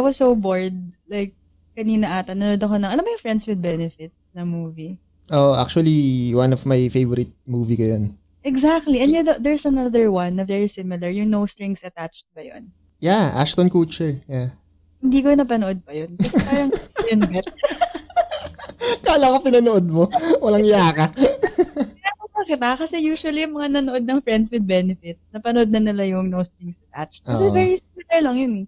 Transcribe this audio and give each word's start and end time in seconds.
I 0.00 0.02
was 0.02 0.16
so 0.16 0.32
bored. 0.32 0.72
Like, 1.12 1.36
kanina 1.76 2.08
ata, 2.08 2.32
nanood 2.32 2.64
ako 2.64 2.80
ng, 2.80 2.88
alam 2.88 3.04
mo 3.04 3.12
yung 3.12 3.20
Friends 3.20 3.44
with 3.44 3.60
Benefits 3.60 4.16
na 4.32 4.48
movie? 4.48 4.96
Oh, 5.28 5.52
actually, 5.52 6.32
one 6.32 6.56
of 6.56 6.64
my 6.64 6.88
favorite 6.88 7.28
movie 7.44 7.76
ko 7.76 7.92
yun. 7.92 8.16
Exactly. 8.40 9.04
And 9.04 9.12
yun, 9.12 9.28
there's 9.44 9.68
another 9.68 10.08
one 10.08 10.40
na 10.40 10.48
very 10.48 10.72
similar. 10.72 11.12
Yung 11.12 11.28
No 11.28 11.44
Strings 11.44 11.84
Attached 11.84 12.24
ba 12.32 12.48
yun? 12.48 12.72
Yeah, 13.04 13.36
Ashton 13.36 13.68
Kutcher. 13.68 14.16
Yeah. 14.24 14.56
Hindi 15.04 15.20
ko 15.20 15.36
napanood 15.36 15.84
pa 15.84 15.92
yun. 15.92 16.16
Kasi 16.16 16.40
parang, 16.48 16.72
yun 17.12 17.20
bet. 17.28 17.46
Kala 19.04 19.36
ko 19.36 19.44
pinanood 19.44 19.84
mo. 19.84 20.08
Walang 20.40 20.64
yaka. 20.64 21.12
Bakit 22.40 22.60
ah? 22.64 22.80
Kasi 22.80 23.04
usually 23.04 23.44
yung 23.44 23.52
mga 23.52 23.84
nanood 23.84 24.08
ng 24.08 24.24
Friends 24.24 24.48
with 24.48 24.64
Benefit, 24.64 25.20
napanood 25.36 25.68
na 25.68 25.84
nila 25.84 26.08
yung 26.08 26.32
No 26.32 26.40
Strings 26.40 26.80
Attached. 26.88 27.28
Kasi 27.28 27.52
Oo. 27.52 27.54
very 27.54 27.76
similar 27.76 28.20
lang 28.24 28.36
yun 28.40 28.54
eh. 28.64 28.66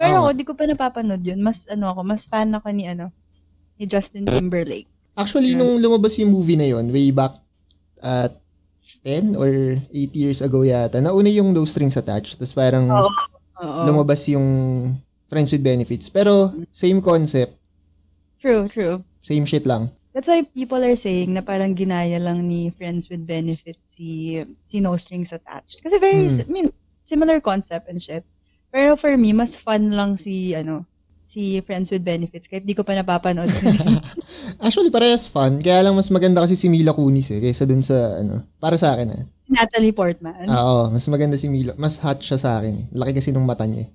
Pero 0.00 0.16
Oo. 0.16 0.20
ako, 0.24 0.30
di 0.32 0.44
ko 0.48 0.52
pa 0.56 0.64
napapanood 0.64 1.20
yun. 1.20 1.44
Mas, 1.44 1.68
ano 1.68 1.92
ako, 1.92 2.00
mas 2.08 2.24
fan 2.24 2.48
ako 2.56 2.72
ni, 2.72 2.88
ano, 2.88 3.12
ni 3.76 3.84
Justin 3.84 4.24
Timberlake. 4.24 4.88
Actually, 5.12 5.52
nung 5.52 5.76
lumabas 5.76 6.16
yung 6.16 6.32
movie 6.32 6.56
na 6.56 6.64
yon 6.64 6.88
way 6.88 7.12
back 7.12 7.36
at 8.00 8.40
10 9.04 9.36
or 9.36 9.76
8 9.92 10.16
years 10.16 10.40
ago 10.40 10.64
yata, 10.64 11.04
nauna 11.04 11.28
yung 11.28 11.52
No 11.52 11.68
Strings 11.68 12.00
Attached. 12.00 12.40
Tapos 12.40 12.56
parang 12.56 12.88
Oo. 12.88 13.12
lumabas 13.60 14.24
yung 14.32 14.48
Friends 15.28 15.52
with 15.52 15.60
Benefits. 15.60 16.08
Pero, 16.08 16.48
same 16.72 17.04
concept. 17.04 17.60
True, 18.40 18.64
true. 18.72 19.04
Same 19.20 19.44
shit 19.44 19.68
lang. 19.68 19.92
That's 20.16 20.26
why 20.26 20.42
people 20.42 20.80
are 20.82 20.96
saying 20.96 21.36
na 21.36 21.44
parang 21.44 21.76
ginaya 21.76 22.18
lang 22.18 22.48
ni 22.48 22.72
Friends 22.72 23.12
with 23.12 23.22
Benefits 23.28 23.78
si, 23.84 24.40
si 24.64 24.80
No 24.80 24.96
Strings 24.96 25.30
Attached. 25.36 25.84
Kasi 25.84 26.00
very, 26.00 26.24
Hmm. 26.26 26.40
I 26.40 26.50
mean, 26.50 26.68
similar 27.04 27.38
concept 27.38 27.86
and 27.92 28.00
shit. 28.00 28.24
Pero 28.70 28.94
for 28.94 29.14
me, 29.18 29.34
mas 29.34 29.58
fun 29.58 29.90
lang 29.90 30.14
si, 30.14 30.54
ano, 30.54 30.86
si 31.30 31.62
Friends 31.62 31.94
with 31.94 32.02
Benefits 32.02 32.50
kahit 32.50 32.66
di 32.66 32.74
ko 32.74 32.82
pa 32.82 32.94
napapanood. 32.94 33.50
Actually, 34.64 34.90
parehas 34.90 35.30
fun. 35.30 35.62
Kaya 35.62 35.86
lang 35.86 35.94
mas 35.94 36.10
maganda 36.10 36.42
kasi 36.42 36.58
si 36.58 36.66
Mila 36.66 36.90
Kunis 36.90 37.30
eh, 37.34 37.38
kaysa 37.38 37.66
dun 37.66 37.82
sa, 37.82 38.18
ano, 38.18 38.42
para 38.58 38.74
sa 38.74 38.98
akin 38.98 39.08
eh. 39.14 39.22
Natalie 39.50 39.94
Portman. 39.94 40.46
Ah, 40.46 40.62
Oo, 40.62 40.82
mas 40.94 41.06
maganda 41.10 41.34
si 41.34 41.50
Mila. 41.50 41.74
Mas 41.74 41.98
hot 41.98 42.22
siya 42.22 42.38
sa 42.38 42.62
akin 42.62 42.74
eh. 42.78 42.86
Laki 42.94 43.18
kasi 43.18 43.34
nung 43.34 43.46
mata 43.46 43.66
niya 43.66 43.86
eh. 43.86 43.88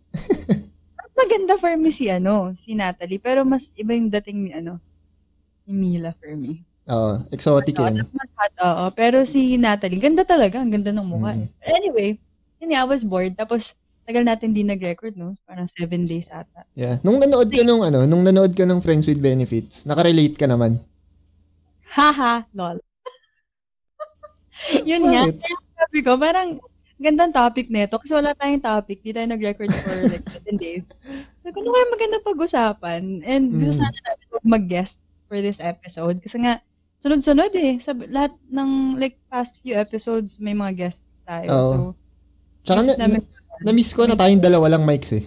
mas 0.99 1.11
maganda 1.15 1.55
for 1.55 1.71
me 1.79 1.91
si, 1.91 2.11
ano, 2.11 2.51
si 2.59 2.75
Natalie. 2.75 3.19
Pero 3.23 3.47
mas 3.47 3.71
iba 3.79 3.95
yung 3.95 4.11
dating 4.11 4.37
ni, 4.47 4.51
ano, 4.51 4.79
ni 5.63 5.71
Mila 5.71 6.11
for 6.19 6.35
me. 6.35 6.63
Oo, 6.91 7.23
exotic 7.31 7.79
Oo, 7.79 7.87
yun. 7.87 8.03
mas 8.11 8.31
hot, 8.35 8.53
oo. 8.59 8.85
Pero 8.91 9.23
si 9.23 9.55
Natalie, 9.55 9.99
ganda 9.99 10.27
talaga. 10.27 10.59
Ang 10.59 10.75
ganda 10.75 10.91
ng 10.91 11.07
mukha. 11.07 11.31
Mm. 11.35 11.47
Anyway, 11.63 12.09
yun 12.59 12.75
I 12.75 12.83
was 12.83 13.07
bored. 13.07 13.35
Tapos, 13.39 13.79
tagal 14.05 14.23
natin 14.23 14.53
di 14.53 14.61
nag-record, 14.61 15.13
no? 15.13 15.33
Parang 15.43 15.65
seven 15.65 16.05
days 16.05 16.29
ata. 16.29 16.63
Yeah. 16.73 17.01
Nung 17.01 17.17
nanood 17.17 17.49
ka 17.49 17.61
nung 17.61 17.81
ano, 17.81 18.05
nung 18.05 18.21
nanood 18.21 18.53
ka 18.53 18.63
ng 18.63 18.79
Friends 18.79 19.05
with 19.05 19.17
Benefits, 19.17 19.83
nakarelate 19.83 20.37
ka 20.37 20.45
naman. 20.45 20.77
Haha, 21.87 22.45
lol. 22.53 22.77
yun 24.89 25.03
nga. 25.05 25.23
Kaya 25.27 25.57
sabi 25.75 25.99
ko, 26.01 26.15
parang 26.15 26.61
gandang 26.95 27.33
topic 27.33 27.67
nito 27.67 27.99
kasi 27.99 28.13
wala 28.13 28.31
tayong 28.33 28.63
topic. 28.63 29.01
Di 29.01 29.11
tayo 29.11 29.27
nag-record 29.27 29.67
for 29.73 29.95
like 30.07 30.23
seven 30.31 30.55
days. 30.55 30.87
So, 31.41 31.51
kung 31.51 31.65
ano 31.65 31.73
kaya 31.73 31.87
maganda 31.91 32.17
pag-usapan? 32.23 33.01
And 33.21 33.51
gusto 33.53 33.75
Mm. 33.75 33.81
sana 33.83 33.97
natin 34.01 34.25
mag-guest 34.45 34.97
for 35.25 35.37
this 35.37 35.57
episode. 35.57 36.21
Kasi 36.21 36.39
nga, 36.39 36.61
sunod-sunod 36.99 37.51
eh. 37.53 37.77
Sa 37.77 37.91
lahat 38.07 38.37
ng 38.47 38.69
like 38.95 39.17
past 39.27 39.59
few 39.59 39.73
episodes, 39.73 40.37
may 40.37 40.53
mga 40.53 40.77
guests 40.77 41.21
tayo. 41.21 41.49
Oo. 41.49 41.65
So, 41.65 41.77
Tsaka 42.65 42.81
na, 42.81 42.93
namin- 42.97 43.21
na, 43.21 43.44
miss 43.63 43.95
ko 43.95 44.09
na 44.09 44.19
tayong 44.19 44.43
dalawa 44.43 44.75
lang 44.75 44.83
mics 44.83 45.15
eh. 45.15 45.23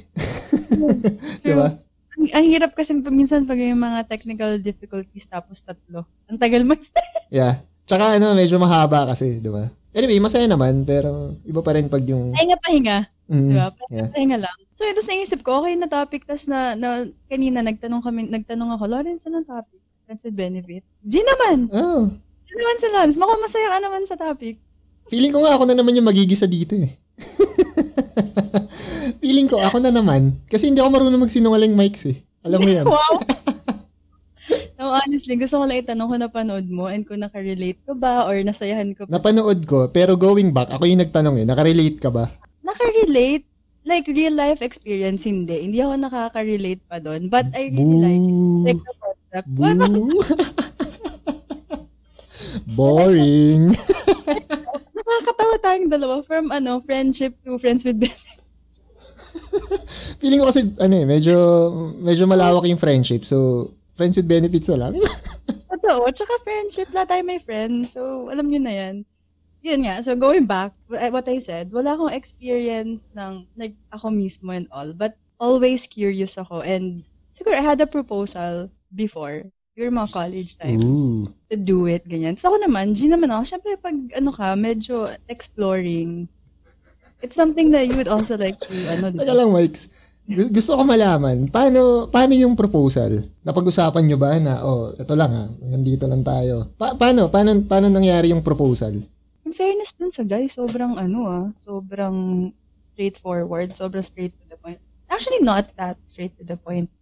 Di 1.46 1.54
ba? 1.54 1.72
ang, 2.18 2.26
ang 2.34 2.46
hirap 2.50 2.74
kasi 2.74 2.98
minsan 2.98 3.46
pag 3.46 3.62
yung 3.62 3.78
mga 3.78 4.10
technical 4.10 4.58
difficulties 4.58 5.30
tapos 5.30 5.62
tatlo. 5.62 6.02
Ang 6.26 6.38
tagal 6.42 6.66
mag 6.66 6.82
Yeah. 7.30 7.62
Tsaka 7.88 8.20
ano, 8.20 8.36
medyo 8.36 8.60
mahaba 8.60 9.08
kasi, 9.08 9.40
di 9.40 9.48
ba? 9.48 9.64
Anyway, 9.96 10.20
masaya 10.20 10.44
naman, 10.44 10.84
pero 10.84 11.32
iba 11.48 11.64
pa 11.64 11.72
rin 11.72 11.88
pag 11.88 12.04
yung... 12.04 12.36
Pahinga-pahinga. 12.36 13.08
Mm, 13.32 13.48
Di 13.48 13.56
ba? 13.56 13.72
Pahinga, 14.12 14.36
yeah. 14.36 14.44
lang. 14.44 14.56
So, 14.76 14.84
ito 14.84 15.00
sa 15.00 15.16
naisip 15.16 15.40
ko, 15.40 15.64
okay 15.64 15.72
na 15.72 15.88
topic. 15.88 16.28
Tapos 16.28 16.44
na, 16.52 16.76
na, 16.76 17.08
kanina 17.32 17.64
nagtanong 17.64 18.04
kami, 18.04 18.28
nagtanong 18.28 18.76
ako, 18.76 18.84
Lawrence, 18.92 19.24
anong 19.24 19.48
topic? 19.48 19.80
Friends 20.04 20.20
with 20.20 20.36
benefit. 20.36 20.84
G 21.08 21.24
naman! 21.24 21.72
Oh, 21.72 22.12
G 22.44 22.48
naman 22.52 22.76
si 22.76 22.86
Lawrence. 22.92 23.16
Mukhang 23.16 23.44
masaya 23.44 23.68
ka 23.72 23.78
naman 23.80 24.02
sa 24.04 24.16
topic. 24.20 24.60
feeling 25.08 25.32
ko 25.32 25.40
nga 25.40 25.56
ako 25.56 25.64
na 25.64 25.76
naman 25.76 25.96
yung 25.96 26.08
magigisa 26.08 26.44
dito 26.44 26.76
eh. 26.76 26.92
feeling 29.22 29.50
ko 29.50 29.58
ako 29.60 29.82
na 29.82 29.92
naman. 29.92 30.38
Kasi 30.46 30.70
hindi 30.70 30.80
ako 30.80 30.90
marunong 30.94 31.22
magsinungaling 31.26 31.74
mics 31.74 32.08
eh. 32.08 32.16
Alam 32.46 32.64
mo 32.64 32.70
yan. 32.76 32.86
Wow! 32.86 33.14
no, 34.78 34.94
honestly, 34.94 35.36
gusto 35.36 35.60
ko 35.60 35.64
lang 35.66 35.82
itanong 35.82 36.08
kung 36.08 36.22
napanood 36.22 36.66
mo 36.70 36.88
and 36.88 37.04
kung 37.04 37.20
nakarelate 37.20 37.82
ko 37.84 37.98
ba 37.98 38.24
or 38.24 38.38
nasayahan 38.40 38.94
ko 38.94 39.04
ba. 39.04 39.18
Napanood 39.18 39.66
ko, 39.66 39.90
pero 39.90 40.16
going 40.16 40.54
back, 40.54 40.70
ako 40.72 40.86
yung 40.86 41.02
nagtanong 41.02 41.42
eh, 41.42 41.46
nakarelate 41.46 41.98
ka 42.00 42.08
ba? 42.08 42.30
Nakarelate? 42.64 43.44
Like, 43.88 44.04
real 44.12 44.36
life 44.36 44.60
experience, 44.60 45.24
hindi. 45.24 45.64
Hindi 45.64 45.80
ako 45.80 45.96
nakaka-relate 45.96 46.84
pa 46.92 47.00
doon. 47.00 47.32
But 47.32 47.48
I 47.56 47.72
really 47.72 48.04
like 48.04 48.20
it. 48.20 48.20
Boo! 48.20 48.68
Like 48.68 48.84
the 48.84 48.92
concept. 49.00 49.48
Boo! 49.48 50.20
Boring! 52.76 53.72
Nakakatawa 55.08 55.56
tayong 55.64 55.88
dalawa 55.88 56.20
from 56.20 56.52
ano, 56.52 56.84
friendship 56.84 57.32
to 57.48 57.56
friends 57.56 57.80
with 57.80 57.96
benefit. 57.96 58.38
Feeling 60.20 60.44
ko 60.44 60.52
kasi, 60.52 60.68
ano 60.76 60.94
eh, 61.00 61.06
medyo, 61.08 61.34
medyo 61.96 62.28
malawak 62.28 62.68
yung 62.68 62.80
friendship. 62.80 63.24
So, 63.24 63.70
friends 63.96 64.20
with 64.20 64.28
benefits 64.28 64.68
na 64.68 64.88
lang. 64.88 64.92
Totoo. 65.72 66.06
Tsaka 66.12 66.32
friendship, 66.44 66.92
lahat 66.92 67.08
tayo 67.16 67.22
may 67.24 67.40
friends. 67.40 67.96
So, 67.96 68.28
alam 68.28 68.52
nyo 68.52 68.60
na 68.60 68.74
yan. 68.74 68.96
Yun 69.64 69.88
nga. 69.88 70.04
So, 70.04 70.14
going 70.14 70.46
back, 70.46 70.76
wh- 70.86 71.10
what 71.10 71.26
I 71.26 71.40
said, 71.40 71.72
wala 71.72 71.96
akong 71.96 72.14
experience 72.14 73.10
ng, 73.16 73.48
like, 73.58 73.74
ako 73.90 74.12
mismo 74.12 74.54
and 74.54 74.68
all. 74.70 74.92
But, 74.92 75.16
always 75.40 75.88
curious 75.88 76.38
ako. 76.38 76.62
And, 76.62 77.02
siguro, 77.34 77.58
I 77.58 77.64
had 77.64 77.80
a 77.80 77.90
proposal 77.90 78.70
before. 78.92 79.50
Your 79.78 79.94
mga 79.94 80.10
college 80.10 80.58
times. 80.58 80.82
Ooh. 80.82 81.22
To 81.48 81.54
do 81.54 81.86
it, 81.86 82.02
ganyan. 82.02 82.34
So, 82.34 82.50
ako 82.50 82.66
naman, 82.66 82.98
G 82.98 83.06
naman 83.06 83.30
ako. 83.30 83.46
Siyempre, 83.46 83.78
pag, 83.78 83.94
ano 84.18 84.34
ka, 84.34 84.58
medyo 84.58 85.06
exploring. 85.30 86.26
It's 87.22 87.38
something 87.38 87.70
that 87.70 87.86
you 87.86 87.94
would 87.94 88.10
also 88.10 88.34
like 88.34 88.58
to, 88.58 88.74
ano, 88.98 89.14
Teka 89.14 89.38
lang, 89.38 89.54
Mike. 89.54 89.78
Gu- 90.26 90.50
Gusto 90.50 90.76
ko 90.76 90.82
malaman, 90.82 91.46
paano, 91.48 92.10
paano 92.10 92.34
yung 92.34 92.58
proposal? 92.58 93.22
Napag-usapan 93.46 94.02
nyo 94.02 94.18
ba 94.18 94.34
na, 94.42 94.60
oh, 94.66 94.90
ito 94.98 95.14
lang 95.14 95.30
ha, 95.30 95.46
nandito 95.62 96.10
lang 96.10 96.26
tayo. 96.26 96.66
Pa- 96.74 96.98
paano, 96.98 97.30
paano, 97.30 97.56
paano 97.62 97.86
nangyari 97.86 98.34
yung 98.34 98.42
proposal? 98.42 98.98
In 99.46 99.54
fairness 99.56 99.96
dun 99.96 100.12
sa 100.12 100.26
guy, 100.26 100.44
sobrang 100.50 101.00
ano 101.00 101.18
ah, 101.24 101.46
sobrang 101.64 102.50
straightforward, 102.84 103.72
sobrang 103.72 104.04
straight 104.04 104.36
to 104.36 104.44
the 104.52 104.58
point. 104.60 104.76
Actually, 105.08 105.40
not 105.40 105.64
that 105.80 105.96
straight 106.04 106.36
to 106.36 106.44
the 106.44 106.60
point. 106.60 106.92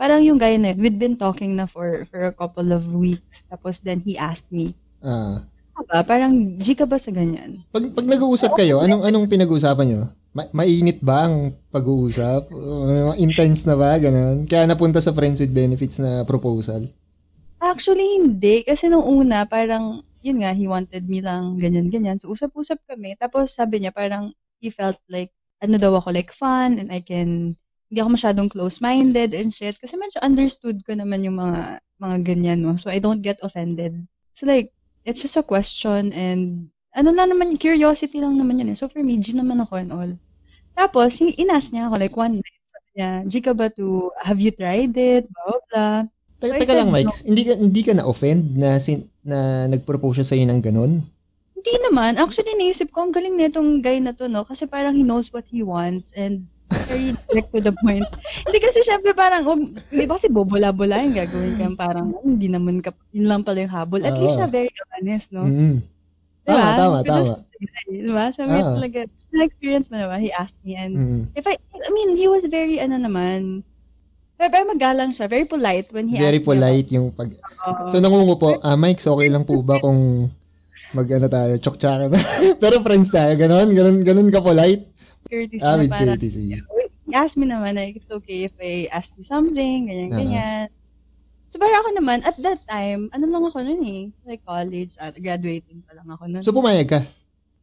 Parang 0.00 0.24
yung 0.24 0.40
guy 0.40 0.56
na, 0.56 0.72
we'd 0.72 0.96
been 0.96 1.12
talking 1.14 1.52
na 1.52 1.68
for 1.68 2.08
for 2.08 2.24
a 2.24 2.32
couple 2.32 2.72
of 2.72 2.88
weeks. 2.96 3.44
Tapos 3.52 3.84
then 3.84 4.00
he 4.00 4.16
asked 4.16 4.48
me, 4.48 4.72
Ah, 5.04 5.44
"Aba, 5.76 6.00
parang 6.04 6.56
G 6.56 6.72
ka 6.72 6.88
ba 6.88 6.96
sa 6.96 7.12
ganyan? 7.12 7.60
pag, 7.68 7.84
pag 7.92 8.08
nag-uusap 8.08 8.52
kayo, 8.56 8.80
anong, 8.80 9.04
anong 9.04 9.28
pinag-uusapan 9.28 9.86
nyo? 9.88 10.02
Ma- 10.30 10.48
mainit 10.54 11.00
ba 11.02 11.28
ang 11.28 11.52
pag-uusap? 11.68 12.48
Uh, 12.48 13.12
intense 13.16 13.68
na 13.68 13.74
ba? 13.76 14.00
Ganun. 14.00 14.48
Kaya 14.48 14.64
napunta 14.64 15.02
sa 15.02 15.12
friends 15.12 15.36
with 15.36 15.52
benefits 15.52 16.00
na 16.00 16.22
proposal. 16.24 16.86
Actually, 17.60 18.24
hindi. 18.24 18.64
Kasi 18.64 18.88
nung 18.88 19.04
una, 19.04 19.44
parang, 19.44 20.00
yun 20.22 20.40
nga, 20.40 20.54
he 20.54 20.64
wanted 20.64 21.04
me 21.10 21.20
lang 21.20 21.60
ganyan-ganyan. 21.60 22.16
So, 22.16 22.32
usap-usap 22.32 22.80
kami. 22.88 23.18
Tapos 23.20 23.52
sabi 23.52 23.82
niya, 23.84 23.92
parang, 23.92 24.32
he 24.62 24.72
felt 24.72 24.96
like, 25.12 25.28
ano 25.60 25.76
daw 25.76 25.92
ako, 25.98 26.08
like 26.14 26.32
fun, 26.32 26.80
and 26.80 26.88
I 26.88 27.04
can, 27.04 27.52
hindi 27.90 27.98
ako 27.98 28.10
masyadong 28.14 28.46
close-minded 28.46 29.34
and 29.34 29.50
shit. 29.50 29.74
Kasi 29.74 29.98
medyo 29.98 30.22
understood 30.22 30.78
ko 30.86 30.94
naman 30.94 31.26
yung 31.26 31.42
mga, 31.42 31.82
mga 31.98 32.16
ganyan, 32.22 32.62
no? 32.62 32.78
So, 32.78 32.86
I 32.86 33.02
don't 33.02 33.18
get 33.18 33.42
offended. 33.42 33.98
So, 34.38 34.46
like, 34.46 34.70
it's 35.02 35.26
just 35.26 35.34
a 35.34 35.42
question, 35.42 36.14
and, 36.14 36.70
ano 36.94 37.10
lang 37.10 37.34
naman, 37.34 37.58
curiosity 37.58 38.22
lang 38.22 38.38
naman 38.38 38.62
yun 38.62 38.70
eh. 38.70 38.78
So, 38.78 38.86
for 38.86 39.02
me, 39.02 39.18
G 39.18 39.34
naman 39.34 39.58
ako 39.58 39.74
and 39.82 39.90
all. 39.90 40.12
Tapos, 40.78 41.18
inas 41.18 41.74
niya 41.74 41.90
ako, 41.90 41.98
like, 41.98 42.14
one 42.14 42.38
night, 42.38 42.62
sabi 42.70 42.88
niya, 42.94 43.10
G 43.26 43.34
ka 43.42 43.52
ba 43.58 43.66
to, 43.74 44.14
have 44.22 44.38
you 44.38 44.54
tried 44.54 44.94
it? 44.94 45.26
Blah, 45.26 45.58
blah. 45.66 45.98
Teka, 46.38 46.46
So, 46.46 46.60
teka 46.62 46.74
lang, 46.78 46.94
Mike. 46.94 47.10
no. 47.10 47.26
Hindi 47.26 47.42
ka, 47.42 47.52
hindi 47.58 47.80
ka 47.82 47.92
na-offend 47.98 48.54
na, 48.54 48.78
sin, 48.78 49.10
na 49.26 49.66
nag-propose 49.66 50.22
siya 50.22 50.28
sa'yo 50.30 50.46
ng 50.46 50.62
ganun? 50.62 51.02
Hindi 51.58 51.74
naman. 51.90 52.22
Actually, 52.22 52.54
naisip 52.54 52.94
ko, 52.94 53.02
ang 53.02 53.12
galing 53.12 53.34
nitong 53.34 53.82
guy 53.82 53.98
na 53.98 54.14
to, 54.14 54.30
no? 54.30 54.46
Kasi 54.46 54.70
parang 54.70 54.94
he 54.94 55.02
knows 55.02 55.34
what 55.34 55.50
he 55.50 55.66
wants 55.66 56.14
and 56.14 56.46
very 56.86 57.10
direct 57.12 57.50
to 57.50 57.60
the 57.60 57.74
point. 57.78 58.06
Hindi 58.46 58.58
kasi 58.58 58.80
syempre 58.80 59.10
parang, 59.12 59.42
wag, 59.42 59.60
di 59.88 60.04
ba 60.04 60.14
kasi 60.14 60.28
bobola-bola 60.28 61.02
yung 61.02 61.14
gagawin 61.14 61.54
ka, 61.54 61.66
parang 61.76 62.12
"Hmm, 62.12 62.34
hindi 62.34 62.46
naman 62.46 62.78
ka, 62.78 62.90
yun 63.10 63.26
lang 63.26 63.42
pala 63.42 63.62
yung 63.62 63.72
habol. 63.72 64.00
At 64.00 64.14
least 64.14 64.34
Oo. 64.34 64.38
siya 64.40 64.48
very 64.48 64.70
honest, 64.94 65.30
no? 65.30 65.44
Mm. 65.44 65.82
Diba? 66.40 66.56
Tama, 66.56 66.74
tama, 66.74 66.96
tama. 67.04 67.34
Diba? 67.86 68.24
Sabi 68.30 68.56
Oo. 68.56 68.74
talaga, 68.76 69.00
na-experience 69.30 69.86
mo 69.88 69.96
naman, 69.96 70.18
he 70.18 70.30
asked 70.32 70.58
me 70.62 70.74
and 70.74 70.94
Mm. 70.94 71.22
if 71.34 71.44
I, 71.44 71.54
I 71.54 71.90
mean, 71.90 72.14
he 72.14 72.26
was 72.26 72.46
very, 72.46 72.78
ano 72.78 72.96
naman, 72.96 73.62
Pero, 74.34 74.56
pero 74.56 74.72
magalang 74.72 75.12
siya. 75.12 75.28
Very 75.28 75.44
polite 75.44 75.92
when 75.92 76.08
he 76.08 76.16
Very 76.16 76.40
me 76.40 76.48
polite 76.48 76.88
yung 76.88 77.12
pag... 77.12 77.28
about- 77.60 77.92
So, 77.92 78.00
nangungo 78.00 78.40
po, 78.40 78.56
ah, 78.64 78.72
Mike, 78.72 78.96
okay 78.96 79.28
lang 79.28 79.44
po 79.44 79.60
ba 79.60 79.76
kung 79.76 80.32
mag 80.96 81.04
ano 81.06 81.28
tayo, 81.28 81.52
chokchaka 81.60 82.08
na? 82.08 82.16
Pero 82.62 82.80
friends 82.80 83.12
tayo, 83.12 83.36
ganon, 83.36 83.68
ganon, 83.76 84.00
ganon 84.00 84.32
ka 84.32 84.40
polite. 84.40 84.88
Courtesy 85.28 85.64
Ah, 85.64 85.76
na 85.76 85.84
with 85.84 85.92
parang, 85.92 86.16
courtesy. 86.16 86.56
he 87.06 87.12
asked 87.14 87.36
me 87.36 87.46
naman, 87.46 87.74
like, 87.76 87.96
it's 87.98 88.10
okay 88.10 88.46
if 88.46 88.54
I 88.62 88.86
ask 88.94 89.16
you 89.18 89.24
something, 89.26 89.90
ganyan, 89.90 90.10
Ah. 90.14 90.18
ganyan. 90.18 90.66
So, 91.50 91.58
parang 91.58 91.82
ako 91.82 91.90
naman, 91.98 92.18
at 92.22 92.38
that 92.46 92.62
time, 92.70 93.10
ano 93.10 93.26
lang 93.26 93.42
ako 93.42 93.58
nun 93.66 93.82
eh, 93.82 94.04
like 94.22 94.46
college, 94.46 94.94
at 95.02 95.18
graduating 95.18 95.82
pa 95.82 95.98
lang 95.98 96.06
ako 96.06 96.30
nun. 96.30 96.44
So, 96.46 96.54
pumayag 96.54 96.86
ka. 96.86 97.02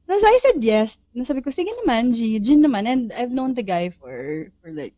So, 0.08 0.20
so 0.20 0.28
I 0.28 0.40
said 0.44 0.60
yes. 0.64 1.00
Nasabi 1.16 1.40
ko, 1.40 1.52
sige 1.52 1.72
naman, 1.84 2.12
G, 2.12 2.36
G 2.40 2.60
naman. 2.60 2.84
And 2.88 3.12
I've 3.16 3.32
known 3.32 3.56
the 3.56 3.64
guy 3.64 3.88
for, 3.92 4.52
for 4.60 4.72
like, 4.76 4.96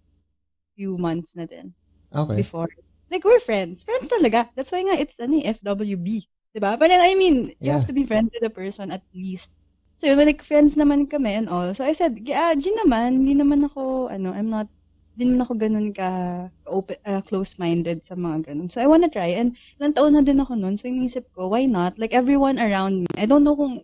few 0.74 0.98
months 0.98 1.36
na 1.38 1.46
din 1.46 1.74
Okay. 2.14 2.42
before. 2.42 2.70
Like, 3.14 3.26
we're 3.26 3.42
friends. 3.42 3.82
Friends 3.86 4.10
talaga. 4.10 4.50
That's 4.58 4.74
why 4.74 4.82
nga, 4.86 4.98
it's, 4.98 5.22
ano 5.22 5.38
eh, 5.38 5.50
FWB. 5.54 6.26
Diba? 6.50 6.74
But 6.82 6.90
I 6.90 7.14
mean, 7.14 7.54
you 7.62 7.70
Yeah. 7.70 7.78
have 7.78 7.86
to 7.90 7.94
be 7.94 8.10
friends 8.10 8.34
with 8.34 8.42
the 8.42 8.50
person 8.50 8.90
at 8.90 9.06
least. 9.14 9.54
So, 10.00 10.08
yun, 10.08 10.16
like, 10.24 10.40
friends 10.40 10.80
naman 10.80 11.12
kami 11.12 11.36
and 11.36 11.52
all. 11.52 11.76
So, 11.76 11.84
I 11.84 11.92
said, 11.92 12.24
ah, 12.32 12.56
G 12.56 12.72
naman, 12.72 13.28
hindi 13.28 13.36
naman 13.36 13.68
ako, 13.68 14.08
ano, 14.08 14.32
I'm 14.32 14.48
not, 14.48 14.72
hindi 15.20 15.28
naman 15.28 15.44
ako 15.44 15.54
ganun 15.60 15.92
ka 15.92 16.10
open, 16.64 16.96
uh, 17.04 17.20
close-minded 17.20 18.00
sa 18.08 18.16
mga 18.16 18.48
ganun. 18.48 18.72
So, 18.72 18.80
I 18.80 18.88
wanna 18.88 19.12
try. 19.12 19.36
And, 19.36 19.60
ilang 19.76 20.00
taon 20.00 20.16
na 20.16 20.24
din 20.24 20.40
ako 20.40 20.56
nun. 20.56 20.80
So, 20.80 20.88
inisip 20.88 21.28
ko, 21.36 21.52
why 21.52 21.68
not? 21.68 22.00
Like, 22.00 22.16
everyone 22.16 22.64
around 22.64 23.04
me. 23.04 23.12
I 23.20 23.28
don't 23.28 23.44
know 23.44 23.60
kung 23.60 23.84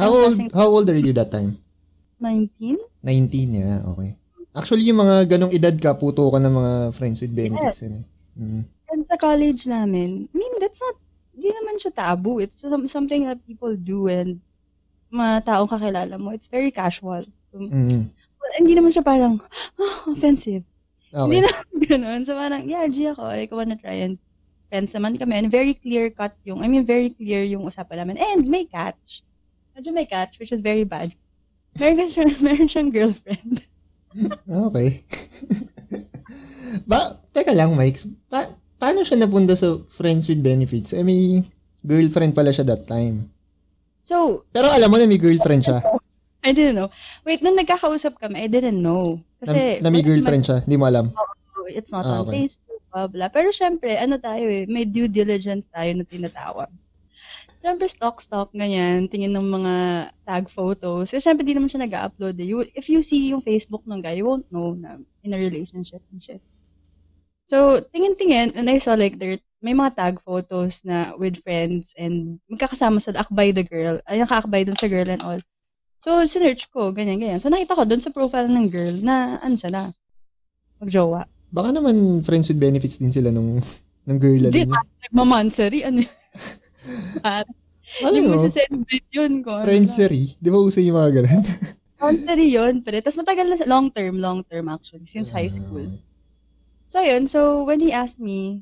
How 0.00 0.10
old, 0.10 0.34
how 0.56 0.68
old 0.72 0.88
are 0.88 0.96
you 0.96 1.12
that 1.12 1.28
time? 1.28 1.60
19? 2.18 2.80
19, 3.04 3.52
yeah, 3.52 3.84
okay. 3.94 4.16
Actually, 4.56 4.88
yung 4.88 5.04
mga 5.04 5.28
ganong 5.28 5.52
edad 5.52 5.76
ka, 5.76 5.92
puto 5.92 6.32
ka 6.32 6.40
ng 6.40 6.54
mga 6.56 6.72
friends 6.96 7.20
with 7.20 7.36
benefits. 7.36 7.84
Yun, 7.84 8.00
eh. 8.00 8.04
Mm. 8.40 8.62
And 8.90 9.02
sa 9.04 9.20
college 9.20 9.68
namin, 9.68 10.24
I 10.24 10.34
mean, 10.34 10.54
that's 10.56 10.80
not, 10.80 10.96
di 11.36 11.52
naman 11.52 11.76
siya 11.76 11.92
taboo. 11.92 12.40
It's 12.40 12.64
some, 12.64 12.88
something 12.88 13.28
that 13.28 13.44
people 13.44 13.76
do 13.76 14.08
and 14.08 14.40
mga 15.14 15.46
taong 15.46 15.70
kakilala 15.70 16.18
mo. 16.18 16.34
It's 16.34 16.50
very 16.50 16.68
casual. 16.68 17.22
So, 17.48 17.62
Mm. 17.62 18.10
well, 18.10 18.54
hindi 18.58 18.74
naman 18.74 18.90
siya 18.90 19.06
parang, 19.06 19.38
ah, 19.78 20.10
offensive. 20.10 20.66
Hindi 21.08 21.38
Okay. 21.38 21.46
naman 21.46 21.64
ganun. 21.86 22.20
So 22.26 22.34
parang, 22.34 22.66
yeah, 22.66 22.82
G 22.90 23.06
ako. 23.08 23.22
Like, 23.24 23.48
I 23.48 23.56
wanna 23.56 23.78
try 23.78 24.02
and 24.02 24.18
friends 24.66 24.90
naman 24.90 25.14
kami. 25.14 25.38
And 25.38 25.48
very 25.48 25.72
clear 25.72 26.10
cut 26.10 26.34
yung, 26.42 26.58
I 26.58 26.66
mean, 26.66 26.82
very 26.82 27.14
clear 27.14 27.46
yung 27.46 27.62
usapan 27.62 28.02
namin. 28.02 28.18
And 28.18 28.44
may 28.44 28.66
catch. 28.66 29.22
Medyo 29.72 29.90
may 29.90 30.04
catch, 30.04 30.38
which 30.38 30.50
is 30.50 30.60
very 30.60 30.82
bad. 30.82 31.14
Meron, 31.74 31.96
kasi, 31.96 32.18
siya- 32.18 32.42
meron 32.46 32.66
siyang 32.66 32.90
girlfriend. 32.90 33.62
Okay. 34.46 35.02
ba, 36.86 36.98
teka 37.30 37.50
lang, 37.50 37.74
Mike. 37.74 37.98
Pa, 38.26 38.46
paano 38.76 39.02
siya 39.02 39.18
napunta 39.18 39.54
sa 39.54 39.78
friends 39.88 40.26
with 40.26 40.38
benefits? 40.38 40.94
Eh, 40.94 41.02
may 41.02 41.42
girlfriend 41.82 42.30
pala 42.30 42.50
siya 42.50 42.62
that 42.64 42.86
time. 42.86 43.26
So, 44.04 44.44
Pero 44.52 44.68
alam 44.68 44.92
mo 44.92 45.00
na 45.00 45.08
may 45.08 45.16
girlfriend 45.16 45.64
siya. 45.64 45.80
I 46.44 46.52
didn't 46.52 46.76
know. 46.76 46.92
Wait, 47.24 47.40
nung 47.40 47.56
nagkakausap 47.56 48.20
kami, 48.20 48.44
I 48.44 48.48
didn't 48.52 48.76
know. 48.76 49.16
Kasi, 49.40 49.80
na, 49.80 49.88
na 49.88 49.94
may 49.96 50.04
girlfriend 50.04 50.44
siya. 50.44 50.60
Hindi 50.60 50.76
mo 50.76 50.84
alam. 50.84 51.08
It's 51.72 51.88
not 51.88 52.04
Ah, 52.04 52.20
on 52.20 52.28
okay. 52.28 52.44
Facebook, 52.44 52.84
blah, 52.92 53.08
blah. 53.08 53.32
Pero 53.32 53.48
syempre, 53.48 53.96
ano 53.96 54.20
tayo 54.20 54.44
eh, 54.44 54.68
may 54.68 54.84
due 54.84 55.08
diligence 55.08 55.72
tayo 55.72 55.88
na 55.96 56.04
tinatawag. 56.04 56.68
Syempre, 57.64 57.88
stock-stock, 57.88 58.52
ganyan, 58.52 59.08
tingin 59.08 59.32
ng 59.32 59.48
mga 59.48 59.74
tag 60.28 60.52
photos. 60.52 61.08
Kasi 61.08 61.24
syempre, 61.24 61.48
di 61.48 61.56
naman 61.56 61.72
siya 61.72 61.88
nag-upload 61.88 62.36
eh. 62.36 62.44
You, 62.44 62.68
if 62.76 62.92
you 62.92 63.00
see 63.00 63.32
yung 63.32 63.40
Facebook 63.40 63.88
ng 63.88 64.04
guy, 64.04 64.20
you 64.20 64.28
won't 64.28 64.44
know 64.52 64.76
na 64.76 65.00
in 65.24 65.32
a 65.32 65.40
relationship 65.40 66.04
and 66.12 66.20
shit. 66.20 66.44
So, 67.48 67.80
tingin-tingin, 67.80 68.52
and 68.52 68.68
I 68.68 68.76
saw 68.84 68.92
like 69.00 69.16
there, 69.16 69.40
may 69.64 69.72
mga 69.72 69.96
tag 69.96 70.16
photos 70.20 70.84
na 70.84 71.16
with 71.16 71.40
friends 71.40 71.96
and 71.96 72.36
magkakasama 72.52 73.00
sila, 73.00 73.24
akbay 73.24 73.48
the 73.48 73.64
girl, 73.64 73.96
ay 74.04 74.20
nakaakbay 74.20 74.68
dun 74.68 74.76
sa 74.76 74.92
girl 74.92 75.08
and 75.08 75.24
all. 75.24 75.40
So, 76.04 76.20
sinerch 76.28 76.68
ko, 76.68 76.92
ganyan, 76.92 77.16
ganyan. 77.16 77.40
So, 77.40 77.48
nakita 77.48 77.80
ko 77.80 77.88
dun 77.88 78.04
sa 78.04 78.12
profile 78.12 78.52
ng 78.52 78.68
girl 78.68 78.92
na, 79.00 79.40
ano 79.40 79.56
sila, 79.56 79.88
magjowa. 80.84 81.24
Baka 81.48 81.72
naman 81.72 82.20
friends 82.20 82.52
with 82.52 82.60
benefits 82.60 83.00
din 83.00 83.08
sila 83.08 83.32
nung, 83.32 83.64
nung 84.06 84.20
girl 84.20 84.52
Hindi, 84.52 84.68
nagmamansary, 85.08 85.88
ano 85.88 86.04
Alam 87.24 87.48
Hindi 88.04 88.20
mo, 88.20 88.36
celebrate 88.44 89.08
yun. 89.16 89.40
Kung 89.40 89.64
ano 89.64 89.64
friendsery. 89.64 90.36
Di 90.44 90.52
ba 90.52 90.60
uso 90.60 90.84
yung 90.84 91.00
mga 91.00 91.24
ganun? 91.24 91.44
Mansary 92.04 92.52
yun, 92.52 92.84
pre. 92.84 93.00
Tapos 93.00 93.16
matagal 93.16 93.48
na, 93.48 93.56
long 93.64 93.88
term, 93.88 94.20
long 94.20 94.44
term 94.44 94.68
actually, 94.68 95.08
since 95.08 95.32
high 95.32 95.48
school. 95.48 95.88
So, 96.92 97.00
yun. 97.00 97.24
So, 97.32 97.64
when 97.64 97.80
he 97.80 97.96
asked 97.96 98.20
me, 98.20 98.60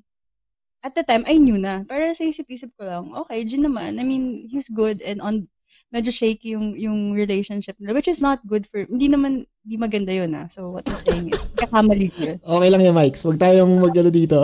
at 0.82 0.94
the 0.99 1.06
time, 1.06 1.23
I 1.31 1.38
knew 1.38 1.58
na. 1.58 1.87
Para 1.87 2.11
sa 2.12 2.26
isip-isip 2.26 2.75
ko 2.75 2.82
lang, 2.82 3.05
okay, 3.14 3.46
Jin 3.46 3.62
naman. 3.62 4.02
I 4.02 4.05
mean, 4.05 4.50
he's 4.50 4.67
good 4.67 4.99
and 5.06 5.23
on, 5.23 5.46
medyo 5.94 6.11
shaky 6.11 6.58
yung, 6.58 6.75
yung 6.75 7.14
relationship 7.14 7.79
nila, 7.79 7.94
which 7.94 8.11
is 8.11 8.19
not 8.19 8.43
good 8.50 8.67
for, 8.67 8.82
hindi 8.90 9.06
naman, 9.06 9.46
hindi 9.62 9.76
maganda 9.79 10.11
yun 10.11 10.34
ah. 10.34 10.50
So, 10.50 10.75
what 10.75 10.84
he's 10.90 11.06
saying 11.06 11.31
is, 11.31 11.38
kakamali 11.55 12.11
ko 12.11 12.34
yun. 12.34 12.38
Okay 12.58 12.69
lang 12.69 12.82
yan, 12.82 12.94
Mike. 12.99 13.17
Huwag 13.23 13.38
tayong 13.38 13.73
magano 13.79 14.11
dito. 14.11 14.38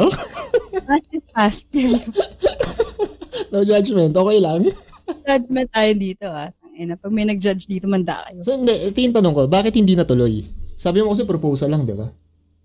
Past 0.87 1.09
is 1.11 1.27
past. 1.35 1.67
no 3.53 3.67
judgment. 3.67 4.15
Okay 4.15 4.39
lang. 4.39 4.63
Judgment 5.29 5.69
tayo 5.73 5.93
dito 5.97 6.27
ah. 6.29 6.49
Tangina, 6.61 6.95
pag 6.95 7.11
may 7.11 7.27
nag-judge 7.27 7.67
dito, 7.67 7.91
manda 7.91 8.23
kayo. 8.29 8.47
So, 8.47 8.55
hindi. 8.55 8.71
Ito 8.71 8.99
yung 9.03 9.17
tanong 9.17 9.35
ko. 9.35 9.43
Bakit 9.51 9.75
hindi 9.75 9.99
natuloy? 9.99 10.47
Sabi 10.79 11.03
mo 11.03 11.11
kasi 11.11 11.27
proposal 11.27 11.75
lang, 11.75 11.83
di 11.83 11.97
ba? 11.97 12.07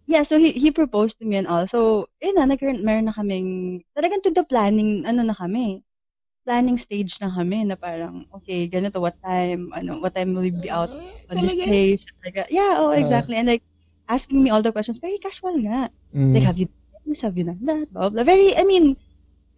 Yeah, 0.05 0.23
so 0.27 0.35
he 0.37 0.51
he 0.51 0.71
proposed 0.71 1.19
to 1.19 1.25
me 1.25 1.39
and 1.39 1.47
all. 1.47 1.63
So, 1.67 2.11
yun 2.19 2.35
na, 2.35 2.43
nagkaroon, 2.47 2.83
meron 2.83 3.07
na 3.07 3.15
kaming, 3.15 3.81
talagang 3.95 4.19
to 4.27 4.31
the 4.35 4.43
planning, 4.43 5.07
ano 5.07 5.23
na 5.23 5.31
kami, 5.35 5.79
planning 6.43 6.75
stage 6.77 7.19
na 7.23 7.31
kami 7.31 7.63
na 7.63 7.75
parang, 7.79 8.27
okay, 8.35 8.67
ganito, 8.67 8.99
what 8.99 9.15
time, 9.23 9.71
ano, 9.71 9.99
what 10.03 10.11
time 10.15 10.35
will 10.35 10.43
we 10.43 10.51
be 10.51 10.67
out 10.71 10.91
on 11.31 11.35
this 11.39 11.55
day? 11.55 11.95
Like, 12.25 12.51
yeah, 12.51 12.83
oh, 12.83 12.91
Ah. 12.91 12.99
exactly. 12.99 13.35
And 13.39 13.47
like, 13.47 13.63
asking 14.11 14.43
me 14.43 14.51
all 14.51 14.61
the 14.61 14.71
questions, 14.75 14.99
very 14.99 15.19
casual 15.23 15.55
nga. 15.63 15.87
Mm. 16.11 16.35
Like, 16.35 16.43
have 16.47 16.59
you 16.59 16.67
done 16.67 17.05
this? 17.07 17.21
Have 17.23 17.37
you 17.39 17.47
done 17.47 17.63
that? 17.63 17.87
Blah, 17.95 18.11
blah. 18.11 18.23
Very, 18.27 18.51
I 18.59 18.67
mean, 18.67 18.99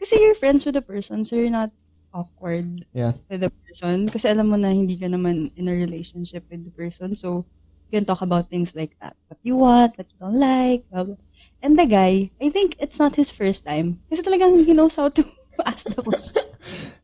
kasi 0.02 0.18
you're 0.22 0.38
friends 0.38 0.66
with 0.66 0.76
the 0.78 0.86
person, 0.86 1.26
so 1.26 1.36
you're 1.36 1.54
not 1.54 1.74
awkward 2.14 2.86
Yeah. 2.94 3.14
with 3.30 3.42
the 3.42 3.52
person. 3.66 4.08
Kasi 4.14 4.30
alam 4.30 4.54
mo 4.54 4.58
na 4.62 4.70
hindi 4.70 4.96
ka 5.02 5.10
naman 5.10 5.52
in 5.58 5.68
a 5.70 5.76
relationship 5.76 6.46
with 6.54 6.64
the 6.66 6.74
person. 6.74 7.18
So, 7.18 7.46
you 7.86 7.92
can 7.92 8.06
talk 8.06 8.22
about 8.22 8.50
things 8.50 8.74
like 8.74 8.94
that. 9.00 9.14
What 9.28 9.40
you 9.42 9.56
want, 9.56 9.98
what 9.98 10.08
you 10.08 10.18
don't 10.18 10.38
like, 10.38 10.84
blah, 10.90 11.04
blah. 11.04 11.20
And 11.62 11.74
the 11.74 11.86
guy, 11.86 12.30
I 12.38 12.50
think 12.50 12.78
it's 12.78 12.98
not 12.98 13.16
his 13.16 13.30
first 13.30 13.66
time. 13.66 13.98
Kasi 14.10 14.22
talagang 14.22 14.62
he 14.62 14.74
knows 14.74 14.94
how 14.94 15.10
to 15.10 15.22
ask 15.66 15.86
the 15.86 16.02
question. 16.02 16.46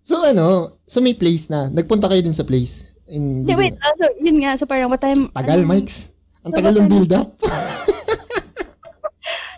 So 0.02 0.26
ano, 0.26 0.76
so 0.84 1.00
may 1.00 1.14
place 1.14 1.48
na. 1.48 1.70
Nagpunta 1.70 2.10
kayo 2.10 2.20
din 2.20 2.34
sa 2.34 2.44
place. 2.44 2.98
In, 3.08 3.46
Hindi, 3.46 3.54
wait. 3.56 3.78
ah, 3.80 3.94
so, 3.96 4.10
yun 4.20 4.42
nga. 4.44 4.58
So, 4.58 4.66
parang 4.66 4.90
what 4.90 5.00
time... 5.00 5.30
Tagal, 5.32 5.64
ano- 5.64 5.70
Mikes. 5.72 6.10
Ang 6.42 6.52
tagal 6.52 6.74
ng 6.74 6.90
build 6.90 7.14
up. 7.14 7.32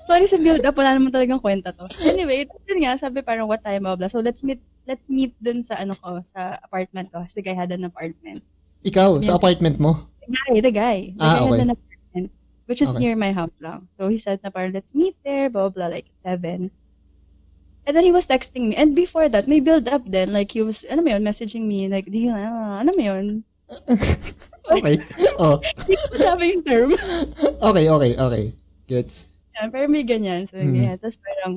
Sorry 0.04 0.28
sa 0.28 0.36
build 0.36 0.62
up, 0.62 0.76
wala 0.76 0.94
naman 0.94 1.10
talagang 1.10 1.40
kwenta 1.40 1.72
to. 1.72 1.88
Anyway, 2.04 2.44
yun 2.68 2.80
nga, 2.84 3.00
sabi 3.00 3.24
parang 3.24 3.48
what 3.48 3.64
time, 3.64 3.88
blah, 3.88 3.96
blah. 3.96 4.12
So, 4.12 4.20
let's 4.20 4.44
meet, 4.44 4.60
let's 4.84 5.08
meet 5.08 5.32
dun 5.40 5.64
sa, 5.64 5.80
ano 5.80 5.96
ko, 5.96 6.20
sa 6.22 6.60
apartment 6.60 7.08
ko. 7.10 7.24
Kasi 7.24 7.40
guy 7.40 7.56
had 7.56 7.72
an 7.72 7.88
apartment. 7.88 8.44
Ikaw, 8.84 9.24
sa 9.24 9.34
Yeah. 9.34 9.40
apartment 9.40 9.80
mo. 9.80 10.06
The 10.28 10.38
guy, 10.38 10.62
the 10.62 10.72
guy. 10.72 11.14
The 11.18 11.30
Ah, 11.30 11.34
guy 11.34 11.42
okay. 11.46 11.52
had 11.52 11.60
an 11.60 11.70
apartment, 11.72 12.32
which 12.66 12.82
is 12.82 12.92
Okay. 12.92 13.00
near 13.00 13.16
my 13.16 13.32
house 13.32 13.60
lang. 13.62 13.90
So, 13.98 14.08
he 14.10 14.18
said 14.18 14.42
na 14.44 14.50
parang, 14.50 14.74
let's 14.74 14.96
meet 14.96 15.16
there, 15.24 15.50
blah, 15.50 15.70
blah, 15.70 15.88
like, 15.88 16.08
at 16.10 16.20
7. 16.20 16.72
And 17.88 17.96
then 17.96 18.04
he 18.04 18.12
was 18.12 18.28
texting 18.28 18.70
me. 18.70 18.76
And 18.76 18.96
before 18.96 19.30
that, 19.30 19.48
may 19.48 19.60
build 19.62 19.88
up 19.88 20.04
then. 20.06 20.34
Like, 20.34 20.52
he 20.52 20.62
was, 20.62 20.84
ano 20.86 21.02
mo 21.04 21.10
yun, 21.12 21.24
messaging 21.24 21.68
me. 21.68 21.88
Like, 21.88 22.06
di 22.12 22.28
yun, 22.28 22.36
ah, 22.38 22.80
ano 22.82 22.92
mo 22.96 23.02
yun? 23.04 23.46
Okay. 24.72 24.98
oh, 25.40 25.60
Hindi 25.62 25.96
ko 26.12 26.16
sabi 26.20 26.44
yung 26.56 26.64
term. 26.64 26.90
okay, 27.70 27.86
okay, 27.90 28.12
okay. 28.18 28.44
Gets. 28.88 29.40
Yan, 29.60 29.70
pero 29.70 29.86
may 29.90 30.04
ganyan. 30.06 30.46
So, 30.50 30.58
Mhm. 30.58 30.74
ganyan. 30.74 30.98
Tapos 31.00 31.18
parang, 31.22 31.54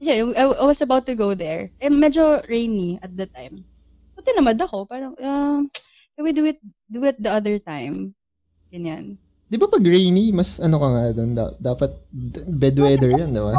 yeah, 0.00 0.22
I, 0.36 0.44
I 0.46 0.64
was 0.66 0.80
about 0.82 1.06
to 1.06 1.14
go 1.14 1.34
there. 1.34 1.70
Eh, 1.80 1.90
medyo 1.90 2.42
rainy 2.48 2.98
at 3.02 3.14
the 3.16 3.26
time. 3.26 3.66
So, 4.16 4.22
tinamad 4.26 4.58
ako. 4.60 4.86
Parang, 4.86 5.14
uh, 5.18 5.62
can 6.18 6.26
we 6.26 6.34
do 6.34 6.42
it, 6.50 6.58
do 6.90 7.06
it 7.06 7.14
the 7.22 7.30
other 7.30 7.62
time? 7.62 8.10
Ganyan. 8.74 9.22
Di 9.46 9.54
ba 9.54 9.70
pag 9.70 9.86
rainy, 9.86 10.34
mas 10.34 10.58
ano 10.58 10.82
ka 10.82 10.88
nga 10.90 11.04
doon? 11.14 11.30
Da- 11.38 11.54
dapat 11.62 11.94
bed 12.50 12.74
weather 12.74 13.14
yan, 13.14 13.30
di 13.30 13.38
ba? 13.38 13.54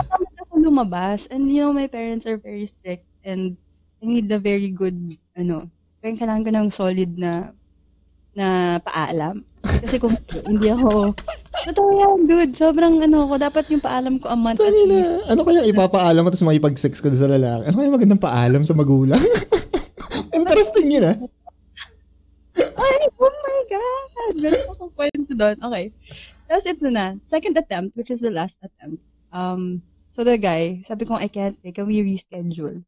Lumabas. 0.59 1.31
And, 1.31 1.47
you 1.47 1.63
know, 1.63 1.71
my 1.71 1.87
parents 1.87 2.27
are 2.27 2.35
very 2.35 2.67
strict. 2.67 3.07
And, 3.23 3.55
I 4.03 4.11
need 4.11 4.27
a 4.27 4.43
very 4.43 4.75
good, 4.75 5.15
ano, 5.39 5.71
parang 6.03 6.19
kailangan 6.19 6.43
ko 6.43 6.51
ng 6.51 6.67
solid 6.67 7.15
na, 7.15 7.55
na 8.35 8.47
paalam. 8.83 9.39
Kasi 9.63 9.95
kung 9.95 10.11
hindi 10.51 10.67
ako, 10.67 11.15
totoo 11.63 11.89
yan, 11.95 12.27
dude. 12.27 12.53
Sobrang, 12.59 12.99
ano 12.99 13.23
ko, 13.23 13.39
dapat 13.39 13.71
yung 13.71 13.79
paalam 13.79 14.19
ko 14.19 14.27
a 14.29 14.35
month 14.35 14.59
at 14.59 14.67
Tangina, 14.67 14.99
least. 14.99 15.31
ano 15.31 15.41
kaya 15.47 15.63
ipapaalam 15.63 16.21
mo 16.21 16.29
tapos 16.29 16.43
makipag-sex 16.43 16.99
ka 16.99 17.07
sa 17.15 17.31
lalaki? 17.31 17.71
Ano 17.71 17.75
kaya 17.79 17.87
magandang 17.87 18.19
paalam 18.19 18.67
sa 18.67 18.75
magulang? 18.75 19.23
Interesting 20.37 20.91
yun 20.91 21.07
ah. 21.07 21.15
God! 23.69 24.33
Meron 24.41 24.65
akong 24.73 24.93
kwento 24.97 25.31
doon. 25.37 25.57
Okay. 25.61 25.85
Tapos 26.49 26.65
ito 26.65 26.89
na, 26.89 27.15
second 27.21 27.53
attempt, 27.61 27.93
which 27.93 28.09
is 28.09 28.25
the 28.25 28.33
last 28.33 28.57
attempt. 28.65 28.99
Um, 29.29 29.85
so 30.09 30.25
the 30.25 30.41
guy, 30.41 30.81
sabi 30.81 31.05
ko, 31.05 31.13
I 31.15 31.29
can't, 31.29 31.55
can 31.61 31.85
we 31.85 32.01
reschedule? 32.01 32.81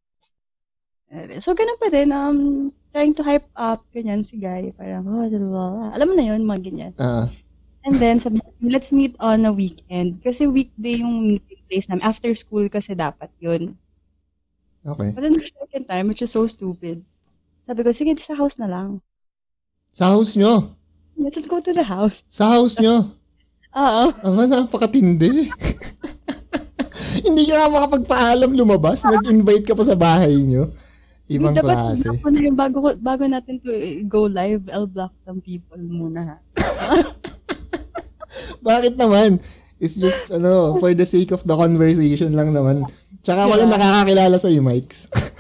So, 1.44 1.52
ganun 1.52 1.76
pa 1.76 1.92
din, 1.92 2.10
um, 2.16 2.72
trying 2.96 3.12
to 3.20 3.24
hype 3.24 3.46
up, 3.60 3.84
ganyan 3.92 4.24
si 4.24 4.40
guy, 4.40 4.72
parang, 4.74 5.04
oh, 5.04 5.28
blah, 5.28 5.40
blah, 5.44 5.70
blah. 5.76 5.92
alam 5.92 6.08
mo 6.08 6.16
na 6.16 6.26
yun, 6.32 6.48
mga 6.48 6.62
ganyan. 6.64 6.94
Ah, 6.98 7.28
And 7.82 7.98
then, 7.98 8.22
sabi 8.22 8.40
let's 8.62 8.94
meet 8.94 9.18
on 9.18 9.42
a 9.46 9.54
weekend. 9.54 10.22
Kasi 10.22 10.46
weekday 10.46 11.02
yung 11.02 11.34
meeting 11.34 11.62
place 11.66 11.90
namin. 11.90 12.06
After 12.06 12.30
school 12.38 12.70
kasi 12.70 12.94
dapat 12.94 13.34
yun. 13.42 13.74
okay. 14.86 15.10
But 15.12 15.26
then 15.26 15.34
the 15.34 15.42
second 15.42 15.90
time, 15.90 16.06
which 16.08 16.22
is 16.22 16.30
so 16.30 16.46
stupid, 16.46 17.02
sabi 17.66 17.82
ko, 17.82 17.90
sige, 17.90 18.14
sa 18.22 18.38
house 18.38 18.62
na 18.62 18.70
lang. 18.70 19.02
Sa 19.92 20.08
house 20.08 20.40
nyo. 20.40 20.72
Let's 21.20 21.36
just 21.36 21.52
go 21.52 21.60
to 21.60 21.76
the 21.76 21.84
house. 21.84 22.24
Sa 22.32 22.48
house 22.48 22.80
nyo. 22.80 23.12
Oo. 23.76 24.04
Aba, 24.24 24.48
napakatindi. 24.48 25.52
Hindi 27.28 27.44
ka 27.44 27.60
nga 27.60 27.68
makapagpaalam 27.70 28.56
lumabas. 28.56 29.04
Nag-invite 29.04 29.68
ka 29.68 29.76
pa 29.76 29.84
sa 29.84 30.00
bahay 30.00 30.32
nyo. 30.48 30.72
Ibang 31.28 31.60
Dapat 31.60 31.64
klase. 31.68 32.08
Dapat 32.08 32.32
na 32.32 32.40
yung 32.40 32.60
bago, 32.60 32.80
bago 33.00 33.24
natin 33.28 33.60
to 33.60 33.72
eh, 33.72 34.04
go 34.08 34.28
live, 34.28 34.64
I'll 34.72 34.88
block 34.88 35.12
some 35.20 35.44
people 35.44 35.80
muna 35.80 36.24
ha. 36.24 36.36
Bakit 38.68 38.96
naman? 38.96 39.44
It's 39.80 40.00
just, 40.00 40.32
ano, 40.32 40.80
for 40.80 40.92
the 40.96 41.08
sake 41.08 41.36
of 41.36 41.44
the 41.44 41.56
conversation 41.56 42.32
lang 42.32 42.56
naman. 42.56 42.88
Tsaka 43.24 43.48
wala 43.48 43.68
Yeah. 43.68 43.72
nakakakilala 43.76 44.36
sa 44.40 44.48
iyo, 44.48 44.64
Mikes. 44.64 45.08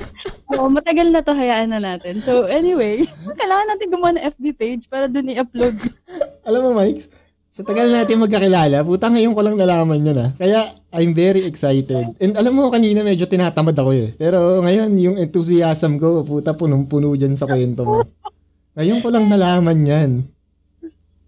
Oo, 0.62 0.70
matagal 0.70 1.10
na 1.10 1.26
to, 1.26 1.34
hayaan 1.34 1.74
na 1.74 1.82
natin. 1.82 2.22
So 2.22 2.46
anyway, 2.46 3.02
kailangan 3.42 3.68
natin 3.74 3.90
gumawa 3.90 4.14
ng 4.14 4.26
FB 4.38 4.46
page 4.54 4.84
para 4.86 5.10
dun 5.10 5.34
i-upload. 5.34 5.74
Alam 6.48 6.62
mo, 6.70 6.72
Mikes, 6.78 7.10
sa 7.50 7.66
tagal 7.66 7.90
natin 7.90 8.22
magkakilala, 8.22 8.86
puta 8.86 9.10
ngayon 9.10 9.34
ko 9.34 9.42
lang 9.42 9.58
nalaman 9.58 10.06
yun 10.06 10.22
ah. 10.22 10.30
Kaya, 10.38 10.62
I'm 10.94 11.18
very 11.18 11.50
excited. 11.50 12.14
And 12.22 12.38
alam 12.38 12.54
mo, 12.54 12.70
kanina 12.70 13.02
medyo 13.02 13.26
tinatamad 13.26 13.74
ako 13.74 13.92
eh. 13.92 14.14
Pero 14.16 14.62
ngayon, 14.62 14.94
yung 15.02 15.18
enthusiasm 15.18 15.98
ko, 15.98 16.22
puta, 16.22 16.54
punong-puno 16.54 17.10
dyan 17.18 17.34
sa 17.34 17.50
kwento 17.50 17.84
mo. 17.84 18.06
Ngayon 18.78 19.02
ko 19.02 19.10
lang 19.10 19.28
nalaman 19.28 19.80
yan. 19.82 20.12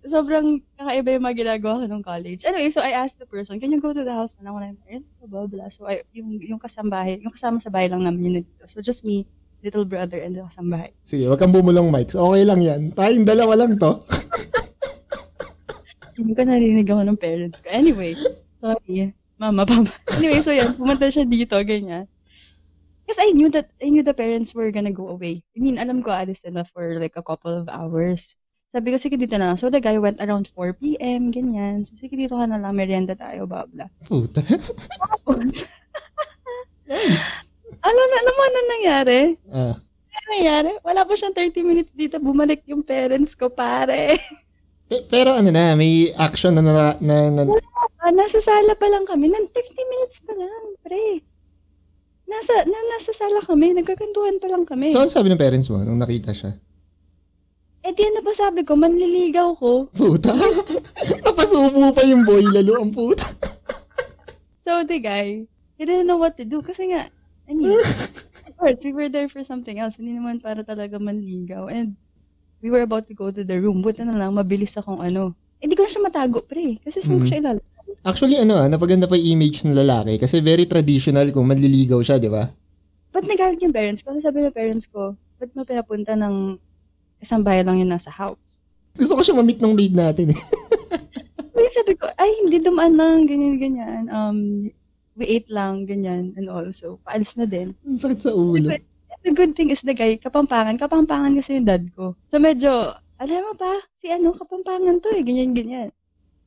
Sobrang 0.03 0.59
kakaiba 0.75 1.15
yung 1.15 1.23
mga 1.23 1.39
ginagawa 1.47 1.79
ko 1.79 1.83
nung 1.87 2.03
college. 2.03 2.43
Anyway, 2.43 2.67
so 2.67 2.83
I 2.83 2.91
asked 2.91 3.23
the 3.23 3.29
person, 3.29 3.59
can 3.63 3.71
you 3.71 3.79
go 3.79 3.95
to 3.95 4.03
the 4.03 4.11
house 4.11 4.35
na 4.35 4.51
ng 4.51 4.55
my 4.59 4.75
parents? 4.83 5.15
Blah, 5.15 5.27
blah, 5.31 5.47
blah. 5.47 5.69
So 5.71 5.87
I, 5.87 6.03
yung, 6.11 6.43
yung 6.43 6.59
kasambahay, 6.59 7.23
yung 7.23 7.31
kasama 7.31 7.63
sa 7.63 7.71
bahay 7.71 7.87
lang 7.87 8.03
namin 8.03 8.23
yun 8.27 8.35
dito. 8.43 8.67
So 8.67 8.83
just 8.83 9.07
me, 9.07 9.23
little 9.63 9.87
brother, 9.87 10.19
and 10.19 10.35
the 10.35 10.43
kasambahay. 10.43 10.91
Sige, 11.07 11.31
wag 11.31 11.39
kang 11.39 11.55
bumulong, 11.55 11.87
Mikes. 11.87 12.19
Okay 12.19 12.43
lang 12.43 12.59
yan. 12.59 12.91
Tayong 12.91 13.23
dalawa 13.23 13.63
lang 13.63 13.79
to. 13.79 13.95
Hindi 16.19 16.35
ko 16.35 16.43
narinig 16.45 16.87
ako 16.91 17.01
ng 17.07 17.17
parents 17.17 17.63
ko. 17.63 17.71
Anyway, 17.71 18.13
sorry. 18.59 19.15
Mama, 19.39 19.65
papa. 19.65 19.89
Anyway, 20.19 20.43
so 20.43 20.51
yan, 20.53 20.75
pumunta 20.75 21.09
siya 21.09 21.23
dito, 21.25 21.55
ganyan. 21.63 22.05
Because 23.03 23.19
I 23.19 23.35
knew 23.35 23.49
that, 23.51 23.67
I 23.83 23.89
knew 23.91 24.03
the 24.03 24.15
parents 24.15 24.55
were 24.55 24.71
gonna 24.71 24.93
go 24.93 25.09
away. 25.09 25.43
I 25.55 25.59
mean, 25.59 25.75
alam 25.79 25.99
ko, 26.03 26.11
alis 26.11 26.45
sila 26.45 26.63
for 26.63 26.99
like 26.99 27.19
a 27.19 27.25
couple 27.25 27.51
of 27.51 27.67
hours. 27.67 28.39
Sabi 28.73 28.89
ko, 28.89 28.97
sige 28.97 29.21
dito 29.21 29.37
na 29.37 29.45
lang. 29.45 29.57
So 29.59 29.69
the 29.69 29.77
guy 29.77 30.01
went 30.01 30.17
around 30.17 30.49
4 30.49 30.73
p.m., 30.73 31.29
ganyan. 31.29 31.85
So 31.85 31.93
sige 31.93 32.17
dito 32.17 32.33
ka 32.33 32.49
na 32.49 32.57
lang, 32.57 32.73
merienda 32.73 33.13
tayo, 33.13 33.45
blah, 33.45 33.69
blah. 33.69 33.85
Puta. 34.01 34.41
Nice. 36.83 37.47
alam 37.79 38.05
na, 38.05 38.17
alam 38.17 38.33
mo 38.33 38.43
ano 38.43 38.57
nangyari? 38.67 39.19
Ah, 39.49 39.75
Ano 40.09 40.25
nangyari? 40.33 40.71
Wala 40.81 41.05
pa 41.05 41.13
siyang 41.13 41.31
30 41.31 41.63
minutes 41.63 41.93
dito, 41.93 42.17
bumalik 42.17 42.65
yung 42.65 42.83
parents 42.83 43.33
ko, 43.33 43.47
pare. 43.47 44.17
pe- 44.89 45.05
pero 45.07 45.31
ano 45.31 45.47
na, 45.47 45.73
may 45.73 46.11
action 46.17 46.53
na, 46.53 46.61
na, 46.61 46.97
na, 46.99 47.15
na 47.29 47.41
Ah, 48.03 48.11
nasa 48.11 48.43
sala 48.43 48.75
pa 48.75 48.83
lang 48.91 49.07
kami. 49.07 49.31
Nan 49.31 49.47
30 49.47 49.53
minutes 49.87 50.19
pa 50.27 50.35
lang, 50.35 50.75
pre. 50.81 51.23
Nasa, 52.27 52.51
na, 52.67 52.77
nasa 52.91 53.15
sala 53.15 53.39
kami. 53.39 53.71
Nagkakantuhan 53.73 54.43
pa 54.43 54.51
lang 54.51 54.67
kami. 54.67 54.91
So, 54.91 54.99
ano 54.99 55.07
sabi 55.07 55.31
ng 55.31 55.39
parents 55.39 55.71
mo 55.71 55.79
nung 55.79 56.03
nakita 56.03 56.35
siya? 56.35 56.51
Eh, 57.83 57.91
di 57.91 58.01
ano 58.07 58.19
ba 58.23 58.31
sabi 58.31 58.63
ko? 58.63 58.79
Manliligaw 58.79 59.59
ko. 59.59 59.91
Puta. 59.91 60.31
Napasubo 61.27 61.91
pa 61.91 62.03
yung 62.07 62.23
boy 62.23 62.43
lalo 62.49 62.79
ang 62.79 62.95
puta. 62.95 63.27
So, 64.55 64.87
the 64.87 65.03
guy, 65.03 65.43
he 65.75 65.83
didn't 65.83 66.07
know 66.07 66.15
what 66.15 66.39
to 66.39 66.47
do. 66.47 66.63
Kasi 66.63 66.95
nga, 66.95 67.11
I 67.45 67.51
mean, 67.51 67.75
of 68.47 68.53
course, 68.55 68.79
we 68.87 68.95
were 68.95 69.11
there 69.11 69.27
for 69.27 69.43
something 69.43 69.75
else. 69.75 69.99
Hindi 69.99 70.15
naman 70.15 70.39
para 70.39 70.63
talaga 70.63 70.95
manligaw. 70.95 71.67
And 71.67 71.99
we 72.63 72.71
were 72.71 72.87
about 72.87 73.11
to 73.11 73.15
go 73.15 73.27
to 73.27 73.43
the 73.43 73.59
room. 73.59 73.83
Buti 73.83 74.07
na 74.07 74.15
lang, 74.15 74.39
mabilis 74.39 74.79
akong 74.79 75.03
ano. 75.03 75.35
Eh, 75.59 75.67
di 75.67 75.75
ko 75.75 75.83
na 75.83 75.91
siya 75.91 76.07
matago, 76.07 76.39
pre. 76.39 76.79
Kasi 76.79 77.03
saan 77.03 77.19
ko 77.19 77.27
Mhm. 77.27 77.29
siya 77.29 77.39
ilalagay? 77.43 77.71
Actually, 78.03 78.39
ano 78.39 78.59
ah, 78.59 78.67
napaganda 78.71 79.07
pa 79.07 79.19
yung 79.19 79.39
image 79.39 79.63
ng 79.63 79.75
lalaki 79.75 80.19
kasi 80.19 80.39
very 80.39 80.67
traditional 80.67 81.27
kung 81.31 81.47
manliligaw 81.47 81.99
siya, 82.03 82.19
di 82.19 82.27
ba? 82.31 82.47
Ba't 83.11 83.23
nagalit 83.27 83.59
yung 83.63 83.75
parents 83.75 84.01
ko? 84.03 84.11
Kasi 84.11 84.23
sabi 84.23 84.43
ng 84.43 84.55
parents 84.55 84.87
ko, 84.91 85.13
ba't 85.39 85.51
mo 85.55 85.63
pinapunta 85.63 86.15
ng 86.15 86.57
isang 87.23 87.41
bahay 87.41 87.63
lang 87.63 87.79
yun 87.79 87.87
nasa 87.87 88.11
house? 88.11 88.59
Gusto 88.93 89.17
ko 89.17 89.21
siya 89.25 89.39
mamit 89.39 89.57
ng 89.63 89.73
maid 89.73 89.95
natin 89.95 90.35
eh. 90.35 90.39
Sabi 91.73 91.97
ko, 91.97 92.05
ay, 92.21 92.29
hindi 92.45 92.61
dumaan 92.61 92.93
lang, 92.93 93.25
ganyan, 93.25 93.57
ganyan. 93.57 94.05
Um, 94.13 94.69
we 95.17 95.25
ate 95.25 95.49
lang, 95.49 95.89
ganyan, 95.89 96.37
and 96.37 96.45
also, 96.45 97.01
paalis 97.01 97.33
na 97.33 97.49
din. 97.49 97.73
Ang 97.81 97.97
sakit 97.97 98.19
sa 98.21 98.31
ulo. 98.35 98.69
The 99.23 99.33
good 99.33 99.57
thing 99.57 99.73
is 99.73 99.81
the 99.81 99.95
guy, 99.95 100.19
kapampangan, 100.19 100.77
kapampangan 100.77 101.33
kasi 101.39 101.57
yung 101.57 101.65
dad 101.65 101.81
ko. 101.95 102.13
So 102.27 102.37
medyo, 102.37 102.93
alam 103.17 103.41
mo 103.41 103.53
pa, 103.55 103.71
si 103.95 104.11
ano, 104.11 104.35
kapampangan 104.35 104.99
to 105.01 105.09
eh, 105.15 105.23
ganyan, 105.23 105.55
ganyan. 105.55 105.89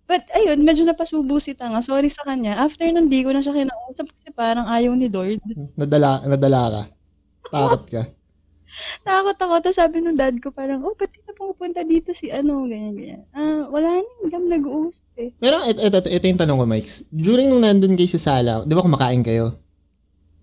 But 0.07 0.31
ayun, 0.39 0.63
medyo 0.63 0.87
napasubo 0.87 1.43
si 1.43 1.59
Tanga. 1.59 1.83
Sorry 1.83 2.07
sa 2.07 2.23
kanya. 2.23 2.55
After 2.63 2.87
nun, 2.87 3.11
di 3.11 3.27
ko 3.27 3.35
na 3.35 3.43
siya 3.43 3.59
kinausap 3.59 4.07
kasi 4.15 4.31
parang 4.31 4.71
ayaw 4.71 4.95
ni 4.95 5.11
Lord. 5.11 5.43
Nadala, 5.75 6.23
nadala 6.23 6.63
ka. 6.71 6.83
Takot 7.51 7.85
ka. 7.91 8.03
Takot 9.07 9.39
ako. 9.39 9.55
Tapos 9.63 9.79
sabi 9.79 10.03
nung 10.03 10.19
dad 10.19 10.37
ko 10.43 10.51
parang, 10.51 10.83
oh, 10.83 10.95
ba't 10.95 11.11
di 11.11 11.23
na 11.25 11.33
pumupunta 11.33 11.81
dito 11.87 12.11
si 12.11 12.29
ano, 12.31 12.67
ganyan, 12.67 12.95
ganyan. 12.99 13.23
Ah, 13.33 13.71
wala 13.71 13.89
na, 13.89 14.03
hindi 14.03 14.29
kami 14.29 14.47
nag-uusap 14.59 15.07
eh. 15.19 15.31
Pero 15.39 15.57
ito, 15.67 15.81
ito, 15.83 15.99
ito 16.11 16.25
yung 16.27 16.41
tanong 16.41 16.59
ko, 16.61 16.67
Mikes. 16.67 16.95
During 17.11 17.49
nung 17.49 17.63
nandun 17.63 17.95
kayo 17.95 18.11
sa 18.19 18.23
sala, 18.35 18.67
di 18.67 18.75
ba 18.75 18.85
kumakain 18.85 19.23
kayo? 19.23 19.57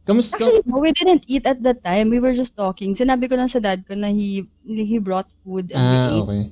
Kamusta? 0.03 0.36
Actually, 0.36 0.63
no, 0.68 0.84
we 0.84 0.92
didn't 0.92 1.24
eat 1.32 1.48
at 1.48 1.63
that 1.63 1.80
time. 1.80 2.12
We 2.12 2.20
were 2.20 2.36
just 2.36 2.60
talking. 2.60 2.92
Sinabi 2.92 3.32
ko 3.32 3.39
lang 3.39 3.48
sa 3.48 3.63
dad 3.63 3.88
ko 3.88 3.96
na 3.96 4.12
he, 4.12 4.44
he 4.68 5.00
brought 5.00 5.32
food 5.48 5.72
and 5.72 5.80
we 5.80 5.96
ah, 5.96 6.08
ate. 6.08 6.20
okay. 6.27 6.44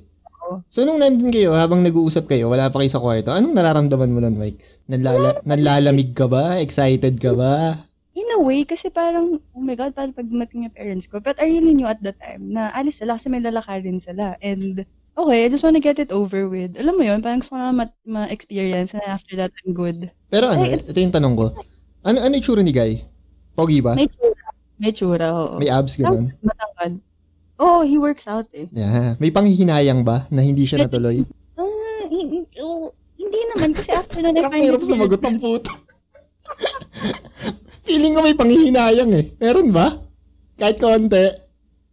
So, 0.68 0.84
nung 0.84 1.00
nandun 1.00 1.32
kayo, 1.32 1.56
habang 1.56 1.80
nag-uusap 1.80 2.28
kayo, 2.28 2.52
wala 2.52 2.68
pa 2.68 2.80
kayo 2.80 2.92
sa 2.92 3.00
kwarto, 3.00 3.32
anong 3.32 3.56
nararamdaman 3.56 4.12
mo 4.12 4.20
nun, 4.20 4.36
Mikes? 4.36 4.84
Nalala, 4.88 5.40
nalalamig 5.48 6.12
ka 6.12 6.28
ba? 6.28 6.60
Excited 6.60 7.16
ka 7.16 7.32
ba? 7.32 7.72
In 8.12 8.28
a 8.36 8.40
way, 8.44 8.62
kasi 8.62 8.92
parang, 8.92 9.40
oh 9.56 9.62
my 9.62 9.72
God, 9.72 9.96
paano 9.96 10.12
pag 10.12 10.28
dumating 10.28 10.68
yung 10.68 10.76
parents 10.76 11.08
ko? 11.08 11.16
But 11.16 11.40
I 11.40 11.48
really 11.48 11.72
knew 11.72 11.88
at 11.88 12.04
the 12.04 12.12
time 12.12 12.52
na 12.52 12.68
alis 12.76 13.00
sila 13.00 13.16
kasi 13.16 13.32
may 13.32 13.40
lalakarin 13.40 14.04
sila. 14.04 14.36
And, 14.44 14.84
okay, 15.16 15.44
I 15.44 15.48
just 15.48 15.64
wanna 15.64 15.80
get 15.80 15.96
it 15.96 16.12
over 16.12 16.44
with. 16.44 16.76
Alam 16.76 17.00
mo 17.00 17.04
yun, 17.08 17.24
parang 17.24 17.40
gusto 17.40 17.56
ko 17.56 17.60
na 17.60 17.72
ma- 17.72 17.98
ma-experience 18.04 18.92
and 18.92 19.00
after 19.08 19.32
that, 19.40 19.48
I'm 19.64 19.72
good. 19.72 20.12
Pero 20.28 20.52
ano, 20.52 20.60
Ay, 20.60 20.76
ito 20.76 20.98
yung 21.00 21.14
tanong 21.14 21.34
ko. 21.40 21.46
Ano, 22.04 22.20
ano 22.20 22.32
yung 22.36 22.44
tsura 22.44 22.60
ni 22.60 22.76
Guy? 22.76 23.00
Pogi 23.56 23.80
ba? 23.80 23.96
May 23.96 24.08
tsura. 24.12 24.44
May 24.76 24.92
tsura, 24.92 25.26
oo. 25.32 25.56
May 25.56 25.72
abs, 25.72 25.96
ganun? 25.96 26.36
Matangkad. 26.44 27.00
Oh, 27.56 27.80
he 27.80 27.96
works 27.96 28.26
out 28.28 28.50
eh. 28.52 28.66
Yeah. 28.74 29.14
May 29.22 29.30
panghihinayang 29.30 30.04
ba 30.04 30.26
na 30.28 30.42
hindi 30.44 30.68
siya 30.68 30.84
natuloy? 30.84 31.24
Ah, 31.56 32.02
hi- 32.10 32.28
hi- 32.28 32.50
oh, 32.60 32.90
hindi 33.14 33.40
naman 33.54 33.70
kasi 33.72 33.94
after 33.94 34.18
na 34.20 34.34
Hirap 34.34 34.50
na 34.50 34.58
hirap 34.58 34.82
sumagot 34.82 35.22
ang 35.22 35.38
puto. 35.38 35.70
Feeling 37.82 38.14
ko 38.14 38.20
may 38.22 38.36
panghihinayang 38.38 39.10
eh. 39.14 39.26
Meron 39.42 39.74
ba? 39.74 39.90
Kahit 40.54 40.78
konti. 40.78 41.26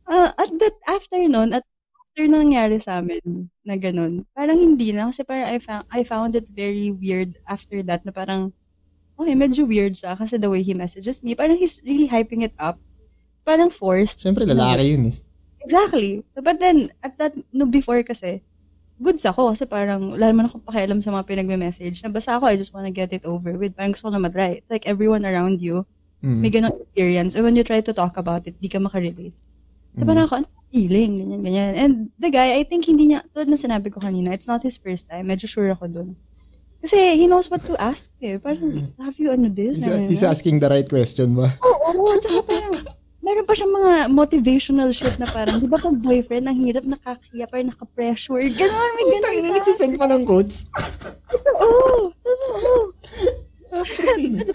Ah, 0.09 0.33
at 0.37 0.51
that 0.61 0.75
after 0.89 1.21
nun, 1.25 1.53
at 1.53 1.65
after 1.97 2.25
na 2.25 2.41
nangyari 2.41 2.77
sa 2.81 3.01
amin 3.01 3.49
na 3.65 3.77
ganun, 3.77 4.25
parang 4.33 4.57
hindi 4.57 4.89
na 4.93 5.09
kasi 5.09 5.21
parang 5.25 5.49
I 5.49 5.57
found, 5.61 5.85
I 5.93 6.01
found 6.05 6.31
it 6.33 6.49
very 6.49 6.93
weird 6.93 7.37
after 7.45 7.81
that 7.85 8.05
na 8.05 8.13
parang 8.13 8.53
okay, 9.17 9.33
medyo 9.37 9.69
weird 9.69 9.93
siya 9.93 10.17
kasi 10.17 10.41
the 10.41 10.49
way 10.49 10.65
he 10.65 10.73
messages 10.73 11.21
me, 11.21 11.37
parang 11.37 11.57
he's 11.57 11.81
really 11.85 12.09
hyping 12.09 12.41
it 12.41 12.53
up. 12.57 12.81
Parang 13.45 13.69
forced. 13.69 14.21
Siyempre, 14.21 14.45
lalaki 14.45 14.93
yun 14.93 15.13
eh. 15.13 15.17
Exactly. 15.65 16.25
So 16.33 16.41
but 16.41 16.57
then 16.57 16.89
at 17.05 17.17
that 17.17 17.33
no 17.53 17.65
before 17.69 18.01
kasi 18.01 18.41
goods 18.99 19.23
ako 19.23 19.55
kasi 19.55 19.63
parang 19.65 20.13
wala 20.13 20.25
naman 20.29 20.45
akong 20.47 20.63
pakialam 20.67 20.99
sa 20.99 21.15
mga 21.15 21.25
pinagme-message. 21.25 22.03
Nabasa 22.03 22.35
ako, 22.35 22.51
I 22.51 22.59
just 22.59 22.75
wanna 22.75 22.91
get 22.91 23.15
it 23.15 23.23
over 23.23 23.55
with. 23.55 23.73
Parang 23.73 23.95
gusto 23.95 24.07
ko 24.07 24.13
na 24.13 24.21
matry. 24.21 24.59
It's 24.59 24.69
like 24.69 24.85
everyone 24.85 25.23
around 25.23 25.63
you 25.63 25.87
Mm. 26.19 26.43
may 26.43 26.51
ganong 26.51 26.75
experience. 26.83 27.39
And 27.39 27.47
when 27.47 27.55
you 27.55 27.63
try 27.63 27.79
to 27.79 27.95
talk 27.95 28.19
about 28.19 28.43
it, 28.43 28.59
di 28.59 28.67
ka 28.67 28.75
makarelate. 28.75 29.31
So 29.95 30.03
Mm. 30.03 30.07
parang 30.11 30.23
ako, 30.27 30.35
ano 30.43 30.47
feeling, 30.67 31.11
ganyan, 31.15 31.41
ganyan. 31.47 31.71
And 31.79 31.93
the 32.19 32.27
guy, 32.27 32.59
I 32.59 32.67
think 32.67 32.83
hindi 32.85 33.15
niya, 33.15 33.23
tulad 33.31 33.47
na 33.47 33.55
sinabi 33.55 33.87
ko 33.87 34.03
kanina, 34.03 34.35
it's 34.35 34.45
not 34.45 34.59
his 34.59 34.75
first 34.77 35.07
time. 35.07 35.31
Medyo 35.31 35.47
sure 35.47 35.71
ako 35.71 35.87
dun. 35.87 36.19
Kasi 36.83 37.15
he 37.15 37.31
knows 37.31 37.47
what 37.47 37.63
to 37.63 37.79
ask 37.79 38.11
eh. 38.19 38.35
Parang, 38.35 38.91
have 38.99 39.15
you 39.15 39.31
ano 39.31 39.47
this? 39.47 39.79
He's, 39.79 40.19
he's 40.19 40.27
asking 40.27 40.59
the 40.59 40.67
right 40.67 40.87
question 40.87 41.39
ba? 41.39 41.47
Oo, 41.63 42.03
oo. 42.03 42.11
Tsaka 42.19 42.43
parang, 42.43 42.83
meron 43.29 43.45
pa 43.45 43.53
siyang 43.53 43.73
mga 43.77 43.93
motivational 44.09 44.89
shit 44.89 45.13
na 45.21 45.29
parang, 45.29 45.61
di 45.61 45.69
ba 45.69 45.77
pag 45.77 45.93
boyfriend, 46.01 46.49
ang 46.49 46.57
hirap 46.65 46.81
nakakahiya, 46.81 47.45
parang 47.45 47.69
naka-pressure. 47.69 48.41
Ganon, 48.57 48.91
may 48.97 49.05
ganon 49.05 49.33
pa. 49.45 49.53
nagsisend 49.53 49.93
pa 50.01 50.09
ng 50.09 50.25
quotes. 50.25 50.65
Oo, 51.61 52.09
totoo. 52.17 52.73
At 53.69 53.85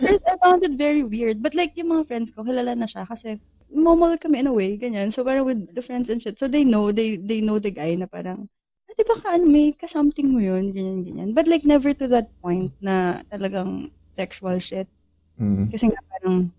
first, 0.03 0.27
I 0.27 0.35
found 0.43 0.67
it 0.67 0.75
very 0.75 1.07
weird. 1.07 1.39
But 1.39 1.55
like, 1.55 1.79
yung 1.79 1.95
mga 1.95 2.11
friends 2.11 2.35
ko, 2.35 2.43
kilala 2.43 2.75
na 2.75 2.91
siya 2.91 3.07
kasi 3.07 3.39
momol 3.71 4.19
kami 4.19 4.43
in 4.43 4.51
a 4.51 4.55
way, 4.55 4.75
ganyan. 4.75 5.15
So 5.15 5.23
parang 5.23 5.47
with 5.47 5.71
the 5.71 5.83
friends 5.83 6.11
and 6.11 6.19
shit. 6.19 6.35
So 6.43 6.51
they 6.51 6.67
know, 6.67 6.91
they 6.91 7.15
they 7.19 7.43
know 7.43 7.63
the 7.63 7.71
guy 7.71 7.95
na 7.95 8.11
parang, 8.11 8.51
ah, 8.91 8.95
di 8.99 9.07
ba 9.07 9.15
ka, 9.23 9.39
ano, 9.39 9.47
may 9.47 9.71
ka-something 9.71 10.35
mo 10.35 10.43
yun, 10.43 10.75
ganyan, 10.75 11.07
ganyan. 11.07 11.31
But 11.31 11.47
like, 11.47 11.63
never 11.63 11.95
to 11.95 12.11
that 12.11 12.27
point 12.43 12.75
na 12.83 13.23
talagang 13.31 13.95
sexual 14.19 14.59
shit. 14.59 14.91
Mm. 15.39 15.71
Kasi 15.71 15.91
nga 15.91 16.03
parang, 16.11 16.51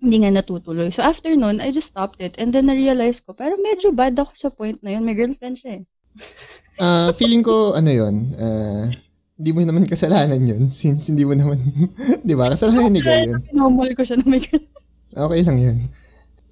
hindi 0.00 0.16
nga 0.22 0.30
natutuloy. 0.32 0.92
So 0.92 1.00
after 1.00 1.32
nun, 1.32 1.60
I 1.60 1.72
just 1.72 1.92
stopped 1.92 2.20
it. 2.20 2.36
And 2.36 2.52
then 2.52 2.68
na-realize 2.68 3.24
ko, 3.24 3.32
parang 3.32 3.64
medyo 3.64 3.92
bad 3.96 4.16
ako 4.16 4.32
sa 4.36 4.48
point 4.52 4.76
na 4.84 4.96
yun. 4.96 5.04
May 5.08 5.16
girlfriend 5.16 5.60
siya 5.60 5.82
eh. 5.82 5.84
Ah, 6.76 7.08
feeling 7.16 7.40
ko, 7.40 7.72
ano 7.72 7.88
yun, 7.88 8.36
ah, 8.36 8.84
hindi 9.40 9.50
mo 9.56 9.64
naman 9.64 9.88
kasalanan 9.88 10.44
yun 10.44 10.68
since 10.68 11.08
hindi 11.08 11.24
mo 11.24 11.32
naman, 11.32 11.56
di 12.28 12.36
ba, 12.36 12.52
kasalanan 12.52 12.92
ni 12.92 13.00
Guy 13.00 13.32
yun. 13.32 13.40
Pinomol 13.48 13.96
ko 13.96 14.04
siya 14.04 14.20
na 14.20 14.28
may 14.28 14.44
girlfriend. 14.44 14.76
Okay 15.16 15.40
lang 15.40 15.56
yun. 15.56 15.78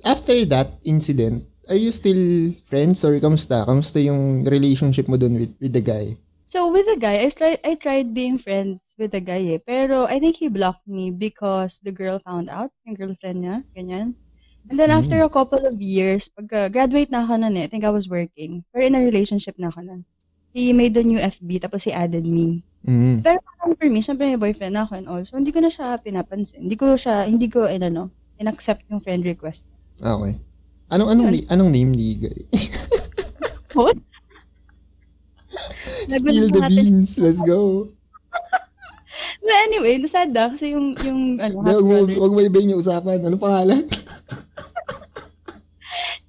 After 0.01 0.33
that 0.49 0.81
incident, 0.89 1.45
are 1.69 1.77
you 1.77 1.93
still 1.93 2.57
friends 2.65 3.05
or 3.05 3.13
kamusta? 3.21 3.69
Kamusta 3.69 4.01
yung 4.01 4.49
relationship 4.49 5.13
mo 5.13 5.21
dun 5.21 5.37
with, 5.37 5.53
with 5.61 5.77
the 5.77 5.85
guy? 5.85 6.17
So 6.49 6.71
with 6.71 6.87
the 6.87 7.01
guy, 7.01 7.25
I 7.25 7.29
tried 7.33 7.61
I 7.65 7.75
tried 7.75 8.15
being 8.15 8.39
friends 8.39 8.95
with 9.01 9.17
the 9.17 9.25
guy 9.25 9.43
eh. 9.57 9.61
Pero 9.61 10.05
I 10.05 10.21
think 10.21 10.37
he 10.37 10.53
blocked 10.53 10.87
me 10.87 11.11
because 11.11 11.81
the 11.81 11.91
girl 11.91 12.21
found 12.21 12.53
out, 12.53 12.71
yung 12.85 12.95
girlfriend 12.95 13.43
niya, 13.43 13.65
ganyan. 13.75 14.15
And 14.71 14.81
then 14.81 14.89
after 14.89 15.21
a 15.21 15.29
couple 15.29 15.61
of 15.61 15.77
years, 15.77 16.33
pag 16.33 16.73
graduate 16.73 17.13
na 17.13 17.25
ako 17.25 17.45
nun 17.45 17.57
eh, 17.61 17.65
I 17.65 17.69
think 17.69 17.85
I 17.85 17.93
was 17.93 18.09
working. 18.09 18.65
Pero 18.73 18.87
in 18.87 18.97
a 18.97 19.03
relationship 19.05 19.61
na 19.61 19.69
ako 19.69 19.85
nun. 19.85 20.01
He 20.55 20.71
made 20.71 20.95
a 20.95 21.03
new 21.03 21.19
FB, 21.19 21.67
tapos 21.67 21.83
he 21.85 21.93
added 21.93 22.25
me. 22.25 22.63
Mm. 22.87 23.27
Pero 23.27 23.43
parang 23.43 23.75
for 23.75 23.91
me, 23.91 23.99
syempre 23.99 24.31
may 24.31 24.39
boyfriend 24.39 24.79
na 24.79 24.87
ako 24.87 24.93
and 24.95 25.09
all. 25.11 25.25
So 25.27 25.37
hindi 25.37 25.51
ko 25.51 25.59
na 25.61 25.69
siya 25.69 25.99
pinapansin. 25.99 26.71
Hindi 26.71 26.79
ko 26.79 26.95
siya, 26.95 27.27
hindi 27.27 27.51
ko, 27.51 27.67
ano, 27.67 27.91
no, 27.91 28.05
in-accept 28.39 28.87
yung 28.89 29.03
friend 29.03 29.27
request. 29.27 29.67
Okay. 29.99 30.39
Anong 30.95 31.11
anong 31.11 31.29
ni- 31.35 31.49
anong 31.51 31.71
name 31.75 31.91
ni 31.91 32.15
Guy? 32.23 32.39
What? 33.75 33.99
Spill 36.13 36.49
the 36.51 36.63
beans. 36.69 37.19
Let's 37.19 37.43
go. 37.43 37.91
But 39.45 39.57
anyway, 39.71 40.01
nasad 40.01 40.35
na 40.35 40.51
kasi 40.51 40.75
yung, 40.75 40.99
yung, 41.07 41.39
ano, 41.39 41.63
Hindi, 41.63 42.15
half 42.15 42.23
Wag 42.23 42.33
mo, 42.35 42.41
ibayin 42.43 42.73
yung 42.75 42.83
usapan. 42.83 43.23
Anong 43.23 43.43
pangalan? 43.43 43.85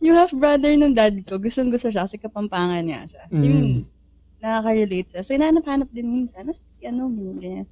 Yung 0.05 0.21
half 0.21 0.29
brother 0.37 0.69
ng 0.69 0.93
dad 0.93 1.17
ko, 1.25 1.41
gustong 1.41 1.73
gusto 1.73 1.89
siya 1.89 2.05
kasi 2.05 2.21
kapampangan 2.21 2.85
niya 2.85 3.09
siya. 3.09 3.23
Mm. 3.33 3.41
Yun, 3.41 3.67
nakaka-relate 4.37 5.09
siya. 5.09 5.25
So, 5.25 5.33
inaanap-hanap 5.33 5.89
din 5.89 6.13
minsan. 6.13 6.45
Nas, 6.45 6.61
si 6.77 6.85
ano, 6.85 7.09
ganyan. 7.09 7.65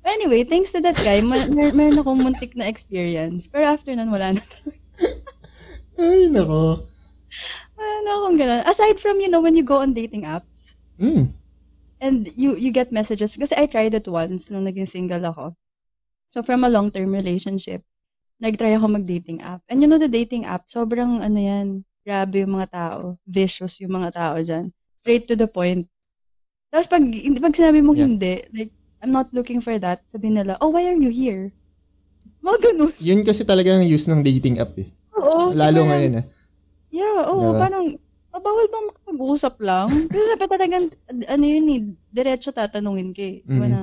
But 0.00 0.16
anyway, 0.16 0.48
thanks 0.48 0.72
to 0.72 0.80
that 0.80 0.96
guy, 1.04 1.20
ma- 1.20 1.50
mer- 1.52 1.76
meron 1.76 2.00
akong 2.00 2.24
muntik 2.24 2.56
na 2.56 2.64
experience. 2.64 3.52
Pero 3.52 3.68
after 3.68 3.92
nun, 3.92 4.08
wala 4.08 4.32
na. 4.32 4.42
Ay, 6.00 6.32
nako. 6.32 6.88
na 7.76 8.10
akong 8.16 8.38
ganun. 8.40 8.62
Aside 8.64 8.96
from, 8.96 9.20
you 9.20 9.28
know, 9.28 9.44
when 9.44 9.52
you 9.52 9.66
go 9.66 9.84
on 9.84 9.92
dating 9.92 10.24
apps, 10.24 10.57
Mm. 10.98 11.30
and 11.98 12.30
you 12.38 12.54
you 12.54 12.70
get 12.70 12.94
messages, 12.94 13.34
kasi 13.34 13.54
I 13.58 13.66
tried 13.66 13.94
it 13.94 14.06
once 14.06 14.50
nung 14.50 14.66
naging 14.66 14.86
single 14.86 15.22
ako. 15.22 15.54
So, 16.28 16.44
from 16.44 16.62
a 16.62 16.70
long-term 16.70 17.10
relationship, 17.10 17.82
nag-try 18.38 18.76
ako 18.76 19.00
mag-dating 19.00 19.40
app. 19.40 19.64
And 19.66 19.80
you 19.80 19.88
know, 19.88 19.98
the 19.98 20.06
dating 20.06 20.44
app, 20.44 20.68
sobrang, 20.68 21.24
ano 21.24 21.38
yan, 21.40 21.66
grabe 22.04 22.44
yung 22.44 22.54
mga 22.54 22.68
tao. 22.70 22.98
Vicious 23.24 23.80
yung 23.80 23.96
mga 23.96 24.10
tao 24.14 24.36
dyan. 24.38 24.70
Straight 25.00 25.26
to 25.26 25.34
the 25.34 25.48
point. 25.48 25.88
Tapos 26.68 26.86
pag, 26.86 27.00
hindi- 27.02 27.40
pag 27.40 27.56
sinabi 27.56 27.80
mong 27.80 27.98
Yeah. 27.98 28.06
hindi, 28.06 28.34
like, 28.52 28.72
I'm 29.00 29.10
not 29.10 29.32
looking 29.32 29.58
for 29.64 29.74
that, 29.80 30.04
sabi 30.04 30.28
nila, 30.30 30.58
oh, 30.60 30.68
why 30.70 30.84
are 30.84 30.98
you 30.98 31.08
here? 31.10 31.50
Mga 32.44 32.58
ganun. 32.70 32.92
Yun 33.00 33.20
kasi 33.24 33.42
talaga 33.42 33.74
ang 33.74 33.86
use 33.88 34.06
ng 34.06 34.20
dating 34.22 34.60
app 34.60 34.76
eh. 34.76 34.86
Oo. 35.18 35.50
Lalo 35.56 35.82
parang- 35.82 35.88
ngayon 35.90 36.18
ah. 36.20 36.24
Yeah, 36.88 37.20
oo, 37.28 37.40
Diba? 37.52 37.60
parang, 37.60 37.84
ah, 38.34 38.40
bawal 38.40 38.66
bang 38.70 38.86
makapag-usap 38.92 39.54
lang? 39.62 39.88
Kasi 40.12 40.22
sabi 40.34 40.44
talagang, 40.48 40.84
ano 41.28 41.44
yun 41.44 41.66
eh, 41.72 41.82
diretso 42.12 42.50
tatanungin 42.52 43.10
ka 43.16 43.24
eh. 43.24 43.42
Mhm. 43.46 43.60
na? 43.72 43.80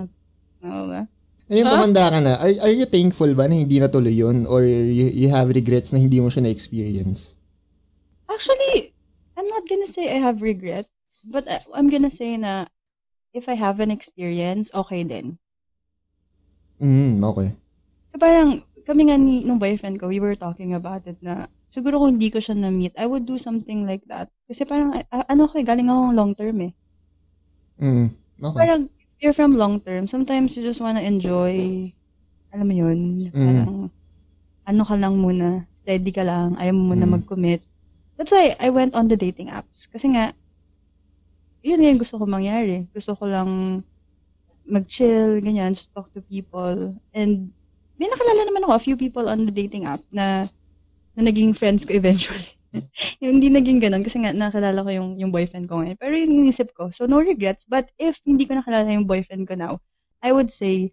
Oo 0.65 0.83
ba? 0.89 1.01
Ngayon 1.45 1.65
Huh? 1.69 1.73
tumanda 1.77 2.03
ka 2.09 2.19
na, 2.25 2.33
are, 2.41 2.53
are 2.65 2.73
you 2.73 2.89
thankful 2.89 3.29
ba 3.37 3.45
na 3.45 3.53
hindi 3.53 3.77
natuloy 3.77 4.09
yun? 4.13 4.49
Or 4.49 4.65
you, 4.65 5.13
you 5.13 5.29
have 5.29 5.53
regrets 5.53 5.93
na 5.93 6.01
hindi 6.01 6.17
mo 6.17 6.33
siya 6.33 6.41
na-experience? 6.41 7.37
Actually, 8.29 8.93
I'm 9.37 9.47
not 9.47 9.69
gonna 9.69 9.85
say 9.85 10.09
I 10.09 10.17
have 10.17 10.41
regrets, 10.41 10.89
but 11.29 11.45
I- 11.45 11.61
I'm 11.73 11.89
gonna 11.89 12.09
say 12.09 12.37
na 12.37 12.65
if 13.33 13.49
I 13.49 13.55
have 13.55 13.79
an 13.81 13.91
experience, 13.91 14.71
okay 14.73 15.03
din. 15.05 15.37
Mm, 16.81 17.23
okay. 17.23 17.55
So 18.11 18.17
parang, 18.19 18.63
kami 18.85 19.09
nga 19.09 19.17
ni, 19.17 19.43
nung 19.45 19.59
boyfriend 19.61 19.97
ko, 19.99 20.07
we 20.09 20.19
were 20.19 20.35
talking 20.37 20.73
about 20.73 21.05
it 21.07 21.17
na, 21.21 21.47
siguro 21.75 21.99
kung 21.99 22.15
hindi 22.15 22.31
ko 22.31 22.39
siya 22.39 22.55
na-meet, 22.55 22.95
I 22.95 23.03
would 23.03 23.27
do 23.27 23.35
something 23.35 23.83
like 23.83 24.07
that. 24.07 24.31
Kasi 24.47 24.63
parang, 24.63 24.95
ah, 25.11 25.27
ano 25.27 25.51
ko 25.51 25.59
eh, 25.59 25.67
galing 25.67 25.91
akong 25.91 26.15
long 26.15 26.31
term 26.39 26.63
eh. 26.63 26.71
Mm, 27.83 28.15
okay. 28.39 28.55
Parang, 28.55 28.81
if 28.87 29.17
you're 29.19 29.35
from 29.35 29.59
long 29.59 29.83
term, 29.83 30.07
sometimes 30.07 30.55
you 30.55 30.63
just 30.63 30.79
wanna 30.79 31.03
enjoy, 31.03 31.91
alam 32.55 32.67
mo 32.71 32.75
yun, 32.75 33.29
Mm. 33.31 33.35
parang, 33.35 33.69
ano 34.65 34.83
ka 34.87 34.95
lang 34.95 35.15
muna, 35.19 35.67
steady 35.75 36.11
ka 36.15 36.23
lang, 36.23 36.55
ayaw 36.57 36.73
mo 36.73 36.95
muna 36.95 37.05
Mm. 37.05 37.13
mag-commit. 37.21 37.61
That's 38.15 38.31
why 38.31 38.55
I 38.63 38.71
went 38.71 38.95
on 38.95 39.11
the 39.11 39.19
dating 39.19 39.51
apps. 39.51 39.91
Kasi 39.91 40.15
nga, 40.15 40.31
yun 41.65 41.81
nga 41.83 41.89
yung 41.91 42.01
gusto 42.01 42.15
ko 42.21 42.25
mangyari. 42.29 42.87
Gusto 42.95 43.17
ko 43.19 43.27
lang 43.27 43.83
mag-chill, 44.65 45.43
ganyan, 45.43 45.75
talk 45.93 46.09
to 46.15 46.21
people. 46.25 46.95
And 47.13 47.51
may 47.99 48.07
nakalala 48.09 48.41
naman 48.49 48.63
ako, 48.65 48.73
a 48.75 48.85
few 48.85 48.97
people 48.97 49.27
on 49.29 49.45
the 49.45 49.53
dating 49.53 49.85
app 49.85 50.01
na, 50.13 50.47
na 51.15 51.27
naging 51.27 51.55
friends 51.55 51.87
ko 51.87 51.95
eventually. 51.95 52.51
yung 53.23 53.33
hindi 53.39 53.49
naging 53.51 53.79
ganun 53.79 54.03
kasi 54.03 54.19
nga 54.19 54.35
nakilala 54.35 54.83
ko 54.83 54.91
yung, 54.91 55.09
yung 55.15 55.31
boyfriend 55.31 55.71
ko 55.71 55.79
ngayon. 55.79 55.97
Pero 55.99 56.13
yung 56.15 56.45
inisip 56.45 56.75
ko, 56.75 56.91
so 56.91 57.07
no 57.07 57.23
regrets. 57.23 57.63
But 57.67 57.91
if 57.99 58.19
hindi 58.27 58.45
ko 58.45 58.59
nakilala 58.59 58.91
yung 58.91 59.07
boyfriend 59.07 59.47
ko 59.47 59.55
now, 59.55 59.79
I 60.19 60.35
would 60.35 60.51
say 60.51 60.91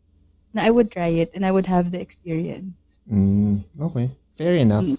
na 0.53 0.63
I 0.63 0.71
would 0.71 0.93
try 0.93 1.09
it 1.09 1.33
and 1.35 1.45
I 1.45 1.51
would 1.51 1.67
have 1.67 1.91
the 1.91 2.01
experience. 2.01 3.01
Mm, 3.09 3.65
okay. 3.81 4.11
Fair 4.37 4.55
enough. 4.55 4.85
Mm. 4.85 4.99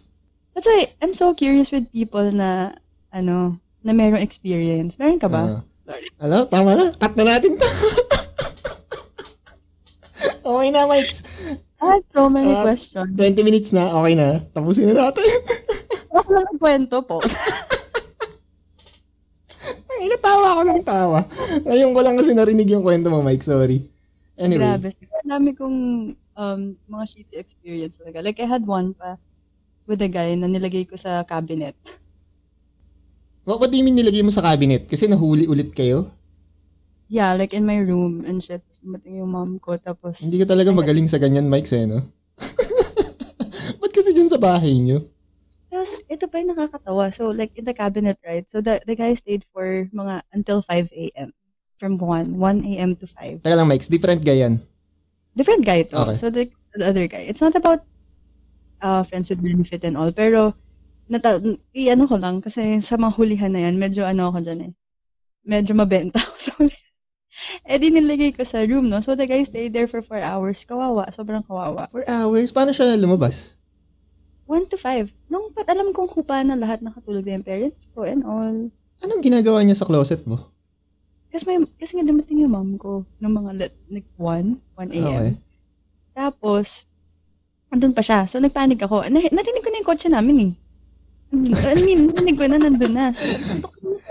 That's 0.54 0.66
why 0.66 0.94
I'm 1.02 1.14
so 1.14 1.34
curious 1.34 1.72
with 1.72 1.92
people 1.94 2.32
na, 2.34 2.74
ano, 3.14 3.58
na 3.82 3.94
merong 3.94 4.22
experience. 4.22 4.98
Meron 4.98 5.22
ka 5.22 5.30
ba? 5.30 5.62
Ah. 5.90 5.98
Alam, 6.22 6.48
tama 6.48 6.72
na. 6.78 6.86
Cut 6.96 7.18
na 7.18 7.24
natin 7.26 7.58
to. 7.58 7.68
okay 10.48 10.70
na, 10.72 10.88
Mike. 10.88 11.12
I 11.84 12.00
had 12.00 12.06
so 12.08 12.32
many 12.32 12.56
Ah, 12.56 12.64
questions. 12.64 13.12
20 13.12 13.44
minutes 13.44 13.76
na. 13.76 13.92
Okay 13.92 14.16
na. 14.16 14.40
Tapusin 14.56 14.88
na 14.88 15.12
natin. 15.12 15.28
Ako 16.16 16.28
lang 16.32 16.48
nagkwento 16.48 17.04
po. 17.04 17.20
Ay, 19.94 20.08
natawa 20.08 20.48
ako 20.56 20.62
ng 20.64 20.82
tawa. 20.84 21.20
Ngayon 21.64 21.92
ko 21.92 22.00
lang 22.02 22.16
kasi 22.16 22.32
narinig 22.32 22.72
yung 22.72 22.84
kwento 22.84 23.12
mo, 23.12 23.20
Mike. 23.20 23.44
Sorry. 23.44 23.84
Anyway. 24.40 24.64
Grabe. 24.64 24.90
Ang 25.24 25.30
dami 25.30 25.50
kong 25.54 25.78
um, 26.36 26.62
mga 26.88 27.06
shitty 27.08 27.36
experience 27.36 28.00
talaga. 28.00 28.24
Like, 28.24 28.40
I 28.40 28.48
had 28.48 28.64
one 28.64 28.96
pa 28.96 29.16
with 29.86 30.00
a 30.00 30.10
guy 30.10 30.34
na 30.36 30.48
nilagay 30.48 30.88
ko 30.88 30.96
sa 30.96 31.24
cabinet. 31.24 31.76
What, 33.44 33.60
what 33.60 33.70
do 33.70 33.76
you 33.76 33.84
mean 33.84 34.00
nilagay 34.00 34.24
mo 34.24 34.32
sa 34.32 34.44
cabinet? 34.44 34.88
Kasi 34.88 35.08
nahuli 35.08 35.48
ulit 35.48 35.76
kayo? 35.76 36.08
Yeah, 37.14 37.38
like 37.38 37.54
in 37.54 37.62
my 37.62 37.78
room 37.78 38.26
and 38.26 38.42
shit. 38.42 38.66
Dumating 38.82 39.22
yung 39.22 39.38
mom 39.38 39.62
ko. 39.62 39.78
Tapos, 39.78 40.18
Hindi 40.18 40.42
ka 40.42 40.50
talaga 40.50 40.74
magaling 40.74 41.06
sa 41.06 41.22
ganyan, 41.22 41.46
Mike, 41.46 41.70
eh, 41.70 41.86
no? 41.86 42.02
Ba't 43.80 43.94
kasi 43.94 44.18
dyan 44.18 44.34
sa 44.34 44.42
bahay 44.42 44.74
nyo? 44.82 45.06
Tapos, 45.70 45.94
ito 46.10 46.26
pa 46.26 46.42
yung 46.42 46.58
nakakatawa. 46.58 47.14
So, 47.14 47.30
like, 47.30 47.54
in 47.54 47.70
the 47.70 47.78
cabinet, 47.78 48.18
right? 48.26 48.50
So, 48.50 48.66
the, 48.66 48.82
the 48.90 48.98
guy 48.98 49.14
stayed 49.14 49.46
for 49.46 49.86
mga 49.94 50.26
until 50.34 50.66
5 50.66 50.90
a.m. 50.90 51.30
From 51.78 52.02
1. 52.02 52.34
1 52.34 52.66
a.m. 52.74 52.98
to 52.98 53.06
5. 53.06 53.46
Teka 53.46 53.62
lang, 53.62 53.70
Mike. 53.70 53.86
Different 53.94 54.26
guy 54.26 54.42
yan. 54.42 54.58
Different 55.38 55.62
guy 55.70 55.86
to. 55.94 56.02
Okay. 56.10 56.18
So, 56.18 56.34
the, 56.34 56.50
the 56.74 56.90
other 56.90 57.06
guy. 57.06 57.30
It's 57.30 57.46
not 57.46 57.54
about 57.54 57.86
uh, 58.82 59.06
friends 59.06 59.30
with 59.30 59.46
benefit 59.46 59.86
and 59.86 60.02
all. 60.02 60.10
Pero, 60.10 60.58
nata, 61.14 61.38
i-ano 61.78 62.10
ko 62.10 62.18
lang. 62.18 62.42
Kasi 62.42 62.82
sa 62.82 62.98
mga 62.98 63.14
hulihan 63.14 63.54
na 63.54 63.70
yan, 63.70 63.78
medyo 63.78 64.02
ano 64.02 64.34
ako 64.34 64.50
dyan 64.50 64.62
eh. 64.66 64.74
Medyo 65.46 65.78
mabenta 65.78 66.18
ako 66.18 66.38
sa 66.42 66.54
hulihan. 66.58 66.93
Eh, 67.66 67.78
di 67.82 67.90
nilagay 67.90 68.36
ko 68.36 68.46
sa 68.46 68.62
room, 68.64 68.88
no? 68.88 69.02
So, 69.02 69.18
the 69.18 69.26
guy 69.26 69.42
stayed 69.44 69.74
there 69.74 69.90
for 69.90 70.02
4 70.06 70.22
hours. 70.22 70.64
Kawawa. 70.64 71.10
Sobrang 71.10 71.42
kawawa. 71.42 71.90
Four 71.90 72.06
hours? 72.06 72.54
Paano 72.54 72.72
siya 72.72 72.94
lumabas? 72.96 73.58
1 74.46 74.70
to 74.70 74.78
5. 74.78 75.10
Nung 75.32 75.50
pat 75.56 75.66
alam 75.72 75.96
kong 75.96 76.12
kupa 76.12 76.44
na 76.46 76.54
lahat 76.54 76.84
nakatulog 76.84 77.26
na 77.26 77.40
yung 77.40 77.48
parents 77.48 77.90
ko 77.96 78.06
and 78.06 78.22
all. 78.28 78.70
Anong 79.02 79.24
ginagawa 79.24 79.64
niya 79.64 79.80
sa 79.80 79.88
closet 79.90 80.22
mo? 80.30 80.52
Kasi, 81.34 81.50
may, 81.50 81.58
kasi 81.82 81.98
nga 81.98 82.06
dumating 82.06 82.46
yung 82.46 82.54
mom 82.54 82.78
ko 82.78 83.02
ng 83.18 83.34
mga 83.34 83.52
let, 83.58 83.74
like 83.90 84.06
1, 84.22 84.54
1 84.78 84.94
a.m. 84.94 85.08
Okay. 85.10 85.32
Tapos, 86.14 86.86
andun 87.74 87.98
pa 87.98 88.06
siya. 88.06 88.30
So, 88.30 88.38
nagpanik 88.38 88.86
ako. 88.86 89.02
Nar- 89.10 89.34
narinig 89.34 89.64
ko 89.66 89.70
na 89.74 89.80
yung 89.82 89.90
kotse 89.90 90.08
namin 90.14 90.38
eh. 90.38 90.54
I 91.34 91.82
mean, 91.82 92.14
narinig 92.14 92.38
ko 92.38 92.46
na 92.46 92.62
nandun 92.62 92.94
na. 92.94 93.10
So, 93.10 93.26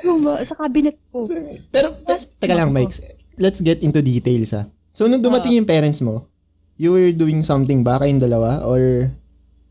ko 0.00 0.08
sa 0.40 0.54
ah, 0.56 0.58
cabinet 0.66 0.96
ko. 1.12 1.28
Pero, 1.68 1.92
te- 2.06 2.28
teka 2.40 2.56
lang, 2.56 2.72
Mike. 2.72 2.96
Let's 3.36 3.60
get 3.60 3.84
into 3.84 4.00
details, 4.00 4.56
ha. 4.56 4.64
So, 4.92 5.08
nung 5.08 5.24
dumating 5.24 5.56
yung 5.56 5.68
parents 5.68 6.00
mo, 6.04 6.28
you 6.76 6.92
were 6.92 7.12
doing 7.12 7.40
something 7.44 7.84
ba 7.84 8.00
kayong 8.00 8.20
dalawa? 8.20 8.64
Or 8.64 9.08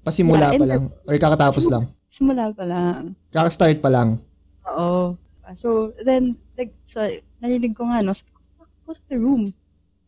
pasimula 0.01 0.53
Yeah, 0.53 0.61
pa 0.61 0.65
lang? 0.65 0.83
Or 1.05 1.15
kakatapos 1.17 1.65
lang? 1.69 1.89
Simula 2.11 2.51
pa 2.51 2.65
lang. 2.65 3.13
Kakastart 3.31 3.79
pa 3.79 3.89
lang? 3.93 4.19
Oo. 4.67 5.15
So, 5.53 5.91
then, 6.01 6.33
like, 6.55 6.71
so, 6.87 7.03
narinig 7.43 7.75
ko 7.75 7.87
nga, 7.91 7.99
no, 8.01 8.15
sabi 8.15 8.31
ko, 8.31 8.39
"Fuck, 8.55 8.71
go 8.87 8.91
to 8.95 9.03
the 9.11 9.19
room. 9.19 9.43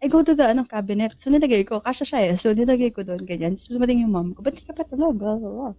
I 0.03 0.07
go 0.11 0.19
to 0.23 0.35
the, 0.35 0.45
ano, 0.51 0.63
cabinet. 0.67 1.15
So, 1.15 1.31
nilagay 1.31 1.63
ko, 1.67 1.79
kasha 1.79 2.03
siya 2.03 2.19
eh. 2.31 2.35
So, 2.35 2.51
nilagay 2.55 2.91
ko 2.91 3.03
doon, 3.03 3.23
ganyan. 3.23 3.55
So, 3.59 3.75
dumating 3.75 4.03
yung 4.03 4.11
mom 4.11 4.35
ko, 4.35 4.43
ba't 4.43 4.55
di 4.55 4.63
ka 4.63 4.75
pa 4.75 4.83
tulog? 4.83 5.19
Blah, 5.19 5.39
blah, 5.39 5.51
blah. 5.51 5.73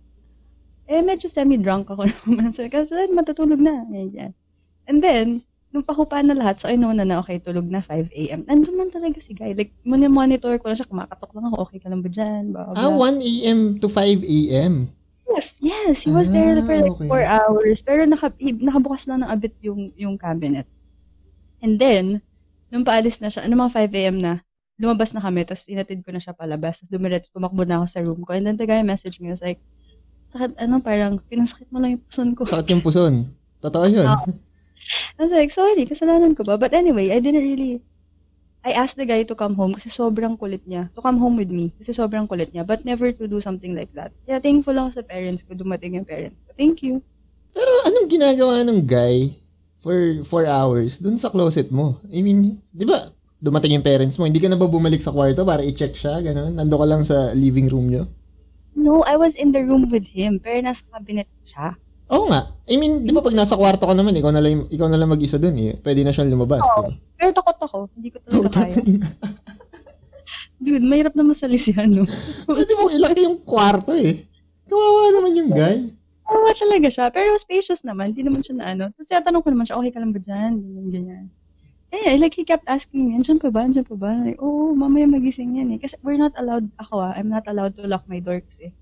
Eh, 0.85 1.01
medyo 1.01 1.33
semi-drunk 1.33 1.89
ako 1.89 2.05
naman. 2.05 2.53
So, 2.53 2.69
kasi 2.69 3.09
matutulog 3.09 3.61
na. 3.61 3.85
Ganyan. 3.89 4.37
And 4.85 5.01
then, 5.01 5.41
nung 5.73 5.83
pahupa 5.87 6.21
na 6.21 6.37
lahat, 6.37 6.61
so, 6.61 6.69
I 6.69 6.77
know 6.77 6.93
na 6.93 7.09
na, 7.09 7.25
okay, 7.25 7.41
tulog 7.41 7.73
na, 7.73 7.81
5 7.81 8.13
a.m. 8.13 8.45
Nandun 8.45 8.77
lang 8.77 8.93
talaga 8.93 9.17
si 9.17 9.33
Guy. 9.33 9.57
Like, 9.57 9.73
monitor 9.89 10.53
ko 10.61 10.69
na 10.69 10.77
siya, 10.77 10.85
kumakatok 10.87 11.33
lang 11.33 11.49
ako, 11.49 11.57
okay 11.65 11.81
ka 11.81 11.89
lang 11.89 12.05
ba 12.05 12.11
dyan? 12.13 12.53
Blah, 12.53 12.65
blah, 12.69 12.77
Ah, 12.77 12.93
blah. 12.93 13.11
1 13.17 13.25
a.m. 13.25 13.59
to 13.81 13.89
5 13.89 14.21
a.m. 14.23 14.93
Yes, 15.25 15.59
yes. 15.65 16.05
He 16.05 16.13
was 16.13 16.29
there 16.29 16.61
Ah, 16.61 16.63
for 16.69 16.77
like 16.77 16.95
okay. 17.01 17.09
four 17.09 17.25
hours. 17.25 17.81
Pero 17.81 18.05
naka, 18.05 18.29
nakabukas 18.39 19.09
lang 19.09 19.25
ng 19.25 19.31
abit 19.33 19.57
yung, 19.65 19.89
yung 19.97 20.21
cabinet. 20.21 20.69
And 21.65 21.81
then, 21.81 22.21
nung 22.69 22.85
paalis 22.85 23.25
na 23.25 23.33
siya, 23.33 23.49
ano 23.49 23.57
mga 23.57 23.73
5 23.89 23.93
a.m. 24.05 24.21
na, 24.21 24.45
lumabas 24.77 25.17
na 25.17 25.25
kami, 25.25 25.49
tapos 25.49 25.65
inatid 25.65 26.05
ko 26.05 26.13
na 26.13 26.21
siya 26.21 26.37
palabas. 26.37 26.85
Tapos 26.85 26.93
dumiretso, 26.93 27.33
tumakbo 27.33 27.65
na 27.65 27.81
ako 27.81 27.87
sa 27.89 28.05
room 28.05 28.21
ko. 28.21 28.37
And 28.37 28.45
then 28.45 28.61
the 28.61 28.69
guy 28.69 28.85
messaged 28.85 29.19
me, 29.25 29.33
was 29.33 29.41
like, 29.41 29.65
sakit, 30.35 30.59
ano, 30.59 30.83
parang, 30.83 31.23
pinasakit 31.31 31.71
mo 31.71 31.79
lang 31.79 31.95
yung 31.95 32.03
puson 32.03 32.29
ko. 32.35 32.43
Sakit 32.43 32.75
yung 32.75 32.83
puson. 32.83 33.31
Totoo 33.63 33.87
yun. 33.87 34.11
Ah. 34.11 34.19
I 35.17 35.19
was 35.25 35.33
like, 35.33 35.55
sorry, 35.55 35.87
kasalanan 35.87 36.35
ko 36.35 36.43
ba? 36.43 36.59
But 36.59 36.75
anyway, 36.75 37.15
I 37.15 37.23
didn't 37.23 37.47
really, 37.47 37.81
I 38.67 38.75
asked 38.75 38.99
the 38.99 39.07
guy 39.07 39.23
to 39.25 39.37
come 39.39 39.55
home 39.55 39.73
kasi 39.73 39.89
sobrang 39.89 40.35
kulit 40.37 40.67
niya. 40.67 40.91
To 40.99 41.01
come 41.01 41.17
home 41.17 41.39
with 41.39 41.49
me 41.49 41.71
kasi 41.79 41.95
sobrang 41.95 42.27
kulit 42.27 42.51
niya. 42.51 42.67
But 42.67 42.83
never 42.83 43.13
to 43.15 43.25
do 43.31 43.39
something 43.39 43.73
like 43.73 43.93
that. 43.95 44.11
Yeah, 44.27 44.43
thankful 44.43 44.77
ako 44.77 45.01
sa 45.01 45.03
parents 45.07 45.47
ko. 45.47 45.55
Dumating 45.55 45.97
yung 45.97 46.09
parents 46.09 46.43
ko. 46.43 46.53
Thank 46.59 46.85
you. 46.85 47.01
Pero 47.55 47.71
anong 47.87 48.09
ginagawa 48.11 48.67
ng 48.67 48.83
guy 48.83 49.37
for 49.79 50.25
4 50.27 50.49
hours 50.49 50.99
dun 50.99 51.21
sa 51.21 51.29
closet 51.31 51.69
mo? 51.69 52.01
I 52.09 52.25
mean, 52.25 52.59
di 52.73 52.89
ba, 52.89 53.13
dumating 53.37 53.77
yung 53.77 53.85
parents 53.85 54.17
mo, 54.17 54.25
hindi 54.25 54.41
ka 54.41 54.49
na 54.49 54.57
ba 54.57 54.65
bumalik 54.65 55.05
sa 55.05 55.13
kwarto 55.13 55.45
para 55.45 55.61
i-check 55.61 55.93
siya, 55.93 56.25
gano'n? 56.25 56.57
Nando 56.57 56.81
ka 56.81 56.87
lang 56.89 57.05
sa 57.05 57.37
living 57.37 57.69
room 57.69 57.93
nyo? 57.93 58.09
No, 58.75 59.07
I 59.07 59.15
was 59.15 59.35
in 59.35 59.55
the 59.55 59.63
room 59.63 59.87
with 59.89 60.07
him. 60.07 60.39
Pero 60.39 60.59
nasa 60.61 60.83
cabinet 60.91 61.31
siya. 61.43 61.79
Oo 62.11 62.29
nga. 62.29 62.53
I 62.69 62.77
mean, 62.77 63.07
di 63.07 63.15
ba 63.15 63.25
pag 63.25 63.33
nasa 63.33 63.57
kwarto 63.57 63.87
ka 63.87 63.95
naman, 63.95 64.13
ikaw 64.13 64.29
na 64.29 64.43
lang, 64.43 64.67
ikaw 64.69 64.91
na 64.91 64.99
lang 64.99 65.09
mag-isa 65.09 65.39
dun 65.39 65.57
eh. 65.57 65.79
Pwede 65.79 66.05
na 66.05 66.13
siyang 66.13 66.31
lumabas. 66.31 66.61
di 66.61 66.81
ba? 66.83 66.93
Pero 67.17 67.31
takot 67.33 67.59
ako. 67.59 67.79
Hindi 67.97 68.09
ko 68.13 68.19
talaga 68.21 68.49
kaya. 68.61 68.77
Dude, 70.59 70.85
mahirap 70.85 71.13
na 71.13 71.25
masalis 71.25 71.69
yan, 71.69 71.93
no? 71.93 72.05
Pwede 72.49 72.73
mo 72.77 72.89
ilaki 72.89 73.25
yung 73.25 73.41
kwarto 73.43 73.93
eh. 73.93 74.25
Kawawa 74.65 75.13
naman 75.13 75.33
yung 75.37 75.51
guy. 75.53 75.77
Tawa 76.25 76.51
talaga 76.57 76.89
siya. 76.89 77.07
Pero 77.13 77.37
spacious 77.37 77.85
naman. 77.85 78.13
Hindi 78.13 78.25
naman 78.25 78.41
siya 78.41 78.57
na 78.57 78.65
ano. 78.73 78.85
Tapos 78.91 79.09
tinatanong 79.09 79.43
ko 79.45 79.49
naman 79.53 79.65
siya, 79.69 79.77
okay 79.77 79.93
ka 79.93 80.01
lang 80.01 80.13
ba 80.13 80.21
dyan? 80.21 80.53
Ganyan, 80.61 80.87
ganyan. 80.89 81.25
Eh, 81.95 82.19
like, 82.19 82.35
he 82.35 82.43
kept 82.43 82.67
asking 82.67 83.07
me, 83.07 83.15
andyan 83.15 83.39
pa 83.39 83.55
ba? 83.55 83.63
Andyan 83.63 83.87
pa 83.87 83.95
ba? 83.95 84.11
Like, 84.19 84.43
Oo, 84.43 84.75
mamaya 84.75 85.07
magising 85.07 85.55
yan 85.55 85.71
eh. 85.71 85.79
Kasi 85.79 85.95
we're 86.03 86.19
not 86.19 86.35
allowed, 86.35 86.67
ako 86.83 86.99
ah, 86.99 87.15
I'm 87.15 87.31
not 87.31 87.47
allowed 87.47 87.79
to 87.79 87.87
lock 87.87 88.03
my 88.11 88.19
door 88.19 88.43
kasi. 88.43 88.75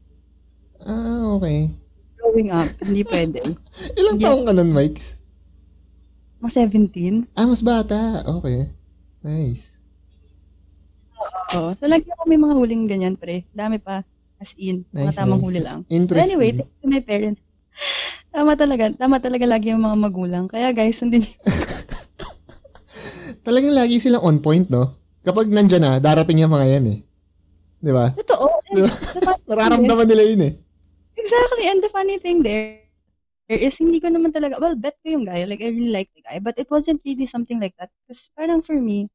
Ah, 0.81 1.37
okay. 1.37 1.68
Growing 2.16 2.48
up, 2.48 2.72
hindi 2.81 3.05
pwede. 3.05 3.44
Ilang 4.01 4.16
Hindi. 4.16 4.25
taong 4.25 4.44
ka 4.48 4.53
nun, 4.57 4.72
Mike? 4.72 4.98
Mga 6.40 6.53
17. 6.72 7.37
Ah, 7.37 7.44
mas 7.44 7.61
bata. 7.61 8.25
Okay. 8.40 8.64
Nice. 9.20 9.77
Oo. 11.53 11.77
So, 11.77 11.85
lagi 11.85 12.09
ako 12.09 12.22
may 12.25 12.40
mga 12.40 12.55
huling 12.57 12.83
ganyan, 12.88 13.14
pre. 13.14 13.44
Dami 13.53 13.77
pa. 13.77 14.01
As 14.40 14.57
in, 14.57 14.83
mga 14.90 15.12
Nice, 15.12 15.18
tamang 15.20 15.38
nice. 15.38 15.46
huli 15.46 15.61
lang. 15.61 15.79
But 15.85 15.94
Interesting. 15.94 16.25
anyway, 16.33 16.51
thanks 16.57 16.77
to 16.81 16.87
my 16.88 17.03
parents. 17.05 17.40
Tama 18.33 18.57
talaga. 18.57 18.90
Tama 18.96 19.20
talaga 19.20 19.44
lagi 19.44 19.70
yung 19.70 19.85
mga 19.85 19.98
magulang. 20.01 20.44
Kaya 20.48 20.72
guys, 20.72 20.98
sundin 20.98 21.22
niyo. 21.22 21.37
Talagang 23.43 23.75
lagi 23.75 23.99
silang 23.99 24.23
on 24.23 24.39
point, 24.39 24.71
no? 24.71 24.95
Kapag 25.23 25.51
nandyan 25.51 25.83
na, 25.83 25.93
darating 25.99 26.43
yung 26.43 26.51
mga 26.55 26.67
yan 26.79 26.85
eh. 26.95 26.99
Di 27.83 27.91
ba? 27.91 28.11
Totoo. 28.15 28.47
Diba? 28.71 28.91
Nararamdaman 29.51 30.07
nila 30.07 30.23
yun 30.23 30.43
eh. 30.47 30.53
Exactly. 31.19 31.67
And 31.67 31.83
the 31.83 31.91
funny 31.91 32.19
thing 32.19 32.43
there 32.43 32.79
is 33.51 33.77
hindi 33.77 33.99
ko 33.99 34.09
naman 34.09 34.31
talaga, 34.33 34.57
well, 34.63 34.79
bet 34.79 34.97
ko 35.03 35.13
yung 35.19 35.27
guy. 35.27 35.43
Like, 35.45 35.61
I 35.61 35.69
really 35.75 35.91
like 35.91 36.09
the 36.15 36.23
guy. 36.23 36.39
But 36.39 36.57
it 36.57 36.71
wasn't 36.71 37.03
really 37.05 37.27
something 37.27 37.59
like 37.59 37.75
that. 37.77 37.91
Kasi 38.07 38.31
parang 38.33 38.63
for 38.63 38.79
me, 38.79 39.11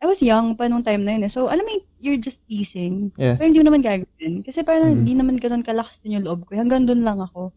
I 0.00 0.06
was 0.06 0.22
young 0.22 0.54
pa 0.54 0.70
nung 0.70 0.82
time 0.86 1.02
na 1.02 1.18
yun 1.18 1.26
eh. 1.26 1.32
So, 1.32 1.50
alam 1.50 1.66
mo, 1.66 1.70
you're 1.98 2.20
just 2.20 2.40
teasing. 2.46 3.10
Yeah. 3.18 3.34
Pero 3.36 3.50
hindi 3.50 3.60
mo 3.60 3.68
naman 3.72 3.82
gagawin. 3.82 4.42
Kasi 4.42 4.62
parang 4.62 4.90
Mhm. 4.90 4.98
hindi 5.02 5.14
naman 5.18 5.34
ganun 5.36 5.64
kalakas 5.66 6.00
din 6.00 6.16
yung 6.16 6.26
loob 6.26 6.46
ko. 6.46 6.54
Hanggang 6.54 6.86
doon 6.86 7.02
lang 7.02 7.18
ako 7.20 7.50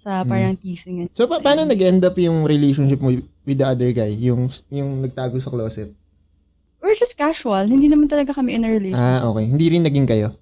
sa 0.00 0.22
Mhm. 0.24 0.28
parang 0.28 0.56
teasing. 0.60 0.96
And 1.04 1.08
So, 1.12 1.26
pa- 1.28 1.42
paano 1.42 1.66
nag-end 1.66 2.06
up 2.06 2.16
yung 2.16 2.44
relationship 2.48 3.02
mo 3.02 3.12
with 3.44 3.58
the 3.58 3.66
other 3.66 3.90
guy? 3.92 4.12
Yung, 4.12 4.48
yung 4.68 5.02
nagtago 5.02 5.36
sa 5.40 5.50
closet? 5.50 5.90
We're 6.80 6.96
just 6.96 7.16
casual. 7.16 7.60
Hindi 7.68 7.92
naman 7.92 8.08
talaga 8.08 8.32
kami 8.32 8.56
in 8.56 8.64
a 8.64 8.70
relationship. 8.72 9.20
Ah, 9.20 9.28
okay. 9.28 9.44
Hindi 9.44 9.66
rin 9.68 9.84
naging 9.84 10.08
kayo? 10.08 10.32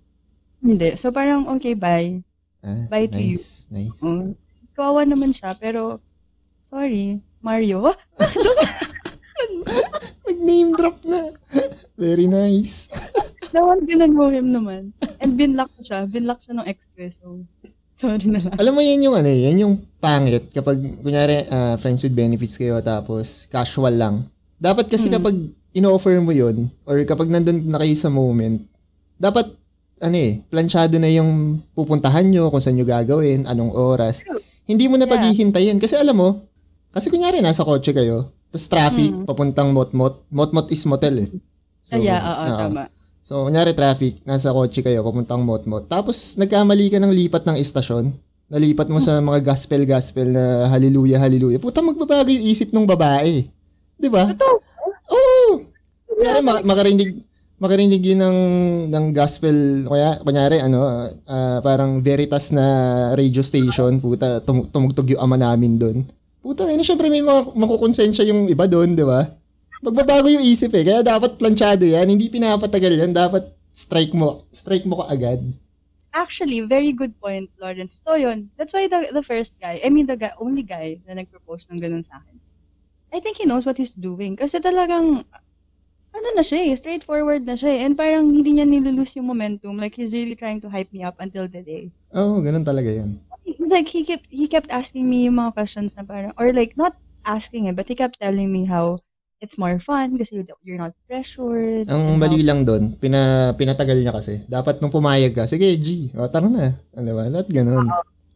Hindi. 0.62 0.94
So 0.94 1.10
parang, 1.10 1.46
okay, 1.58 1.74
bye. 1.74 2.22
Ah, 2.62 2.86
Bye 2.90 3.06
to 3.10 3.18
you. 3.18 3.38
nice, 3.38 3.66
Nice. 3.70 4.00
Mm. 4.02 4.34
Kawawa 4.74 5.02
naman 5.06 5.34
siya, 5.34 5.54
pero, 5.58 5.98
sorry, 6.62 7.18
Mario. 7.42 7.90
Nag-name 10.26 10.70
drop 10.74 10.98
na. 11.06 11.34
Very 11.98 12.26
nice. 12.26 12.86
no 13.54 13.66
one's 13.66 13.86
gonna 13.86 14.06
know 14.06 14.28
him 14.30 14.52
naman. 14.52 14.92
And 15.18 15.34
binlock 15.34 15.70
ko 15.78 15.82
siya. 15.82 16.06
Binlock 16.06 16.42
siya 16.44 16.62
ng 16.62 16.66
ex 16.68 16.90
ko. 16.94 17.02
So, 17.10 17.26
sorry 17.98 18.30
na 18.30 18.38
lang. 18.38 18.54
Alam 18.54 18.72
mo 18.72 18.80
yan 18.80 19.02
yung 19.02 19.16
ano, 19.18 19.26
eh, 19.26 19.50
yan 19.50 19.58
yung 19.58 19.74
pangit 19.98 20.48
kapag 20.48 20.78
kunyari 21.02 21.42
ah, 21.50 21.74
friends 21.76 22.00
with 22.00 22.14
benefits 22.14 22.54
kayo 22.54 22.78
tapos 22.78 23.50
casual 23.50 23.92
lang. 23.92 24.14
Dapat 24.56 24.86
kasi 24.86 25.10
Hmm. 25.10 25.18
kapag 25.18 25.34
ino-offer 25.74 26.14
mo 26.18 26.30
yun 26.30 26.70
or 26.86 27.02
kapag 27.02 27.26
nandun 27.26 27.66
na 27.66 27.78
kayo 27.78 27.94
sa 27.94 28.08
moment, 28.08 28.62
dapat 29.18 29.50
ano 29.98 30.14
eh, 30.14 30.46
planchado 30.46 30.94
na 30.96 31.10
yung 31.10 31.58
pupuntahan 31.74 32.22
nyo, 32.22 32.48
kung 32.48 32.62
saan 32.62 32.78
nyo 32.78 32.86
gagawin, 32.86 33.42
anong 33.44 33.74
oras. 33.74 34.22
Hindi 34.62 34.86
mo 34.86 34.94
na 34.94 35.04
Yeah. 35.04 35.18
paghihintayin. 35.18 35.82
Kasi 35.82 35.98
alam 35.98 36.14
mo, 36.14 36.28
kasi 36.94 37.10
kunyari 37.10 37.42
nasa 37.42 37.66
kotse 37.66 37.90
kayo, 37.90 38.30
tapos 38.48 38.66
traffic, 38.70 39.10
Hmm. 39.10 39.26
papuntang 39.26 39.74
Motmot. 39.74 40.22
Motmot 40.30 40.70
is 40.70 40.86
motel 40.86 41.26
eh. 41.26 41.28
So, 41.82 41.98
yeah, 41.98 42.22
oo, 42.22 42.30
oo. 42.46 42.58
tama. 42.62 42.82
So, 43.28 43.44
kunyari 43.44 43.76
traffic, 43.76 44.24
nasa 44.24 44.56
kotse 44.56 44.80
kayo, 44.80 45.04
papuntang 45.04 45.44
Motmot. 45.44 45.84
Tapos, 45.84 46.32
nagkamali 46.40 46.88
ka 46.88 46.96
ng 46.96 47.12
lipat 47.12 47.44
ng 47.44 47.60
istasyon. 47.60 48.08
Nalipat 48.48 48.88
mo 48.88 49.04
sa 49.04 49.20
mga 49.20 49.44
gospel-gospel 49.44 50.32
na 50.32 50.64
hallelujah, 50.72 51.20
hallelujah. 51.20 51.60
Puta, 51.60 51.84
magbabago 51.84 52.32
yung 52.32 52.48
isip 52.48 52.72
ng 52.72 52.88
babae. 52.88 53.44
Di 54.00 54.08
ba? 54.08 54.32
Oo! 55.12 55.60
Kunyari, 56.08 56.40
mak- 56.40 56.64
makarinig, 56.64 57.20
makarinig 57.60 58.00
yun 58.00 58.16
ng, 58.24 58.38
ng 58.96 59.04
gospel, 59.12 59.84
kaya, 59.84 60.24
kunyari, 60.24 60.64
ano, 60.64 61.12
ah, 61.28 61.60
parang 61.60 62.00
veritas 62.00 62.48
na 62.48 62.64
radio 63.12 63.44
station, 63.44 64.00
puta, 64.00 64.40
tum- 64.40 64.72
tumugtog 64.72 65.04
yung 65.04 65.20
ama 65.20 65.36
namin 65.36 65.76
doon. 65.76 66.00
Puta, 66.40 66.64
ano, 66.64 66.80
syempre 66.80 67.12
may 67.12 67.20
mga, 67.20 67.52
makukonsensya 67.52 68.24
yung 68.24 68.48
iba 68.48 68.64
doon, 68.64 68.96
di 68.96 69.04
ba? 69.04 69.20
Magbabago 69.78 70.26
yung 70.26 70.42
isip 70.42 70.74
eh, 70.74 70.82
kaya 70.82 71.00
dapat 71.06 71.38
planchado 71.38 71.86
yan, 71.86 72.10
hindi 72.10 72.26
pinapatagal 72.26 72.98
yan, 72.98 73.14
dapat 73.14 73.54
strike 73.70 74.10
mo, 74.10 74.42
strike 74.50 74.82
mo 74.82 74.98
ka 74.98 75.14
agad. 75.14 75.38
Actually, 76.10 76.66
very 76.66 76.90
good 76.90 77.14
point, 77.22 77.46
Lawrence. 77.62 78.02
So, 78.02 78.18
yun. 78.18 78.50
That's 78.58 78.74
why 78.74 78.90
the, 78.90 79.06
the 79.14 79.22
first 79.22 79.54
guy, 79.62 79.78
I 79.84 79.94
mean, 79.94 80.10
the 80.10 80.18
guy, 80.18 80.34
only 80.40 80.66
guy 80.66 80.98
na 81.06 81.14
nag-propose 81.14 81.70
ng 81.70 81.78
ganun 81.78 82.02
sa 82.02 82.18
akin. 82.18 82.42
I 83.14 83.22
think 83.22 83.38
he 83.38 83.46
knows 83.46 83.62
what 83.62 83.78
he's 83.78 83.94
doing. 83.94 84.34
Kasi 84.34 84.58
talagang, 84.58 85.22
ano 86.10 86.28
na 86.34 86.42
siya 86.42 86.72
eh, 86.72 86.74
straightforward 86.74 87.46
na 87.46 87.54
siya 87.54 87.70
eh. 87.78 87.80
And 87.86 87.94
parang 87.94 88.34
hindi 88.34 88.58
niya 88.58 88.66
nilulose 88.66 89.20
yung 89.20 89.30
momentum. 89.30 89.78
Like, 89.78 89.94
he's 89.94 90.10
really 90.10 90.34
trying 90.34 90.58
to 90.66 90.72
hype 90.72 90.90
me 90.90 91.06
up 91.06 91.22
until 91.22 91.46
the 91.46 91.62
day. 91.62 91.94
Oo, 92.18 92.40
oh, 92.40 92.42
ganun 92.42 92.66
talaga 92.66 92.90
yan. 92.90 93.22
Like, 93.62 93.86
he 93.86 94.02
kept, 94.02 94.26
he 94.26 94.50
kept 94.50 94.74
asking 94.74 95.06
me 95.06 95.30
yung 95.30 95.38
mga 95.38 95.54
questions 95.54 95.94
na 95.94 96.02
parang, 96.02 96.34
or 96.34 96.50
like, 96.50 96.74
not 96.74 96.98
asking 97.28 97.70
eh, 97.70 97.76
but 97.76 97.86
he 97.86 97.94
kept 97.94 98.18
telling 98.18 98.50
me 98.50 98.64
how 98.66 98.98
it's 99.38 99.54
more 99.54 99.78
fun 99.78 100.14
kasi 100.14 100.36
you- 100.36 100.60
you're 100.62 100.78
not 100.78 100.94
pressured. 101.06 101.86
Ang 101.86 102.18
mali 102.18 102.42
lang 102.42 102.62
doon, 102.62 102.94
pina, 102.94 103.52
pinatagal 103.54 103.98
niya 103.98 104.10
kasi. 104.10 104.42
Dapat 104.44 104.78
nung 104.78 104.90
pumayag 104.90 105.32
ka, 105.32 105.46
sige 105.46 105.66
G, 105.78 106.10
o 106.14 106.26
tara 106.26 106.46
na. 106.46 106.74
Ano 106.92 107.10
ba? 107.14 107.24
Not 107.28 107.46
ganun. 107.46 107.86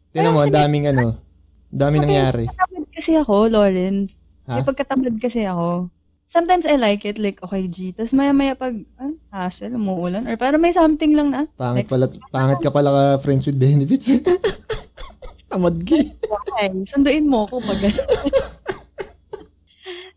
Tinan 0.09 0.31
mo, 0.31 0.41
ang 0.41 0.53
daming 0.53 0.87
ano, 0.87 1.17
ang 1.69 1.79
daming 1.81 2.03
Okay. 2.03 2.09
nangyari. 2.09 2.45
how- 2.45 2.55
Katamad 2.55 2.87
kasi 2.89 3.11
ako, 3.15 3.35
Lawrence. 3.47 4.13
Ha? 4.45 4.59
May 4.59 4.63
pagkatamad 4.63 5.15
kasi 5.17 5.43
ako. 5.43 5.89
Sometimes 6.23 6.65
I 6.65 6.77
like 6.77 7.03
it, 7.03 7.17
like, 7.17 7.37
okay, 7.41 7.67
G. 7.67 7.91
Tapos 7.91 8.15
maya-maya 8.15 8.55
pag, 8.55 8.73
ah, 8.97 9.11
hassle, 9.29 9.69
umuulan. 9.69 10.25
Or 10.25 10.33
parang 10.33 10.59
may 10.59 10.71
something 10.71 11.13
lang 11.13 11.29
na, 11.29 11.45
Pangit 11.53 11.85
pala, 11.85 12.07
pangit 12.33 12.57
ka 12.57 12.69
pala 12.69 12.89
ka 12.89 13.03
friends 13.21 13.45
with 13.45 13.59
benefits. 13.59 14.07
Tamad 15.51 15.77
ka. 15.83 15.99
Okay, 15.99 16.67
sunduin 16.87 17.27
mo 17.27 17.45
ako 17.45 17.61
pag 17.61 17.79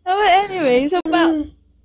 But 0.07 0.31
anyway, 0.47 0.87
so 0.87 1.03
pa, 1.03 1.27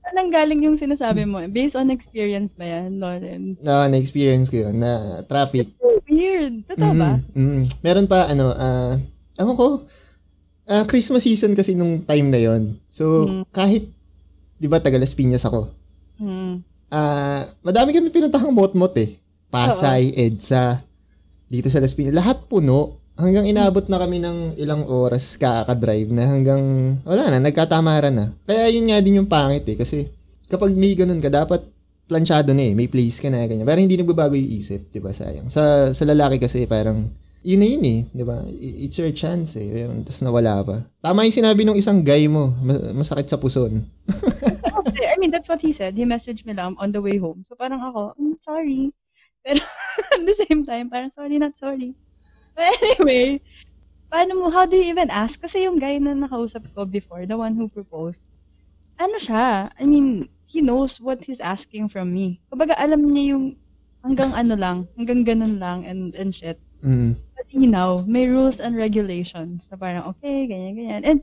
saan 0.07 0.31
galing 0.31 0.63
yung 0.63 0.79
sinasabi 0.79 1.27
mo? 1.27 1.43
Based 1.51 1.75
on 1.75 1.91
experience 1.91 2.55
ba 2.55 2.71
yan, 2.71 3.03
Lawrence? 3.03 3.59
No, 3.67 3.83
na-experience 3.91 4.47
ko 4.47 4.71
yun 4.71 4.79
na 4.79 5.23
traffic. 5.27 5.67
It's 5.67 5.83
so 5.83 5.99
weird. 6.07 6.63
Totoo 6.71 6.95
ba? 6.95 7.19
Mm, 7.35 7.43
mm. 7.43 7.63
Meron 7.83 8.07
pa, 8.07 8.31
ano, 8.31 8.55
ah, 8.55 8.95
ewan 9.43 9.57
ko, 9.59 9.67
ah, 10.69 10.87
Christmas 10.87 11.27
season 11.27 11.59
kasi 11.59 11.75
nung 11.75 12.07
time 12.07 12.31
na 12.31 12.39
yon 12.39 12.79
So, 12.87 13.27
Mm. 13.27 13.43
kahit, 13.51 13.91
di 14.57 14.71
ba, 14.71 14.79
taga 14.79 15.03
Las 15.03 15.19
Piñas 15.19 15.43
ako, 15.43 15.67
Hmm. 16.23 16.63
ah, 16.89 17.43
madami 17.67 17.91
kami 17.91 18.15
pinuntahang 18.15 18.55
mot-mot 18.55 18.95
eh. 18.95 19.19
Pasay, 19.51 20.15
EDSA, 20.15 20.79
dito 21.51 21.67
sa 21.67 21.83
Las 21.83 21.93
Piñas. 21.93 22.15
Lahat 22.15 22.47
puno. 22.47 23.02
Hanggang 23.13 23.45
inabot 23.45 23.85
na 23.93 24.01
kami 24.01 24.19
ng 24.25 24.57
ilang 24.57 24.89
oras 24.89 25.37
kaka-drive 25.37 26.09
na 26.11 26.25
hanggang, 26.25 26.63
wala 27.05 27.29
na, 27.29 27.39
nagkatamaran 27.45 28.15
na. 28.15 28.27
Kaya 28.49 28.73
yun 28.73 28.89
nga 28.89 28.99
din 29.05 29.21
yung 29.21 29.29
pangit 29.29 29.69
eh. 29.69 29.77
Kasi, 29.77 30.09
kapag 30.49 30.73
may 30.73 30.97
ganun 30.97 31.21
ka, 31.21 31.29
dapat 31.29 31.61
planchado 32.09 32.57
na 32.57 32.73
eh. 32.73 32.73
May 32.73 32.89
place 32.89 33.21
ka 33.21 33.29
na, 33.29 33.45
ganyan. 33.45 33.69
Pero 33.69 33.85
hindi 33.85 34.01
nagbabago 34.01 34.33
yung 34.33 34.53
isip, 34.57 34.89
di 34.89 35.01
ba, 35.01 35.13
sayang. 35.13 35.53
Sa, 35.53 35.93
sa 35.93 36.05
lalaki 36.09 36.41
kasi, 36.41 36.65
parang, 36.65 37.13
yun 37.45 37.61
na 37.61 37.69
yun 37.69 37.85
eh, 37.85 38.01
di 38.09 38.25
ba? 38.25 38.41
It's 38.57 38.97
your 38.97 39.13
chance 39.13 39.61
eh. 39.61 39.69
Pero, 39.69 39.93
Tapos 40.09 40.23
nawala 40.25 40.55
pa. 40.65 40.77
Tama 41.05 41.29
yung 41.29 41.37
sinabi 41.37 41.69
ng 41.69 41.77
isang 41.77 42.01
guy 42.01 42.25
mo, 42.33 42.57
ma- 42.65 42.97
masakit 42.97 43.29
sa 43.29 43.37
puson. 43.37 43.85
I 45.13 45.21
mean, 45.21 45.31
that's 45.31 45.53
what 45.53 45.61
he 45.61 45.77
said. 45.77 45.99
He 45.99 46.09
messaged 46.09 46.47
me 46.49 46.57
lang 46.57 46.81
on 46.81 46.97
the 46.97 47.03
way 47.03 47.19
home. 47.21 47.45
So 47.45 47.55
parang 47.59 47.83
ako, 47.83 48.17
"Mm, 48.17 48.37
sorry. 48.41 48.81
Pero 49.43 49.61
at 50.17 50.23
the 50.23 50.35
same 50.35 50.63
time, 50.65 50.89
parang 50.89 51.11
sorry, 51.11 51.37
not 51.37 51.59
sorry. 51.59 51.93
But 52.57 52.69
anyway, 52.83 53.41
paano 54.13 54.39
mo, 54.39 54.47
how 54.53 54.69
do 54.69 54.77
you 54.77 54.93
even 54.93 55.09
ask? 55.09 55.41
Kasi 55.41 55.65
yung 55.65 55.81
guy 55.81 55.99
na 55.99 56.13
nakausap 56.13 56.69
ko 56.77 56.85
before, 56.85 57.25
the 57.25 57.37
one 57.37 57.57
who 57.57 57.73
proposed, 57.73 58.23
ano 59.01 59.17
siya? 59.17 59.73
I 59.73 59.85
mean, 59.89 60.29
he 60.45 60.61
knows 60.61 61.01
what 61.01 61.25
he's 61.25 61.41
asking 61.41 61.89
from 61.89 62.13
me. 62.13 62.41
Kumbaga, 62.53 62.77
alam 62.77 63.03
niya 63.09 63.37
yung 63.37 63.57
hanggang 64.05 64.37
ano 64.37 64.55
lang, 64.59 64.79
hanggang 64.99 65.25
ganun 65.25 65.57
lang 65.57 65.87
and, 65.87 66.13
and 66.15 66.35
shit. 66.35 66.61
Mm. 66.85 67.17
Malinaw, 67.39 68.05
may 68.05 68.29
rules 68.29 68.61
and 68.61 68.77
regulations 68.77 69.71
na 69.71 69.77
parang, 69.79 70.05
okay, 70.13 70.45
ganyan, 70.51 70.75
ganyan. 70.77 71.03
And 71.07 71.19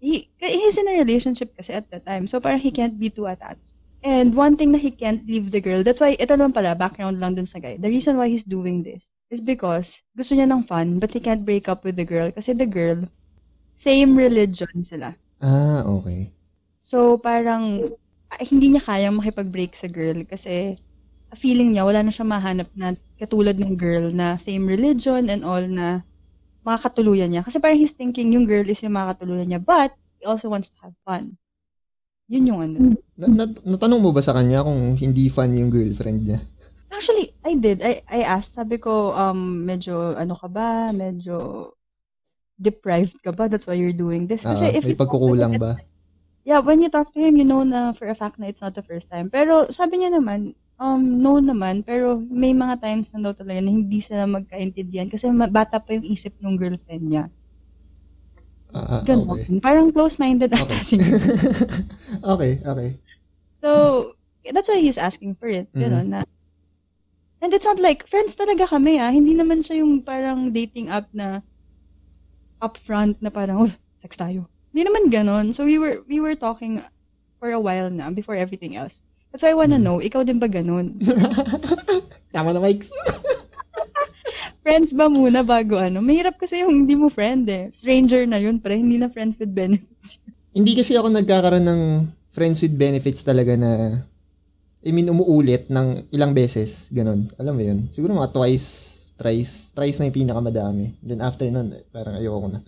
he, 0.00 0.30
he's 0.38 0.78
in 0.78 0.88
a 0.88 0.98
relationship 0.98 1.52
kasi 1.54 1.74
at 1.74 1.90
that 1.90 2.06
time. 2.06 2.26
So 2.26 2.40
parang 2.40 2.62
he 2.62 2.70
can't 2.70 2.96
be 2.96 3.10
too 3.10 3.26
attached. 3.26 3.71
And 4.02 4.34
one 4.34 4.58
thing 4.58 4.74
na 4.74 4.82
he 4.82 4.90
can't 4.90 5.22
leave 5.30 5.54
the 5.54 5.62
girl, 5.62 5.86
that's 5.86 6.02
why, 6.02 6.18
ito 6.18 6.34
naman 6.34 6.50
pala, 6.50 6.74
background 6.74 7.22
lang 7.22 7.38
dun 7.38 7.46
sa 7.46 7.62
guy. 7.62 7.78
The 7.78 7.86
reason 7.86 8.18
why 8.18 8.26
he's 8.26 8.42
doing 8.42 8.82
this 8.82 9.14
is 9.30 9.38
because 9.38 10.02
gusto 10.18 10.34
niya 10.34 10.50
ng 10.50 10.66
fun, 10.66 10.98
but 10.98 11.14
he 11.14 11.22
can't 11.22 11.46
break 11.46 11.70
up 11.70 11.86
with 11.86 11.94
the 11.94 12.06
girl 12.06 12.34
kasi 12.34 12.50
the 12.50 12.66
girl, 12.66 12.98
same 13.78 14.18
religion 14.18 14.82
sila. 14.82 15.14
Ah, 15.38 15.86
okay. 15.86 16.34
So 16.82 17.14
parang, 17.14 17.94
ah, 18.34 18.42
hindi 18.42 18.74
niya 18.74 18.82
kayang 18.82 19.22
makipag-break 19.22 19.78
sa 19.78 19.86
girl 19.86 20.26
kasi 20.26 20.74
feeling 21.38 21.72
niya 21.72 21.86
wala 21.86 22.02
na 22.02 22.10
siya 22.12 22.26
mahanap 22.26 22.68
na 22.74 22.98
katulad 23.22 23.54
ng 23.54 23.78
girl 23.78 24.10
na 24.10 24.34
same 24.36 24.66
religion 24.66 25.30
and 25.30 25.46
all 25.46 25.62
na 25.62 26.02
makakatuluyan 26.66 27.30
niya. 27.30 27.46
Kasi 27.46 27.62
parang 27.62 27.78
he's 27.78 27.94
thinking 27.94 28.34
yung 28.34 28.50
girl 28.50 28.66
is 28.66 28.82
yung 28.82 28.98
makakatuluyan 28.98 29.46
niya 29.46 29.62
but 29.62 29.94
he 30.18 30.26
also 30.26 30.50
wants 30.50 30.74
to 30.74 30.76
have 30.82 30.94
fun. 31.06 31.38
Yun 32.32 32.48
yung 32.48 32.60
ano. 32.64 32.76
Na, 33.20 33.26
na- 33.28 33.60
natanong 33.68 34.00
mo 34.00 34.10
ba 34.16 34.24
sa 34.24 34.32
kanya 34.32 34.64
kung 34.64 34.96
hindi 34.96 35.28
fun 35.28 35.52
yung 35.52 35.68
girlfriend 35.68 36.24
niya? 36.24 36.40
Actually, 36.88 37.36
I 37.44 37.60
did. 37.60 37.84
I, 37.84 38.00
I 38.08 38.24
asked. 38.24 38.56
Sabi 38.56 38.80
ko, 38.80 39.12
um, 39.12 39.68
medyo 39.68 40.16
ano 40.16 40.32
ka 40.32 40.48
ba? 40.48 40.88
Medyo 40.96 41.68
deprived 42.56 43.20
ka 43.20 43.36
ba? 43.36 43.52
That's 43.52 43.68
why 43.68 43.76
you're 43.76 43.96
doing 43.96 44.24
this. 44.24 44.48
Kasi 44.48 44.72
Ah, 44.72 44.76
if 44.80 44.84
may 44.88 44.96
pagkukulang 44.96 45.60
ba? 45.60 45.76
Yeah, 46.42 46.58
when 46.64 46.82
you 46.82 46.90
talk 46.90 47.12
to 47.14 47.20
him, 47.20 47.38
you 47.38 47.46
know 47.46 47.62
na 47.62 47.94
for 47.94 48.08
a 48.10 48.16
fact 48.18 48.40
na 48.40 48.50
it's 48.50 48.64
not 48.64 48.74
the 48.74 48.82
first 48.82 49.12
time. 49.12 49.30
Pero 49.30 49.70
sabi 49.70 50.02
niya 50.02 50.10
naman, 50.16 50.58
um, 50.80 51.22
no 51.22 51.38
naman, 51.38 51.86
pero 51.86 52.18
may 52.18 52.50
mga 52.50 52.82
times 52.82 53.14
na 53.14 53.30
daw 53.30 53.32
talaga 53.36 53.62
na 53.62 53.70
hindi 53.70 54.02
sila 54.02 54.26
magkaintindihan 54.26 55.06
kasi 55.06 55.30
bata 55.30 55.78
pa 55.78 55.94
yung 55.94 56.02
isip 56.02 56.34
ng 56.42 56.58
girlfriend 56.58 57.04
niya. 57.06 57.24
Ah, 58.72 59.04
Ganun. 59.04 59.28
okay. 59.30 59.44
Parang 59.60 59.92
close-minded 59.92 60.48
ata 60.48 60.64
Okay. 60.64 60.80
si 60.80 60.96
okay, 62.32 62.52
okay. 62.64 62.90
So, 63.60 63.70
that's 64.48 64.66
why 64.66 64.80
he's 64.80 64.96
asking 64.96 65.36
for 65.36 65.46
it. 65.46 65.68
Ganun 65.72 66.08
Mm-hmm. 66.08 66.16
na. 66.16 66.28
And 67.42 67.50
it's 67.50 67.66
not 67.66 67.78
like, 67.78 68.06
friends 68.06 68.32
talaga 68.34 68.64
kami 68.64 68.96
ah. 68.96 69.10
Hindi 69.10 69.34
naman 69.34 69.60
siya 69.60 69.82
yung 69.82 70.00
parang 70.02 70.50
dating 70.50 70.88
app 70.88 71.10
na 71.12 71.42
upfront 72.58 73.18
na 73.20 73.28
parang, 73.28 73.66
oh, 73.66 73.72
sex 73.98 74.16
tayo. 74.16 74.46
Hindi 74.72 74.88
naman 74.88 75.10
ganon. 75.10 75.46
So 75.52 75.66
we 75.66 75.76
were, 75.76 76.00
we 76.06 76.22
were 76.22 76.38
talking 76.38 76.80
for 77.42 77.50
a 77.50 77.58
while 77.60 77.90
na 77.90 78.08
before 78.08 78.38
everything 78.38 78.78
else. 78.78 79.02
That's 79.30 79.42
why 79.42 79.50
I 79.52 79.58
wanna 79.58 79.76
Mm. 79.76 79.84
know, 79.84 79.96
ikaw 79.98 80.22
din 80.22 80.38
ba 80.38 80.46
ganon? 80.46 80.96
Tama 82.34 82.54
na, 82.54 82.60
Mike. 82.62 82.86
friends 84.62 84.94
ba 84.94 85.10
muna 85.10 85.42
bago 85.42 85.76
ano? 85.76 85.98
Mahirap 85.98 86.38
kasi 86.38 86.62
yung 86.62 86.86
hindi 86.86 86.94
mo 86.94 87.10
friend 87.10 87.50
eh. 87.50 87.68
Stranger 87.74 88.24
na 88.30 88.38
yun, 88.38 88.62
pre. 88.62 88.78
Hindi 88.78 88.96
na 88.96 89.10
friends 89.10 89.36
with 89.36 89.50
benefits. 89.50 90.22
Hindi 90.54 90.78
kasi 90.78 90.94
ako 90.94 91.10
nagkakaroon 91.10 91.66
ng 91.66 91.82
friends 92.32 92.62
with 92.62 92.78
benefits 92.78 93.26
talaga 93.26 93.58
na 93.58 94.00
I 94.82 94.90
mean, 94.90 95.06
umuulit 95.06 95.70
ng 95.70 96.10
ilang 96.10 96.34
beses. 96.34 96.90
Ganon. 96.90 97.30
Alam 97.38 97.54
mo 97.54 97.62
yun? 97.62 97.86
Siguro 97.94 98.18
mga 98.18 98.34
twice, 98.34 98.66
thrice. 99.14 99.70
Thrice 99.70 100.02
na 100.02 100.10
yung 100.10 100.18
pinakamadami. 100.18 100.98
Then 100.98 101.22
after 101.22 101.46
nun, 101.46 101.70
parang 101.94 102.18
ayoko 102.18 102.50
na. 102.50 102.60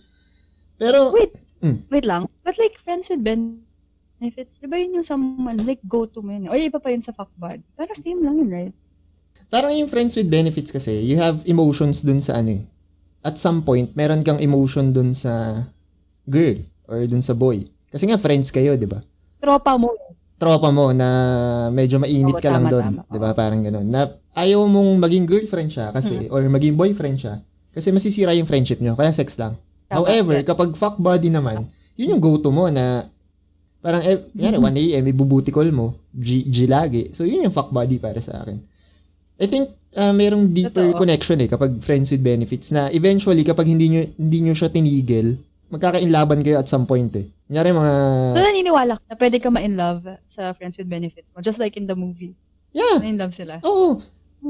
Pero, 0.79 1.11
Wait. 1.11 1.35
Mm. 1.59 1.77
Wait 1.91 2.07
lang. 2.07 2.31
But 2.47 2.55
like, 2.55 2.79
friends 2.79 3.11
with 3.11 3.19
benefits, 3.19 4.63
di 4.63 4.67
ba 4.71 4.79
yun 4.79 4.95
yung 4.95 5.07
someone, 5.07 5.59
like, 5.67 5.83
go-to 5.83 6.23
mo 6.23 6.31
yun? 6.31 6.47
Or 6.47 6.55
iba 6.55 6.79
pa 6.79 6.91
yun 6.91 7.03
sa 7.03 7.11
fuck 7.11 7.31
bud? 7.35 7.59
Parang 7.75 7.99
same 7.99 8.23
lang 8.23 8.39
yun, 8.39 8.51
right? 8.51 8.75
Parang 9.47 9.71
yung 9.73 9.87
friends 9.87 10.15
with 10.15 10.27
benefits 10.27 10.71
kasi, 10.71 11.03
you 11.05 11.15
have 11.15 11.41
emotions 11.47 12.01
dun 12.01 12.19
sa 12.19 12.39
ano 12.39 12.59
eh. 12.59 12.63
At 13.25 13.41
some 13.41 13.65
point, 13.65 13.95
meron 13.97 14.21
kang 14.21 14.37
emotion 14.37 14.93
dun 14.93 15.17
sa 15.17 15.65
girl 16.29 16.61
or 16.85 17.05
dun 17.09 17.25
sa 17.25 17.33
boy. 17.33 17.65
Kasi 17.89 18.05
nga, 18.05 18.21
friends 18.21 18.53
kayo, 18.53 18.77
di 18.77 18.85
ba? 18.85 19.01
Tropa 19.41 19.75
mo. 19.77 19.93
tropa 20.35 20.67
mo 20.67 20.91
na 20.91 21.07
medyo 21.71 21.95
mainit 21.95 22.35
Oo, 22.35 22.43
ka 22.43 22.51
lang 22.51 22.67
tama, 22.67 22.73
doon. 22.75 22.87
'di 23.07 23.19
ba? 23.23 23.31
Parang 23.31 23.63
ganoon. 23.63 23.87
Na 23.87 24.11
ayaw 24.35 24.67
mong 24.67 24.99
maging 24.99 25.23
girlfriend 25.23 25.71
siya 25.71 25.95
kasi 25.95 26.27
or 26.27 26.43
maging 26.51 26.75
boyfriend 26.75 27.15
siya 27.15 27.39
kasi 27.71 27.95
masisira 27.95 28.35
yung 28.35 28.43
friendship 28.43 28.83
nyo 28.83 28.99
kaya 28.99 29.15
sex 29.15 29.39
lang. 29.39 29.55
Tama, 29.87 30.03
However, 30.03 30.43
yeah. 30.43 30.47
kapag 30.47 30.75
fuck 30.75 30.99
buddy 30.99 31.31
naman, 31.31 31.71
yun 31.95 32.17
yung 32.17 32.21
go-to 32.23 32.51
mo 32.51 32.67
na 32.67 33.07
parang 33.79 34.03
eh, 34.03 34.27
yari, 34.35 34.59
1 34.59 34.65
a.m. 34.75 35.05
ibubuti 35.07 35.55
call 35.55 35.71
mo, 35.71 35.95
G, 36.11 36.43
G 36.51 36.65
lagi. 36.65 37.13
So, 37.13 37.21
yun 37.23 37.45
yung 37.45 37.53
fuck 37.53 37.69
buddy 37.69 38.01
para 38.01 38.17
sa 38.17 38.41
akin. 38.41 38.57
I 39.35 39.45
think 39.45 39.67
uh, 39.93 40.11
merong 40.11 40.51
deeper 40.51 40.91
Totoo. 40.91 40.99
connection 40.99 41.37
eh 41.39 41.49
kapag 41.49 41.79
friends 41.83 42.07
with 42.09 42.23
benefits 42.23 42.71
na 42.71 42.87
eventually 42.91 43.43
kapag 43.43 43.67
hindi 43.67 43.91
nyo, 43.91 44.01
hindi 44.15 44.37
nyo 44.41 44.53
siya 44.55 44.71
tinigil, 44.71 45.35
magkakainlaban 45.67 46.39
kayo 46.39 46.55
at 46.55 46.69
some 46.69 46.87
point 46.87 47.11
eh. 47.19 47.27
Kunyari 47.45 47.75
mga... 47.75 47.93
So, 48.31 48.39
naniniwala 48.41 48.93
ka 48.97 49.03
na 49.11 49.15
pwede 49.19 49.37
ka 49.37 49.49
ma-in 49.51 49.75
love 49.75 50.01
sa 50.25 50.55
friends 50.55 50.79
with 50.79 50.87
benefits 50.87 51.29
mo. 51.35 51.43
Just 51.43 51.59
like 51.59 51.75
in 51.75 51.85
the 51.85 51.93
movie. 51.93 52.33
yeah, 52.71 52.97
Na-in 52.97 53.19
love 53.19 53.35
sila. 53.35 53.59
Oo. 53.61 53.99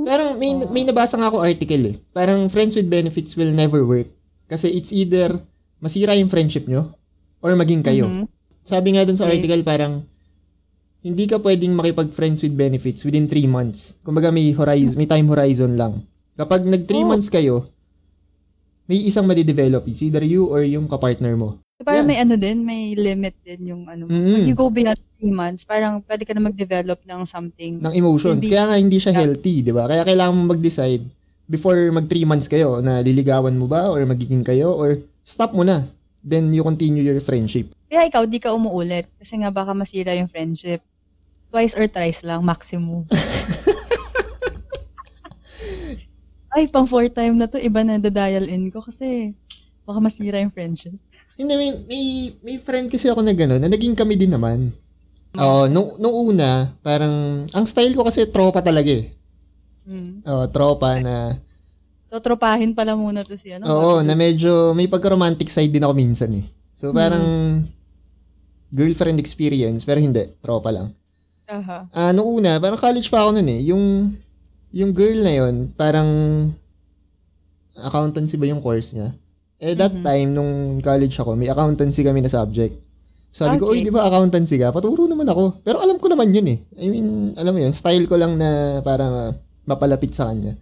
Parang 0.05 0.35
may, 0.37 0.51
Oo. 0.53 0.69
may 0.69 0.83
nabasa 0.83 1.15
nga 1.15 1.27
ako 1.27 1.41
article 1.41 1.83
eh. 1.91 1.95
Parang 2.11 2.45
friends 2.47 2.75
with 2.75 2.87
benefits 2.87 3.33
will 3.35 3.51
never 3.51 3.83
work. 3.83 4.07
Kasi 4.45 4.69
it's 4.69 4.93
either 4.93 5.33
masira 5.81 6.13
yung 6.13 6.29
friendship 6.29 6.69
nyo 6.69 6.93
or 7.41 7.51
maging 7.57 7.81
kayo. 7.81 8.05
Mhm. 8.05 8.25
Sabi 8.61 8.93
nga 8.95 9.05
dun 9.05 9.17
sa 9.17 9.25
Okay. 9.25 9.37
article 9.39 9.61
parang 9.61 10.05
hindi 11.05 11.29
ka 11.29 11.37
pwedeng 11.37 11.77
makipag-friends 11.77 12.41
with 12.41 12.57
benefits 12.57 13.05
within 13.05 13.29
3 13.29 13.45
months. 13.45 14.01
Kumbaga 14.01 14.33
may 14.33 14.49
horizon, 14.49 14.97
may 14.97 15.05
time 15.05 15.29
horizon 15.29 15.77
lang. 15.77 16.01
Kapag 16.33 16.65
nag 16.65 16.89
3 16.89 17.05
Oh. 17.05 17.09
months 17.13 17.29
kayo, 17.29 17.61
may 18.85 18.97
isang 18.99 19.29
madidevelop. 19.29 19.85
It's 19.85 20.01
either 20.01 20.25
you 20.25 20.49
or 20.49 20.65
yung 20.65 20.89
kapartner 20.89 21.37
mo. 21.37 21.61
So, 21.77 21.85
parang 21.85 22.09
Yeah. 22.09 22.09
may 22.09 22.17
ano 22.17 22.33
din, 22.35 22.65
may 22.65 22.97
limit 22.97 23.37
din 23.45 23.61
yung 23.67 23.83
ano. 23.85 24.09
Mm. 24.09 24.33
When 24.33 24.45
you 24.47 24.55
go 24.55 24.73
beyond 24.73 24.97
three 25.19 25.29
months, 25.29 25.61
parang 25.61 26.01
pwede 26.01 26.25
ka 26.25 26.33
na 26.33 26.41
mag-develop 26.41 26.97
ng 27.03 27.21
something. 27.23 27.77
ng 27.77 27.93
emotions. 27.93 28.41
Hindi- 28.41 28.49
Kaya 28.49 28.65
nga 28.65 28.77
hindi 28.79 28.97
siya 28.97 29.13
healthy, 29.13 29.61
di 29.61 29.69
ba? 29.69 29.85
Kaya 29.85 30.01
kailangan 30.01 30.33
mo 30.33 30.57
mag-decide 30.57 31.05
before 31.45 31.77
mag 31.91 32.09
3 32.09 32.25
months 32.25 32.49
kayo 32.49 32.81
na 32.81 32.97
liligawan 32.99 33.53
mo 33.53 33.69
ba 33.69 33.93
or 33.93 34.01
magiging 34.05 34.41
kayo 34.41 34.73
or 34.73 34.97
stop 35.21 35.53
mo 35.53 35.61
na. 35.61 35.85
Then 36.25 36.49
you 36.49 36.65
continue 36.65 37.05
your 37.05 37.21
friendship. 37.21 37.69
Kaya 37.85 38.09
ikaw, 38.09 38.25
di 38.25 38.41
ka 38.41 38.49
umuulit. 38.49 39.05
Kasi 39.21 39.37
nga 39.37 39.53
baka 39.53 39.77
masira 39.77 40.17
yung 40.17 40.25
friendship. 40.25 40.81
Twice 41.55 41.71
or 41.79 41.87
thrice 41.87 42.19
lang, 42.27 42.43
maximum. 42.43 43.07
Ay, 46.51 46.67
pang 46.67 46.83
fourth 46.83 47.15
time 47.15 47.39
na 47.39 47.47
to, 47.47 47.55
iba 47.55 47.79
na 47.87 47.95
dial 47.95 48.51
in 48.51 48.67
ko 48.67 48.83
kasi 48.83 49.31
baka 49.87 50.03
masira 50.03 50.43
yung 50.43 50.51
friendship. 50.51 50.91
Hindi, 51.39 51.55
may, 51.55 51.71
may, 51.87 52.03
may 52.43 52.57
friend 52.59 52.91
kasi 52.91 53.07
ako 53.07 53.23
na 53.23 53.31
gano'n, 53.31 53.63
na 53.63 53.71
naging 53.71 53.95
kami 53.95 54.19
din 54.19 54.35
naman. 54.35 54.75
Oo, 55.39 55.71
nung, 55.71 55.95
nung 55.95 56.35
una, 56.35 56.75
parang, 56.83 57.47
ang 57.47 57.63
style 57.63 57.95
ko 57.95 58.03
kasi 58.03 58.27
tropa 58.27 58.59
talaga 58.59 58.91
eh. 58.91 59.07
Mm. 59.87 60.27
Oo, 60.27 60.43
tropa 60.51 60.99
na, 60.99 61.39
totropahin 62.15 62.71
pala 62.71 62.95
muna 62.95 63.19
to 63.19 63.35
si 63.35 63.51
ano. 63.51 63.67
Oo, 63.67 63.99
na 63.99 64.15
medyo 64.15 64.71
may 64.71 64.87
pagka-romantic 64.87 65.51
side 65.51 65.71
din 65.71 65.83
ako 65.83 65.93
minsan 65.95 66.31
eh. 66.31 66.45
So 66.71 66.95
parang 66.95 67.63
girlfriend 68.71 69.19
experience 69.19 69.83
pero 69.83 69.99
hindi, 69.99 70.23
tropa 70.39 70.71
lang. 70.71 70.95
Aha. 71.47 71.85
Ah, 71.93 72.09
nung 72.09 72.25
una, 72.41 72.57
parang 72.57 72.77
college 72.77 73.05
pa 73.07 73.21
ako 73.21 73.37
noon 73.37 73.49
eh. 73.49 73.61
Yung 73.69 73.83
yung 74.75 74.91
girl 74.91 75.19
na 75.21 75.33
yon, 75.33 75.69
parang 75.77 76.09
accountancy 77.77 78.35
ba 78.35 78.49
yung 78.49 78.59
course 78.63 78.95
niya? 78.97 79.13
Eh 79.61 79.71
that 79.77 79.93
Mhm. 79.93 80.03
time 80.03 80.29
nung 80.33 80.51
college 80.81 81.15
ako, 81.15 81.37
may 81.37 81.47
accountancy 81.47 82.03
kami 82.03 82.19
na 82.19 82.31
subject. 82.31 82.75
Sabi 83.35 83.59
ko, 83.59 83.67
Okay. 83.67 83.83
"Oy, 83.83 83.87
di 83.87 83.91
ba 83.91 84.07
accountancy 84.07 84.55
ka? 84.55 84.71
Paturo 84.71 85.05
naman 85.07 85.27
ako." 85.27 85.59
Pero 85.63 85.83
alam 85.83 85.99
ko 85.99 86.07
naman 86.07 86.31
yun 86.31 86.47
eh. 86.49 86.59
I 86.79 86.87
mean, 86.87 87.07
alam 87.35 87.51
mo 87.51 87.59
yun, 87.61 87.71
style 87.75 88.07
ko 88.07 88.15
lang 88.15 88.39
na 88.39 88.79
parang 88.81 89.11
ah, 89.11 89.31
mapalapit 89.67 90.15
sa 90.15 90.31
kanya. 90.31 90.55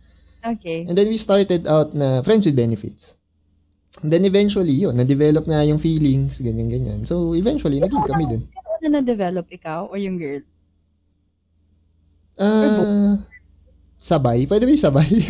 Okay. 0.43 0.83
And 0.89 0.97
then 0.97 1.07
we 1.07 1.15
started 1.15 1.63
out 1.69 1.93
na 1.93 2.19
friends 2.25 2.43
with 2.43 2.57
benefits. 2.57 3.15
And 4.01 4.09
then 4.09 4.25
eventually, 4.25 4.73
yun, 4.73 4.97
na-develop 4.97 5.45
nga 5.45 5.61
yung 5.63 5.77
feelings, 5.77 6.41
ganyan-ganyan. 6.41 7.05
So, 7.05 7.37
eventually, 7.37 7.77
naging 7.77 8.03
kami 8.03 8.25
din. 8.25 8.41
Sino 8.49 8.67
na 8.81 8.99
na-develop 8.99 9.45
ikaw 9.53 9.85
or 9.87 10.01
yung 10.01 10.17
girl? 10.17 10.41
Ah, 12.37 13.21
sabay? 14.01 14.49
Pwede 14.49 14.65
ba 14.65 14.73
sabay? 14.73 15.09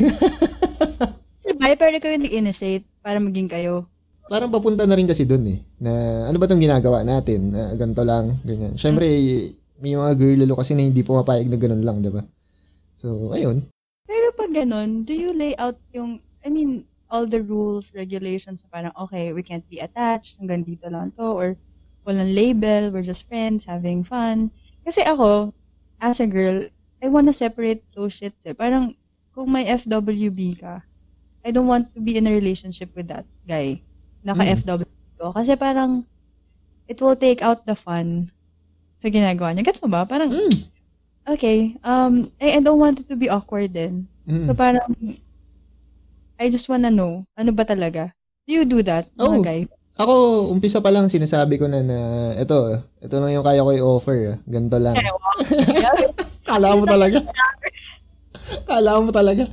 Sabay, 1.44 1.76
pero 1.76 1.92
yung 1.92 2.24
nag-initiate 2.24 2.88
para 3.04 3.20
maging 3.20 3.52
kayo. 3.52 3.84
Parang 4.32 4.48
papunta 4.48 4.88
na 4.88 4.96
rin 4.96 5.04
kasi 5.04 5.28
dun 5.28 5.44
eh. 5.44 5.60
Na 5.76 5.92
ano 6.32 6.40
ba 6.40 6.48
tong 6.48 6.64
ginagawa 6.64 7.04
natin? 7.04 7.52
Na 7.52 7.76
ganito 7.76 8.00
lang, 8.08 8.40
ganyan. 8.48 8.80
Siyempre, 8.80 9.04
may 9.84 9.92
mga 9.92 10.16
girl 10.16 10.40
lalo 10.40 10.56
kasi 10.56 10.72
na 10.72 10.88
hindi 10.88 11.04
pumapayag 11.04 11.52
na 11.52 11.60
ganun 11.60 11.84
lang, 11.84 12.00
di 12.00 12.08
ba? 12.08 12.24
So, 12.96 13.36
ayun. 13.36 13.68
Pero 14.08 14.32
pag 14.40 14.56
ganun, 14.56 15.04
do 15.04 15.12
you 15.12 15.36
lay 15.36 15.52
out 15.60 15.76
yung, 15.92 16.24
I 16.48 16.48
mean, 16.48 16.88
all 17.12 17.28
the 17.28 17.44
rules, 17.44 17.92
regulations, 17.92 18.64
parang, 18.72 18.96
okay, 18.96 19.36
we 19.36 19.44
can't 19.44 19.68
be 19.68 19.84
attached, 19.84 20.40
hanggang 20.40 20.64
dito 20.64 20.88
lang 20.88 21.12
to, 21.20 21.28
or 21.36 21.60
walang 22.08 22.32
label, 22.32 22.96
we're 22.96 23.04
just 23.04 23.28
friends, 23.28 23.68
having 23.68 24.08
fun. 24.08 24.48
Kasi 24.88 25.04
ako, 25.04 25.52
as 26.00 26.24
a 26.24 26.28
girl, 26.28 26.64
I 27.04 27.12
wanna 27.12 27.36
separate 27.36 27.84
those 27.92 28.16
shits 28.16 28.48
eh. 28.48 28.56
Parang, 28.56 28.96
kung 29.36 29.52
may 29.52 29.68
FWB 29.68 30.56
ka, 30.56 30.80
I 31.44 31.52
don't 31.52 31.68
want 31.68 31.92
to 31.94 32.00
be 32.00 32.16
in 32.16 32.28
a 32.28 32.32
relationship 32.32 32.96
with 32.96 33.12
that 33.12 33.28
guy. 33.44 33.84
Naka-FWB 34.24 34.88
ko. 35.20 35.36
Kasi 35.36 35.60
parang, 35.60 36.08
it 36.88 36.96
will 37.04 37.20
take 37.20 37.44
out 37.44 37.68
the 37.68 37.76
fun 37.76 38.32
sa 39.04 39.12
ginagawa 39.12 39.52
niya. 39.52 39.68
Gets 39.68 39.84
mo 39.84 39.92
ba? 39.92 40.08
Parang, 40.08 40.32
Mm. 40.32 40.56
okay, 41.28 41.76
um, 41.84 42.32
I, 42.40 42.56
I 42.56 42.60
don't 42.64 42.80
want 42.80 43.04
it 43.04 43.12
to 43.12 43.20
be 43.20 43.28
awkward 43.28 43.76
din. 43.76 44.08
Mm. 44.24 44.48
So 44.48 44.56
parang, 44.56 44.88
I 46.40 46.48
just 46.48 46.72
wanna 46.72 46.92
know, 46.92 47.28
ano 47.36 47.52
ba 47.52 47.68
talaga? 47.68 48.16
Do 48.48 48.56
you 48.56 48.64
do 48.64 48.80
that, 48.88 49.12
mga 49.20 49.38
Oh. 49.40 49.44
guys? 49.44 49.72
Ako, 49.94 50.14
umpisa 50.50 50.82
pa 50.82 50.90
lang 50.90 51.06
sinasabi 51.06 51.62
ko 51.62 51.70
na 51.70 51.86
na, 51.86 51.98
ito, 52.34 52.58
ito 52.98 53.16
lang 53.22 53.30
yung 53.30 53.46
kaya 53.46 53.62
ko 53.62 53.72
i-offer. 53.78 54.34
ah. 54.34 54.38
Ganito 54.50 54.82
lang. 54.82 54.98
Kala 56.50 56.74
mo 56.74 56.84
talaga. 56.90 57.22
Kala 58.66 58.98
mo 58.98 59.14
talaga. 59.14 59.46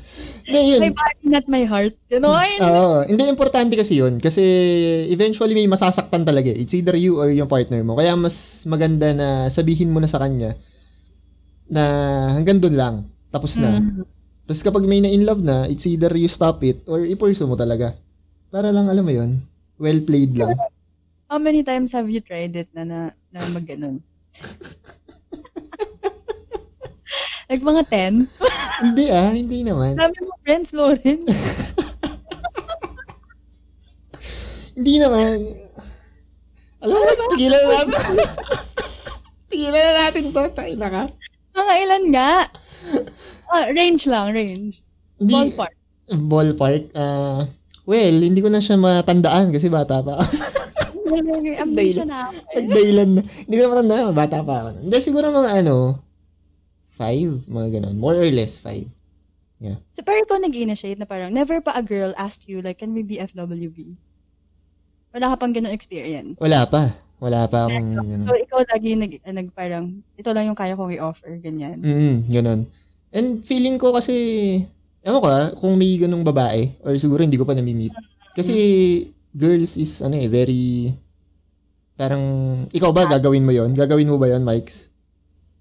Hindi, 0.48 0.61
yun. 0.74 0.81
my 0.81 0.92
body, 0.96 1.24
not 1.29 1.46
my 1.46 1.64
heart. 1.68 1.94
You 2.09 2.24
know, 2.24 2.33
I, 2.33 2.57
Oo. 2.57 3.05
Hindi, 3.05 3.29
importante 3.29 3.76
kasi 3.76 4.00
yun. 4.00 4.16
Kasi 4.16 4.42
eventually 5.12 5.53
may 5.53 5.68
masasaktan 5.68 6.24
talaga. 6.24 6.48
It's 6.48 6.72
either 6.72 6.96
you 6.96 7.20
or 7.20 7.29
yung 7.29 7.46
partner 7.46 7.85
mo. 7.85 7.94
Kaya 7.94 8.16
mas 8.16 8.64
maganda 8.64 9.12
na 9.12 9.46
sabihin 9.53 9.92
mo 9.92 10.00
na 10.00 10.09
sa 10.09 10.18
kanya 10.18 10.57
na 11.70 11.83
hanggang 12.35 12.59
dun 12.59 12.74
lang. 12.74 13.07
Tapos 13.31 13.61
na. 13.61 13.79
Mm. 13.79 14.03
Tapos 14.48 14.62
kapag 14.66 14.88
may 14.88 14.98
na 14.98 15.12
in 15.12 15.22
love 15.22 15.44
na, 15.44 15.68
it's 15.70 15.87
either 15.87 16.11
you 16.18 16.26
stop 16.26 16.59
it 16.66 16.83
or 16.90 17.05
i-pursue 17.07 17.46
mo 17.46 17.55
talaga. 17.55 17.94
Para 18.50 18.74
lang, 18.74 18.90
alam 18.90 19.07
mo 19.07 19.14
yun, 19.14 19.38
well 19.80 20.00
played 20.04 20.36
lang. 20.36 20.52
How 21.32 21.40
many 21.40 21.64
times 21.64 21.96
have 21.96 22.12
you 22.12 22.20
tried 22.20 22.54
it 22.54 22.68
na 22.76 22.84
na, 22.84 23.00
na 23.32 23.40
mag 23.50 23.64
ganun? 23.64 24.04
like 27.48 27.64
mga 27.64 27.88
10? 27.88 28.28
hindi 28.84 29.04
ah, 29.08 29.32
hindi 29.32 29.64
naman. 29.64 29.96
Dami 29.96 30.18
mo 30.28 30.36
friends, 30.44 30.76
Lauren. 30.76 31.24
Hindi 34.80 34.96
naman. 34.96 35.36
Alam 36.80 36.96
mo, 36.96 37.12
tigilan 37.36 37.60
na 37.68 37.84
natin. 37.84 38.16
tigilan 39.52 39.76
na 39.76 39.92
natin 40.08 40.24
to. 40.32 40.44
Tayo 40.56 40.74
na 40.80 40.88
ka. 40.88 41.02
mga 41.52 41.74
ilan 41.84 42.04
nga? 42.16 42.32
Ah, 43.52 43.68
range 43.76 44.08
lang, 44.08 44.32
range. 44.32 44.80
Hindi, 45.20 45.36
Ballpark. 45.36 45.74
Ballpark. 46.16 46.84
ah 46.96 47.44
well, 47.90 48.16
hindi 48.22 48.38
ko 48.38 48.46
na 48.46 48.62
siya 48.62 48.79
matandaan 48.79 49.50
kasi 49.50 49.66
bata 49.66 49.98
pa. 49.98 50.22
Ambition 51.59 52.07
na 52.12 52.31
ako. 52.31 52.38
eh. 52.38 52.62
Nagdailan 52.62 53.11
na. 53.18 53.22
Hindi 53.26 53.55
ko 53.59 53.62
na 53.66 53.72
matandaan, 53.74 54.14
bata 54.14 54.38
pa 54.40 54.55
ako. 54.62 54.68
Hindi, 54.87 54.96
siguro 55.03 55.26
mga 55.29 55.50
ano, 55.59 55.98
five, 56.87 57.42
mga 57.50 57.68
ganun. 57.74 57.96
More 57.98 58.14
or 58.14 58.31
less, 58.31 58.57
five. 58.57 58.87
So, 59.92 60.00
pero 60.00 60.24
ikaw 60.24 60.40
nag-initiate 60.40 60.96
na 60.96 61.05
parang, 61.05 61.29
never 61.29 61.61
pa 61.61 61.76
a 61.76 61.85
girl 61.85 62.16
asked 62.16 62.48
you, 62.48 62.64
like, 62.64 62.81
can 62.81 62.96
we 62.96 63.05
be 63.05 63.20
FWB? 63.20 63.92
Wala 65.12 65.35
ka 65.35 65.37
pang 65.37 65.53
ganun 65.53 65.74
experience. 65.74 66.40
Wala 66.40 66.64
pa. 66.64 66.88
Wala 67.20 67.44
pa 67.44 67.68
akong, 67.68 67.92
ganun. 67.92 68.24
So, 68.24 68.33
ikaw 68.33 68.64
lagi 68.64 68.96
nag, 68.96 69.20
nag 69.20 69.53
parang, 69.53 70.00
ito 70.16 70.33
lang 70.33 70.48
yung 70.48 70.57
kaya 70.57 70.72
kong 70.72 70.96
i-offer, 70.96 71.37
ganyan. 71.44 71.76
Mm, 71.85 72.16
ganun. 72.33 72.61
And 73.12 73.44
feeling 73.44 73.76
ko 73.76 73.92
kasi, 73.92 74.16
ewan 75.00 75.20
ko 75.20 75.28
ah, 75.28 75.48
kung 75.56 75.74
may 75.76 75.96
ganung 75.96 76.22
babae, 76.22 76.76
or 76.84 76.92
siguro 76.96 77.24
hindi 77.24 77.40
ko 77.40 77.48
pa 77.48 77.56
nami-meet. 77.56 77.92
Kasi, 78.32 78.54
girls 79.32 79.74
is, 79.76 80.00
ano 80.00 80.14
eh, 80.14 80.28
very, 80.28 80.92
parang, 81.96 82.22
ikaw 82.70 82.92
ba, 82.92 83.08
gagawin 83.08 83.44
mo 83.44 83.52
yon 83.52 83.72
Gagawin 83.72 84.08
mo 84.08 84.16
ba 84.16 84.28
yon 84.28 84.44
Mikes? 84.44 84.88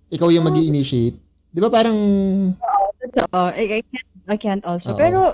Ikaw 0.10 0.28
yung 0.34 0.46
mag 0.48 0.58
initiate 0.58 1.18
Di 1.50 1.60
ba 1.62 1.70
parang, 1.70 1.98
Oo, 3.34 3.48
I, 3.58 3.80
I 3.80 3.82
can't, 3.82 4.10
I 4.30 4.38
can't 4.38 4.64
also. 4.68 4.94
Oo. 4.94 5.00
Pero, 5.00 5.34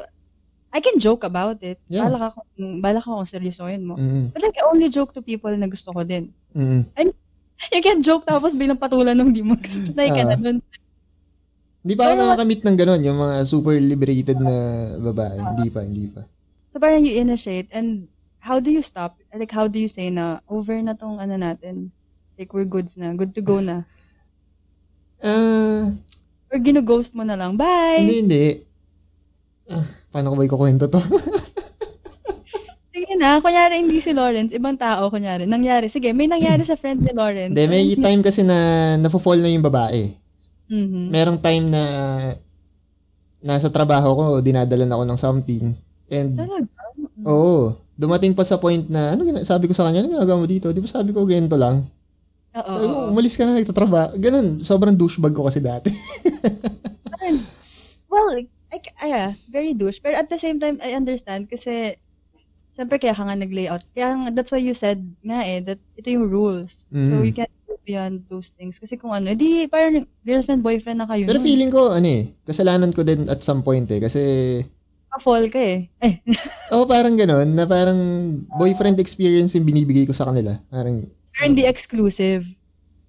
I 0.76 0.80
can 0.84 1.00
joke 1.00 1.24
about 1.24 1.64
it. 1.64 1.80
Yeah. 1.88 2.08
Bala 2.08 2.28
ka 2.32 2.40
kung, 2.40 2.84
bala 2.84 3.00
ka 3.00 3.08
kung 3.08 3.28
seryosohin 3.28 3.84
mo. 3.88 3.96
mm, 3.96 4.32
But 4.36 4.44
like, 4.44 4.60
I 4.60 4.68
only 4.68 4.88
joke 4.92 5.16
to 5.16 5.24
people 5.24 5.52
na 5.56 5.68
gusto 5.68 5.92
ko 5.92 6.04
din. 6.04 6.32
mm, 6.56 6.88
You 7.76 7.80
can't 7.80 8.04
joke 8.04 8.28
tapos 8.28 8.52
bilang 8.56 8.76
patulan 8.76 9.16
nung 9.16 9.32
di 9.32 9.40
mo 9.40 9.56
gusto. 9.56 9.92
Like, 10.00 10.12
Ah. 10.16 10.36
ano. 10.36 10.60
Hindi 11.86 12.02
pa 12.02 12.10
ako 12.10 12.14
nakakamit 12.18 12.62
ng 12.66 12.78
ganun, 12.82 13.02
yung 13.06 13.20
mga 13.22 13.36
super 13.46 13.78
liberated 13.78 14.42
na 14.42 14.54
babae. 14.98 15.38
Hindi 15.38 15.70
pa, 15.70 15.86
hindi 15.86 16.10
pa. 16.10 16.26
So, 16.74 16.82
parang 16.82 17.06
you 17.06 17.22
initiate 17.22 17.70
and 17.70 18.10
how 18.42 18.58
do 18.58 18.74
you 18.74 18.82
stop? 18.82 19.22
Like, 19.30 19.54
how 19.54 19.70
do 19.70 19.78
you 19.78 19.86
say 19.86 20.10
na 20.10 20.42
over 20.50 20.74
na 20.82 20.98
tong 20.98 21.22
ano 21.22 21.38
natin? 21.38 21.94
Like, 22.42 22.58
we're 22.58 22.66
goods 22.66 22.98
na. 22.98 23.14
Good 23.14 23.38
to 23.38 23.46
go 23.46 23.62
na. 23.62 23.86
Ah, 25.24 25.96
Or 26.52 26.60
gino-ghost 26.60 27.16
mo 27.16 27.24
na 27.24 27.40
lang. 27.40 27.56
Bye! 27.56 28.04
hindi, 28.04 28.20
hindi. 28.20 28.46
Ah, 29.72 29.88
paano 30.12 30.36
ko 30.36 30.36
ba 30.36 30.44
ikukwento 30.44 30.92
to? 30.92 31.00
Sige 32.92 33.16
na. 33.16 33.40
Kunyari, 33.40 33.80
hindi 33.80 34.04
si 34.04 34.12
Lawrence. 34.12 34.52
Ibang 34.52 34.76
tao, 34.76 35.08
kunyari. 35.08 35.48
Nangyari. 35.48 35.88
Sige, 35.88 36.12
may 36.12 36.28
nangyari 36.28 36.68
sa 36.68 36.76
friend 36.76 37.00
ni 37.00 37.16
Lawrence. 37.16 37.56
Hindi, 37.56 37.64
may 37.72 37.96
time 37.96 38.20
kasi 38.20 38.44
na 38.44 38.58
nafo-fall 39.00 39.40
na 39.40 39.48
yung 39.48 39.64
babae. 39.64 40.25
Mhm. 40.66 41.14
Merong 41.14 41.40
time 41.40 41.66
na 41.70 41.84
nasa 43.46 43.70
trabaho 43.70 44.10
ko, 44.18 44.24
dinadalan 44.42 44.90
ako 44.90 45.04
ng 45.06 45.20
something. 45.22 45.66
And, 46.10 46.34
Talaga? 46.34 46.66
oo, 47.26 47.78
dumating 47.94 48.34
pa 48.34 48.42
sa 48.42 48.58
point 48.58 48.86
na, 48.90 49.14
ano 49.14 49.22
gina- 49.22 49.46
sabi 49.46 49.70
ko 49.70 49.74
sa 49.78 49.86
kanya, 49.86 50.02
ano 50.02 50.18
ginagawa 50.18 50.42
mo 50.42 50.48
dito? 50.50 50.74
Di 50.74 50.82
ba 50.82 50.90
sabi 50.90 51.14
ko, 51.14 51.26
ganito 51.30 51.54
lang? 51.54 51.86
Oo. 52.56 52.74
Sabi 52.74 52.86
umalis 53.14 53.38
ka 53.38 53.46
na, 53.46 53.54
nagtatrabaho. 53.54 54.18
Ganun, 54.18 54.66
sobrang 54.66 54.98
douchebag 54.98 55.36
ko 55.36 55.46
kasi 55.46 55.62
dati. 55.62 55.94
Well, 58.10 58.48
I, 58.72 58.78
I, 59.02 59.08
yeah, 59.08 59.30
very 59.52 59.74
douche. 59.76 60.00
Pero 60.00 60.16
at 60.16 60.32
the 60.32 60.40
same 60.40 60.58
time, 60.58 60.80
I 60.80 60.96
understand 60.96 61.52
kasi 61.52 62.00
syempre 62.76 63.00
kaya 63.00 63.12
ka 63.12 63.24
nga 63.24 63.36
nag-layout. 63.36 63.84
Kaya 63.92 64.30
that's 64.30 64.52
why 64.52 64.60
you 64.60 64.72
said 64.72 65.00
nga 65.22 65.42
eh, 65.42 65.64
that 65.64 65.80
ito 65.96 66.12
yung 66.12 66.28
rules. 66.28 66.84
So 66.88 67.16
Mhm. 67.16 67.24
you 67.24 67.34
can't 67.34 67.56
go 67.64 67.80
beyond 67.82 68.28
those 68.28 68.52
things. 68.52 68.78
Kasi 68.78 68.96
kung 68.96 69.12
ano, 69.12 69.32
edi 69.32 69.66
parang 69.66 70.04
girlfriend, 70.22 70.60
boyfriend 70.60 71.00
na 71.00 71.08
kayo. 71.08 71.26
Pero 71.26 71.40
nun. 71.40 71.48
feeling 71.48 71.72
ko, 71.72 71.90
ano 71.90 72.06
eh, 72.06 72.36
kasalanan 72.44 72.92
ko 72.92 73.02
din 73.02 73.26
at 73.26 73.40
some 73.40 73.60
point 73.60 73.88
eh. 73.88 74.00
Kasi, 74.00 74.22
Pa-fall 75.08 75.48
ka 75.48 75.56
eh. 75.58 75.88
Eh, 76.04 76.20
oh, 76.76 76.84
parang 76.84 77.16
ganun, 77.16 77.56
na 77.56 77.64
parang 77.64 77.96
boyfriend 78.54 79.00
experience 79.00 79.56
yung 79.56 79.64
binibigay 79.64 80.04
ko 80.04 80.12
sa 80.12 80.28
kanila. 80.28 80.52
Parang, 80.68 81.08
pero 81.32 81.44
hindi 81.48 81.64
exclusive. 81.64 82.44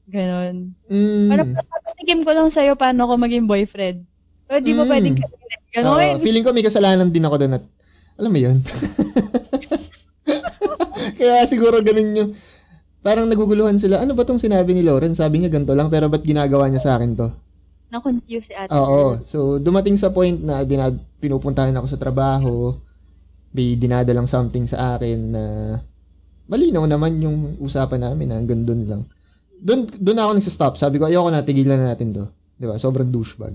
Ganon. 0.06 0.70
mm, 0.86 1.26
Parang 1.26 1.48
papatikim 1.50 2.22
ko 2.22 2.30
lang 2.30 2.46
sa'yo 2.46 2.78
paano 2.78 3.10
ako 3.10 3.18
maging 3.18 3.50
boyfriend. 3.50 4.06
Pero 4.46 4.62
di 4.62 4.70
mo 4.70 4.86
Mm. 4.86 4.90
pwedeng 4.94 5.16
kainin. 5.18 5.42
Ganon. 5.74 5.98
Oo, 5.98 6.22
feeling 6.22 6.46
ko 6.46 6.54
may 6.54 6.62
kasalanan 6.62 7.10
din 7.10 7.26
ako 7.26 7.36
doon 7.36 7.58
at 7.58 7.64
alam 8.16 8.32
mo 8.32 8.40
yun. 8.40 8.58
Kaya 11.18 11.46
siguro 11.46 11.80
ganun 11.80 12.10
yung 12.16 12.30
parang 13.00 13.28
naguguluhan 13.28 13.78
sila. 13.78 14.02
Ano 14.02 14.12
ba 14.12 14.26
tong 14.26 14.40
sinabi 14.40 14.74
ni 14.74 14.82
Lauren? 14.82 15.14
Sabi 15.14 15.38
niya 15.38 15.52
ganito 15.52 15.72
lang 15.72 15.86
pero 15.86 16.10
ba't 16.10 16.20
ginagawa 16.20 16.66
niya 16.66 16.82
sa 16.82 16.98
akin 16.98 17.14
to? 17.14 17.28
Na-confuse 17.86 18.50
si 18.50 18.52
ate. 18.52 18.74
Oo. 18.74 19.22
So, 19.22 19.62
dumating 19.62 19.94
sa 19.94 20.10
point 20.10 20.42
na 20.42 20.66
dinad 20.66 20.98
pinupuntahan 21.22 21.72
ako 21.78 21.86
sa 21.86 22.02
trabaho, 22.02 22.74
may 23.54 23.78
dinadalang 23.78 24.26
something 24.26 24.66
sa 24.66 24.98
akin 24.98 25.18
na 25.30 25.42
malinaw 26.50 26.82
naman 26.84 27.16
yung 27.22 27.56
usapan 27.62 28.02
namin 28.02 28.26
na 28.28 28.36
hanggang 28.42 28.66
doon 28.66 28.82
lang. 28.84 29.02
Doon 29.56 29.86
doon 29.96 30.18
ako 30.18 30.30
nagsa-stop. 30.36 30.74
Sabi 30.76 30.98
ko, 30.98 31.06
ayoko 31.06 31.30
na, 31.30 31.46
tigilan 31.46 31.78
na 31.78 31.94
natin 31.94 32.12
to. 32.12 32.26
Di 32.58 32.66
ba? 32.66 32.76
Sobrang 32.76 33.08
douchebag. 33.08 33.54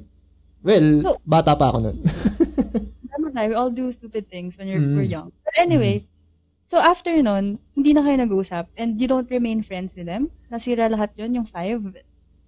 Well, 0.64 0.88
So- 1.03 1.20
bata 1.28 1.53
pa 1.53 1.70
ako 1.70 1.78
nun. 1.84 1.97
Tayo. 3.32 3.48
We 3.50 3.58
all 3.58 3.72
do 3.72 3.88
stupid 3.90 4.28
things 4.28 4.56
when 4.56 4.68
you're, 4.68 4.80
Mm. 4.80 4.96
we're 4.96 5.08
young. 5.08 5.32
But 5.44 5.56
anyway, 5.58 6.04
so 6.64 6.78
after 6.78 7.12
nun, 7.20 7.60
hindi 7.74 7.92
na 7.92 8.04
kayo 8.04 8.20
nag-uusap 8.20 8.68
and 8.76 9.00
you 9.00 9.08
don't 9.08 9.28
remain 9.28 9.64
friends 9.64 9.96
with 9.96 10.06
them? 10.06 10.28
Nasira 10.48 10.88
lahat 10.88 11.16
yun, 11.16 11.36
yung 11.42 11.48
five? 11.48 11.82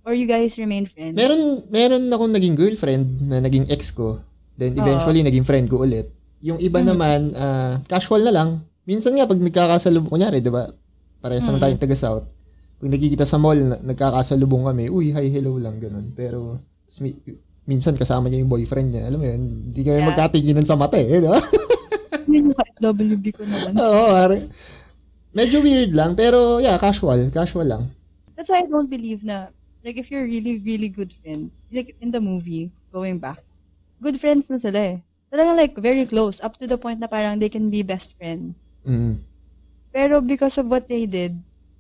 Or 0.04 0.12
you 0.12 0.28
guys 0.28 0.60
remain 0.60 0.84
friends? 0.84 1.16
meron, 1.16 1.64
meron 1.72 2.04
akong 2.12 2.36
naging 2.36 2.60
girlfriend 2.60 3.24
na 3.24 3.40
naging 3.40 3.72
ex 3.72 3.96
ko. 3.96 4.20
Then 4.60 4.76
eventually, 4.76 5.24
naging 5.24 5.48
friend 5.48 5.66
ko 5.66 5.82
ulit. 5.82 6.12
Yung 6.44 6.60
iba 6.60 6.84
Mhm. 6.84 6.88
naman, 6.92 7.20
ah, 7.34 7.80
casual 7.88 8.22
na 8.22 8.36
lang. 8.36 8.50
Minsan 8.84 9.16
nga, 9.16 9.24
pag 9.24 9.40
nagkakasalubong, 9.40 10.12
kunyari, 10.12 10.44
di 10.44 10.52
ba? 10.52 10.68
Parehas 11.24 11.48
naman 11.48 11.64
Mhm. 11.64 11.64
tayong 11.64 11.84
taga-south. 11.88 12.28
Pag 12.84 12.90
nagkikita 12.92 13.24
sa 13.24 13.40
mall, 13.40 13.56
na, 13.56 13.80
nagkakasalubong 13.80 14.68
kami, 14.68 14.92
uy, 14.92 15.16
hi, 15.16 15.32
hello 15.32 15.56
lang, 15.56 15.80
ganun. 15.80 16.12
Pero, 16.12 16.60
minsan 17.64 17.96
kasama 17.96 18.28
niya 18.28 18.44
yung 18.44 18.52
boyfriend 18.52 18.92
niya. 18.92 19.08
Alam 19.08 19.20
mo 19.24 19.28
yun, 19.28 19.42
hindi 19.72 19.82
kami 19.82 20.00
Yeah. 20.04 20.10
magkatiginan 20.12 20.66
sa 20.68 20.76
mata 20.76 21.00
eh, 21.00 21.08
di 21.22 21.28
ba? 21.28 21.40
Yun 22.34 22.52
yung 22.52 22.58
FWB 22.80 23.26
ko 23.36 23.44
naman. 23.46 23.72
Oo, 23.84 24.04
pare. 24.12 24.38
Medyo 25.34 25.64
weird 25.64 25.92
lang, 25.96 26.14
pero 26.14 26.60
yeah, 26.60 26.78
casual. 26.78 27.30
Casual 27.32 27.68
lang. 27.68 27.84
That's 28.36 28.50
why 28.50 28.64
I 28.64 28.68
don't 28.68 28.90
believe 28.90 29.24
na, 29.24 29.50
like, 29.86 29.98
if 29.98 30.10
you're 30.10 30.26
really, 30.26 30.60
really 30.64 30.90
good 30.90 31.14
friends, 31.14 31.68
like 31.70 31.96
in 32.02 32.12
the 32.12 32.22
movie, 32.22 32.70
going 32.92 33.20
back, 33.20 33.40
good 34.02 34.20
friends 34.20 34.50
na 34.50 34.58
sila 34.58 34.80
eh. 34.80 34.98
Talagang 35.34 35.58
like, 35.58 35.74
very 35.78 36.06
close, 36.06 36.42
up 36.44 36.58
to 36.62 36.68
the 36.68 36.78
point 36.78 37.00
na 37.00 37.08
parang 37.10 37.40
they 37.40 37.50
can 37.50 37.70
be 37.70 37.82
best 37.82 38.14
friend. 38.20 38.54
Mm. 38.86 39.24
Pero 39.94 40.22
because 40.22 40.58
of 40.58 40.68
what 40.68 40.90
they 40.90 41.06
did, 41.06 41.38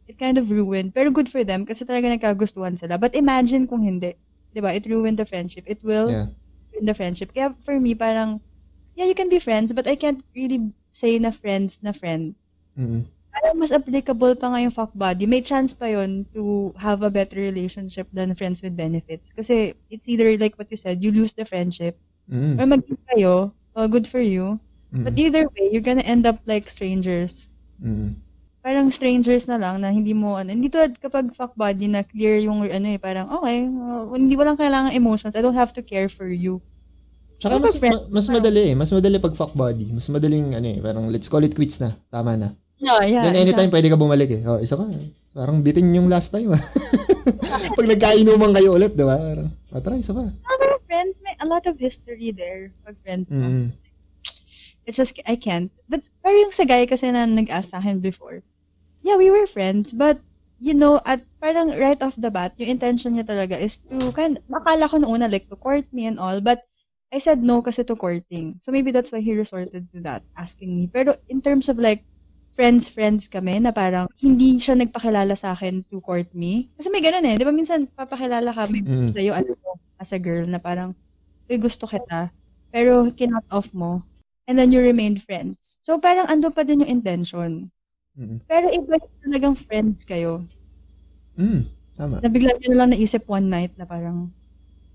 it 0.08 0.18
kind 0.18 0.38
of 0.38 0.50
ruined. 0.50 0.94
Pero 0.94 1.10
good 1.10 1.30
for 1.30 1.44
them 1.44 1.66
kasi 1.66 1.86
talaga 1.86 2.14
nagkagustuhan 2.14 2.78
sila. 2.78 2.98
But 2.98 3.18
imagine 3.18 3.66
kung 3.66 3.82
hindi. 3.82 4.14
'Di 4.54 4.62
ba? 4.62 4.72
It 4.74 4.86
ruined 4.86 5.18
the 5.18 5.26
friendship. 5.26 5.66
It 5.66 5.82
will 5.84 6.10
Yeah. 6.10 6.30
ruin 6.74 6.86
the 6.86 6.94
friendship. 6.94 7.34
Kaya 7.34 7.58
for 7.66 7.76
me, 7.82 7.98
parang, 7.98 8.38
yeah, 8.96 9.06
you 9.10 9.18
can 9.18 9.30
be 9.30 9.42
friends, 9.42 9.74
but 9.74 9.90
I 9.90 9.98
can't 9.98 10.22
really 10.38 10.72
say 10.94 11.18
na 11.18 11.34
friends 11.34 11.82
na 11.82 11.92
friends. 11.92 12.38
Mm. 12.78 13.10
Parang 13.34 13.58
mas 13.58 13.74
applicable 13.74 14.38
pa 14.38 14.54
nga 14.54 14.62
yung 14.62 14.74
fuck 14.74 14.94
buddy. 14.94 15.26
May 15.26 15.42
chance 15.42 15.74
pa 15.74 15.90
yon 15.90 16.30
to 16.38 16.70
have 16.78 17.02
a 17.02 17.10
better 17.10 17.42
relationship 17.42 18.06
than 18.14 18.38
friends 18.38 18.62
with 18.62 18.78
benefits. 18.78 19.34
Kasi 19.34 19.74
it's 19.90 20.06
either 20.06 20.38
like 20.38 20.54
what 20.62 20.70
you 20.70 20.78
said, 20.78 21.02
you 21.02 21.10
lose 21.10 21.34
the 21.34 21.46
friendship, 21.50 21.98
Mm. 22.30 22.62
or 22.62 22.66
mag 22.70 22.86
kayo, 23.10 23.50
well, 23.74 23.90
good 23.90 24.06
for 24.06 24.22
you. 24.22 24.62
Mm. 24.94 25.04
But 25.10 25.18
either 25.18 25.50
way, 25.50 25.74
you're 25.74 25.84
gonna 25.86 26.06
end 26.06 26.30
up 26.30 26.38
like 26.46 26.70
strangers. 26.70 27.50
Mm. 27.82 28.22
Parang 28.64 28.88
strangers 28.88 29.44
na 29.52 29.60
lang 29.60 29.84
na 29.84 29.92
hindi 29.92 30.16
mo 30.16 30.40
ano. 30.40 30.56
Hindi 30.56 30.72
tulad 30.72 30.96
kapag 30.96 31.36
fuck 31.36 31.52
buddy 31.60 31.92
na 31.92 32.08
clear 32.08 32.40
yung 32.40 32.64
ano 32.64 32.88
eh, 32.88 32.96
parang 32.96 33.28
okay, 33.28 33.68
uh, 33.68 34.08
hindi 34.16 34.40
walang 34.40 34.56
kailangan 34.56 34.96
emotions. 34.96 35.36
I 35.36 35.44
don't 35.44 35.58
have 35.58 35.76
to 35.76 35.84
care 35.84 36.08
for 36.08 36.32
you. 36.32 36.64
Tsaka 37.44 37.60
Ano 37.60 37.68
mas, 37.68 37.76
ma- 37.76 38.08
mas 38.08 38.28
madali 38.32 38.72
eh. 38.72 38.76
Mas 38.80 38.88
madali 38.96 39.20
pag 39.20 39.36
fuck 39.36 39.52
body. 39.52 39.92
Mas 39.92 40.08
madaling 40.08 40.56
ano 40.56 40.68
eh. 40.72 40.80
Parang 40.80 41.12
let's 41.12 41.28
call 41.28 41.44
it 41.44 41.52
quits 41.52 41.84
na. 41.84 41.92
Tama 42.08 42.40
na. 42.40 42.56
Yeah, 42.80 43.04
yeah. 43.04 43.24
Then 43.28 43.36
anytime 43.36 43.68
pwede 43.68 43.92
ka 43.92 44.00
bumalik 44.00 44.32
eh. 44.32 44.42
Oh, 44.48 44.64
isa 44.64 44.80
ka. 44.80 44.88
Parang 45.36 45.60
bitin 45.60 45.92
yung 45.92 46.08
last 46.08 46.32
time 46.32 46.56
ah. 46.56 46.64
pag 47.78 47.88
nagkainuman 47.90 48.56
kayo 48.56 48.80
ulit, 48.80 48.96
di 48.96 49.04
ba? 49.04 49.20
Parang, 49.20 49.52
oh, 49.76 49.82
try, 49.84 50.00
isa 50.00 50.16
pa. 50.16 50.24
Pero 50.24 50.80
friends, 50.88 51.20
may 51.20 51.36
a 51.44 51.48
lot 51.48 51.68
of 51.68 51.76
history 51.76 52.32
there 52.32 52.72
pag 52.88 52.96
friends 53.04 53.28
mo. 53.28 53.44
Mm. 53.44 53.68
It's 54.88 55.00
just, 55.00 55.16
I 55.28 55.36
can't. 55.40 55.72
That's, 55.88 56.12
pero 56.20 56.36
yung 56.36 56.52
sa 56.52 56.68
guy 56.68 56.88
kasi 56.88 57.12
na 57.12 57.24
nag-ask 57.24 57.72
sa 57.72 57.80
akin 57.80 58.04
before, 58.04 58.44
yeah, 59.04 59.20
we 59.20 59.30
were 59.30 59.46
friends, 59.46 59.92
but, 59.94 60.18
you 60.64 60.74
know, 60.74 60.98
at 61.04 61.22
parang 61.44 61.76
right 61.76 62.00
off 62.02 62.16
the 62.16 62.32
bat, 62.32 62.56
yung 62.58 62.80
intention 62.80 63.14
niya 63.20 63.28
talaga 63.28 63.60
is 63.60 63.84
to, 63.92 64.16
kind, 64.16 64.40
makala 64.48 64.88
ko 64.90 64.98
noong 64.98 65.20
una, 65.22 65.28
like, 65.28 65.46
to 65.52 65.60
court 65.60 65.86
me 65.92 66.08
and 66.08 66.18
all, 66.18 66.40
but, 66.42 66.64
I 67.14 67.22
said 67.22 67.46
no 67.46 67.62
kasi 67.62 67.86
to 67.86 67.94
courting. 67.94 68.58
So 68.66 68.74
maybe 68.74 68.90
that's 68.90 69.14
why 69.14 69.22
he 69.22 69.38
resorted 69.38 69.86
to 69.94 70.00
that, 70.02 70.26
asking 70.34 70.74
me. 70.74 70.90
Pero 70.90 71.14
in 71.30 71.46
terms 71.46 71.70
of 71.70 71.78
like, 71.78 72.02
friends, 72.58 72.90
friends 72.90 73.30
kami, 73.30 73.62
na 73.62 73.70
parang, 73.70 74.10
hindi 74.18 74.58
siya 74.58 74.74
nagpakilala 74.74 75.38
sa 75.38 75.54
akin 75.54 75.86
to 75.94 76.02
court 76.02 76.34
me. 76.34 76.74
Kasi 76.74 76.90
may 76.90 77.06
ganun 77.06 77.30
eh. 77.30 77.38
Di 77.38 77.46
ba 77.46 77.54
minsan, 77.54 77.86
papakilala 77.94 78.50
ka, 78.50 78.66
may 78.66 78.82
gusto 78.82 79.06
Mm. 79.06 79.14
sa'yo, 79.14 79.32
ano 79.38 79.54
as 80.02 80.10
a 80.10 80.18
girl, 80.18 80.42
na 80.50 80.58
parang, 80.58 80.98
may 81.46 81.62
gusto 81.62 81.86
kita, 81.86 82.34
pero 82.74 83.14
kinot 83.14 83.46
off 83.54 83.70
mo, 83.78 84.02
and 84.50 84.58
then 84.58 84.74
you 84.74 84.82
remained 84.82 85.22
friends. 85.22 85.78
So 85.86 86.02
parang 86.02 86.26
ando 86.34 86.50
pa 86.50 86.66
din 86.66 86.82
yung 86.82 87.04
intention. 87.04 87.70
Mm. 88.14 88.38
Pero 88.46 88.66
iba 88.70 88.94
yung 88.96 89.22
talagang 89.24 89.56
friends 89.58 90.06
kayo. 90.06 90.46
Mm. 91.34 91.66
Tama. 91.94 92.22
Na 92.22 92.30
bigla 92.30 92.54
nyo 92.54 92.68
na 92.70 92.80
lang 92.80 92.90
naisip 92.94 93.26
one 93.26 93.50
night 93.50 93.74
na 93.74 93.86
parang, 93.86 94.30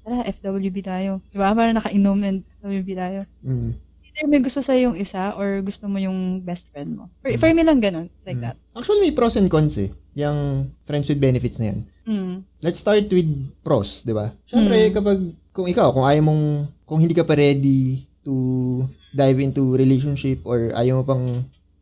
tara, 0.02 0.22
FWB 0.24 0.82
tayo. 0.82 1.18
Di 1.30 1.38
ba? 1.38 1.50
Parang 1.50 1.74
nakainom 1.74 2.18
and 2.22 2.42
FWB 2.58 2.88
tayo. 2.94 3.20
Mm. 3.42 3.74
Either 4.08 4.26
may 4.26 4.42
gusto 4.42 4.58
sa 4.58 4.74
yung 4.74 4.94
isa 4.94 5.34
or 5.34 5.62
gusto 5.62 5.86
mo 5.86 5.98
yung 5.98 6.42
best 6.42 6.70
friend 6.70 6.94
mo. 6.94 7.04
For, 7.22 7.30
for 7.36 7.50
me 7.50 7.62
lang 7.62 7.78
ganun. 7.78 8.06
It's 8.14 8.26
like 8.26 8.38
Mm. 8.38 8.50
that. 8.50 8.56
Actually, 8.74 9.02
may 9.02 9.14
pros 9.14 9.34
and 9.34 9.50
cons 9.50 9.78
eh. 9.78 9.90
Yung 10.14 10.66
friends 10.82 11.06
with 11.06 11.22
benefits 11.22 11.58
na 11.58 11.74
yan. 11.74 11.78
Mm. 12.02 12.34
Let's 12.62 12.82
start 12.82 13.06
with 13.06 13.30
pros, 13.62 14.02
di 14.02 14.14
ba? 14.14 14.30
Siyempre, 14.46 14.90
Mm. 14.90 14.94
kapag, 14.94 15.18
kung 15.50 15.66
ikaw, 15.66 15.90
kung 15.90 16.06
ayaw 16.06 16.22
mong, 16.22 16.44
kung 16.82 16.98
hindi 16.98 17.14
ka 17.14 17.22
pa 17.22 17.34
ready 17.34 18.02
to 18.22 18.34
dive 19.10 19.38
into 19.38 19.74
relationship 19.74 20.42
or 20.42 20.70
ayaw 20.74 21.02
mo 21.02 21.04
pang, 21.04 21.24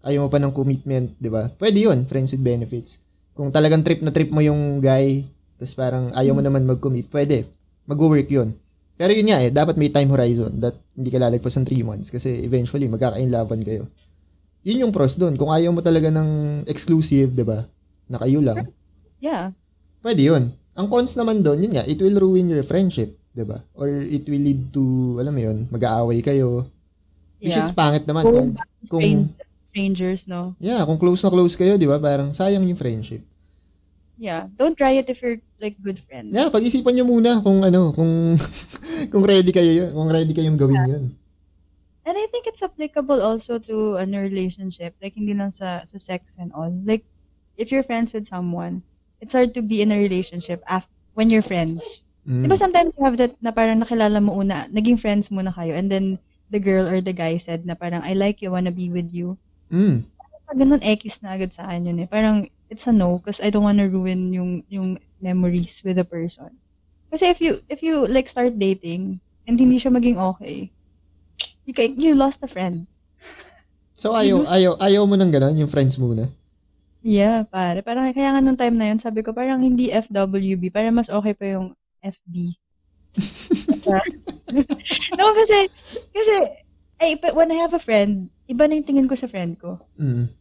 ayaw 0.07 0.27
mo 0.27 0.29
pa 0.31 0.39
ng 0.39 0.55
commitment, 0.55 1.11
di 1.19 1.27
ba? 1.27 1.51
Pwede 1.59 1.83
yun, 1.83 2.07
friends 2.07 2.31
with 2.31 2.47
benefits. 2.47 3.03
Kung 3.35 3.51
talagang 3.51 3.83
trip 3.83 4.01
na 4.01 4.15
trip 4.15 4.31
mo 4.31 4.39
yung 4.41 4.79
guy, 4.79 5.27
tapos 5.59 5.75
parang 5.75 6.15
ayaw 6.15 6.33
mo 6.33 6.41
naman 6.41 6.63
mag-commit, 6.63 7.11
pwede. 7.11 7.45
Mag-work 7.91 8.31
yun. 8.31 8.55
Pero 8.97 9.13
yun 9.13 9.29
nga 9.29 9.43
eh, 9.45 9.53
dapat 9.53 9.77
may 9.77 9.93
time 9.93 10.09
horizon 10.09 10.57
that 10.63 10.73
hindi 10.97 11.13
ka 11.13 11.21
lalagpas 11.21 11.53
ng 11.61 11.69
3 11.69 11.85
months 11.85 12.09
kasi 12.09 12.41
eventually 12.47 12.89
magkakainlaban 12.89 13.61
kayo. 13.61 13.85
Yun 14.65 14.89
yung 14.89 14.93
pros 14.95 15.21
doon. 15.21 15.37
Kung 15.37 15.53
ayaw 15.53 15.71
mo 15.71 15.85
talaga 15.85 16.09
ng 16.09 16.65
exclusive, 16.65 17.37
di 17.37 17.45
ba? 17.45 17.61
Na 18.09 18.23
kayo 18.23 18.41
lang, 18.41 18.65
Yeah. 19.21 19.53
Pwede 20.05 20.23
yun. 20.23 20.53
Ang 20.77 20.87
cons 20.93 21.17
naman 21.17 21.41
doon, 21.41 21.65
yun 21.65 21.73
nga, 21.77 21.85
it 21.89 21.97
will 21.99 22.21
ruin 22.21 22.53
your 22.53 22.61
friendship, 22.63 23.17
'di 23.33 23.49
ba? 23.49 23.65
Or 23.73 23.89
it 23.89 24.29
will 24.29 24.45
lead 24.45 24.71
to, 24.77 25.17
alam 25.17 25.33
mo 25.33 25.41
yun, 25.41 25.59
mag-aaway 25.73 26.21
kayo. 26.21 26.69
Which 27.41 27.57
Yeah. 27.57 27.65
is 27.65 27.73
pangit 27.73 28.05
naman 28.05 28.29
kung, 28.29 28.53
kung, 28.93 29.33
strangers, 29.77 30.25
no? 30.25 30.57
yeah, 30.57 30.81
kung 30.89 30.97
close 30.97 31.21
na 31.21 31.29
close 31.29 31.53
kayo, 31.53 31.77
'di 31.77 31.85
ba? 31.85 32.01
Parang 32.01 32.33
sayang 32.33 32.65
yung 32.65 32.81
friendship. 32.81 33.21
Yeah. 34.17 34.49
Don't 34.57 34.73
try 34.73 34.97
it 34.97 35.13
if 35.13 35.21
you're 35.21 35.37
like 35.61 35.77
good 35.85 36.01
friends. 36.01 36.33
Yeah, 36.33 36.49
pag-isipan 36.49 36.97
nyo 36.97 37.05
muna 37.05 37.45
kung 37.45 37.61
ano, 37.61 37.93
kung 37.93 38.33
kung 39.13 39.25
ready 39.29 39.53
kayo 39.53 39.69
yun, 39.69 39.93
kung 39.93 40.09
ready 40.09 40.33
kayong 40.33 40.57
gawin 40.57 40.89
yun. 40.89 41.05
And 42.07 42.17
I 42.17 42.25
think 42.33 42.49
it's 42.49 42.63
applicable 42.65 43.21
also 43.21 43.59
to 43.69 43.99
a 43.99 44.07
relationship. 44.07 44.95
Like, 45.03 45.19
hindi 45.19 45.35
lang 45.35 45.51
sa, 45.51 45.83
sa 45.83 45.99
sex 45.99 46.39
and 46.39 46.55
all. 46.55 46.71
Like, 46.87 47.03
if 47.59 47.75
you're 47.75 47.83
friends 47.83 48.15
with 48.15 48.31
someone, 48.31 48.87
it's 49.21 49.35
hard 49.35 49.59
to 49.59 49.63
be 49.63 49.83
in 49.83 49.91
a 49.91 49.99
relationship 49.99 50.63
af- 50.71 50.89
when 51.19 51.35
you're 51.35 51.45
friends. 51.45 52.01
Mm. 52.23 52.47
Di 52.47 52.49
ba 52.49 52.57
sometimes 52.57 52.95
you 52.95 53.03
have 53.03 53.19
that 53.19 53.35
na 53.43 53.51
parang 53.51 53.83
nakilala 53.83 54.23
mo 54.23 54.39
una, 54.39 54.71
naging 54.71 54.97
friends 54.97 55.35
muna 55.35 55.51
kayo, 55.51 55.75
and 55.75 55.91
then 55.91 56.15
the 56.49 56.63
girl 56.63 56.87
or 56.87 57.03
the 57.03 57.13
guy 57.13 57.37
said 57.43 57.67
na 57.67 57.75
parang, 57.75 58.07
I 58.07 58.15
like 58.15 58.39
you, 58.39 58.55
wanna 58.55 58.73
be 58.73 58.87
with 58.89 59.11
you. 59.11 59.35
Mm. 59.73 60.07
Pag 60.47 60.59
ganun, 60.63 60.83
X 60.83 61.23
na 61.23 61.35
agad 61.35 61.51
sa 61.51 61.67
akin 61.67 61.91
yun 61.91 62.03
eh. 62.03 62.09
Parang, 62.09 62.47
it's 62.71 62.87
a 62.87 62.95
no, 62.95 63.19
because 63.19 63.43
I 63.43 63.51
don't 63.51 63.67
wanna 63.67 63.91
ruin 63.91 64.31
yung, 64.31 64.63
yung 64.71 64.99
memories 65.19 65.83
with 65.83 65.99
the 65.99 66.07
person. 66.07 66.55
Kasi 67.11 67.31
if 67.31 67.39
you, 67.43 67.59
if 67.71 67.83
you 67.83 68.07
like 68.07 68.31
start 68.31 68.59
dating, 68.59 69.19
and 69.47 69.59
hindi 69.59 69.79
siya 69.79 69.95
maging 69.95 70.19
okay, 70.19 70.71
you, 71.67 71.75
ca- 71.75 71.95
you 71.95 72.15
lost 72.15 72.43
a 72.43 72.51
friend. 72.51 72.87
So 73.97 74.13
ayaw, 74.13 74.47
ayaw, 74.47 74.73
ayaw 74.79 75.03
mo 75.07 75.15
nang 75.17 75.33
ganun, 75.33 75.57
yung 75.57 75.71
friends 75.71 75.97
muna. 75.97 76.29
Yeah, 77.07 77.47
pare. 77.47 77.87
Parang 77.87 78.11
kaya 78.11 78.35
nga 78.35 78.43
nung 78.43 78.59
time 78.59 78.75
na 78.75 78.91
yun, 78.91 78.99
sabi 78.99 79.23
ko 79.23 79.31
parang 79.31 79.63
hindi 79.63 79.95
FWB, 79.95 80.75
parang 80.75 80.99
mas 80.99 81.07
okay 81.07 81.35
pa 81.39 81.47
yung 81.55 81.75
FB. 82.03 82.55
no, 85.19 85.25
kasi, 85.35 85.59
kasi, 86.11 86.35
ay, 87.03 87.21
but 87.21 87.37
when 87.37 87.53
I 87.53 87.61
have 87.61 87.75
a 87.77 87.83
friend, 87.83 88.31
iba 88.49 88.65
na 88.69 88.81
yung 88.81 88.89
tingin 88.89 89.09
ko 89.09 89.15
sa 89.15 89.29
friend 89.29 89.59
ko. 89.61 89.81
Mm. 90.01 90.33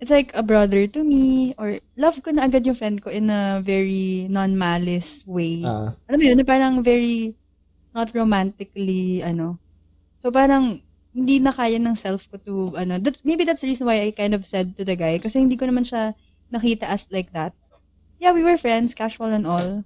It's 0.00 0.08
like 0.10 0.32
a 0.32 0.40
brother 0.40 0.86
to 0.86 1.00
me, 1.04 1.52
or 1.60 1.76
love 1.98 2.16
ko 2.24 2.32
na 2.32 2.48
agad 2.48 2.64
yung 2.64 2.78
friend 2.78 3.04
ko 3.04 3.12
in 3.12 3.28
a 3.28 3.60
very 3.60 4.30
non-malice 4.32 5.28
way. 5.28 5.60
Ah, 5.66 5.92
Alam 6.08 6.18
mo 6.18 6.24
yun, 6.24 6.38
na 6.40 6.46
parang 6.48 6.74
very, 6.80 7.36
not 7.92 8.08
romantically, 8.16 9.20
ano. 9.20 9.60
So 10.24 10.32
parang, 10.32 10.80
hindi 11.12 11.42
na 11.42 11.50
kaya 11.50 11.76
ng 11.76 11.98
self 11.98 12.30
ko 12.30 12.38
to, 12.38 12.54
ano, 12.78 12.96
that's, 13.02 13.26
maybe 13.26 13.44
that's 13.44 13.60
the 13.60 13.68
reason 13.68 13.84
why 13.84 14.00
I 14.00 14.14
kind 14.14 14.32
of 14.32 14.46
said 14.46 14.78
to 14.78 14.86
the 14.86 14.96
guy, 14.96 15.18
kasi 15.18 15.42
hindi 15.42 15.58
ko 15.58 15.66
naman 15.68 15.84
siya 15.84 16.14
nakita 16.48 16.86
as 16.88 17.10
like 17.12 17.34
that. 17.36 17.52
Yeah, 18.22 18.32
we 18.32 18.44
were 18.44 18.56
friends, 18.56 18.94
casual 18.96 19.32
and 19.32 19.44
all. 19.44 19.82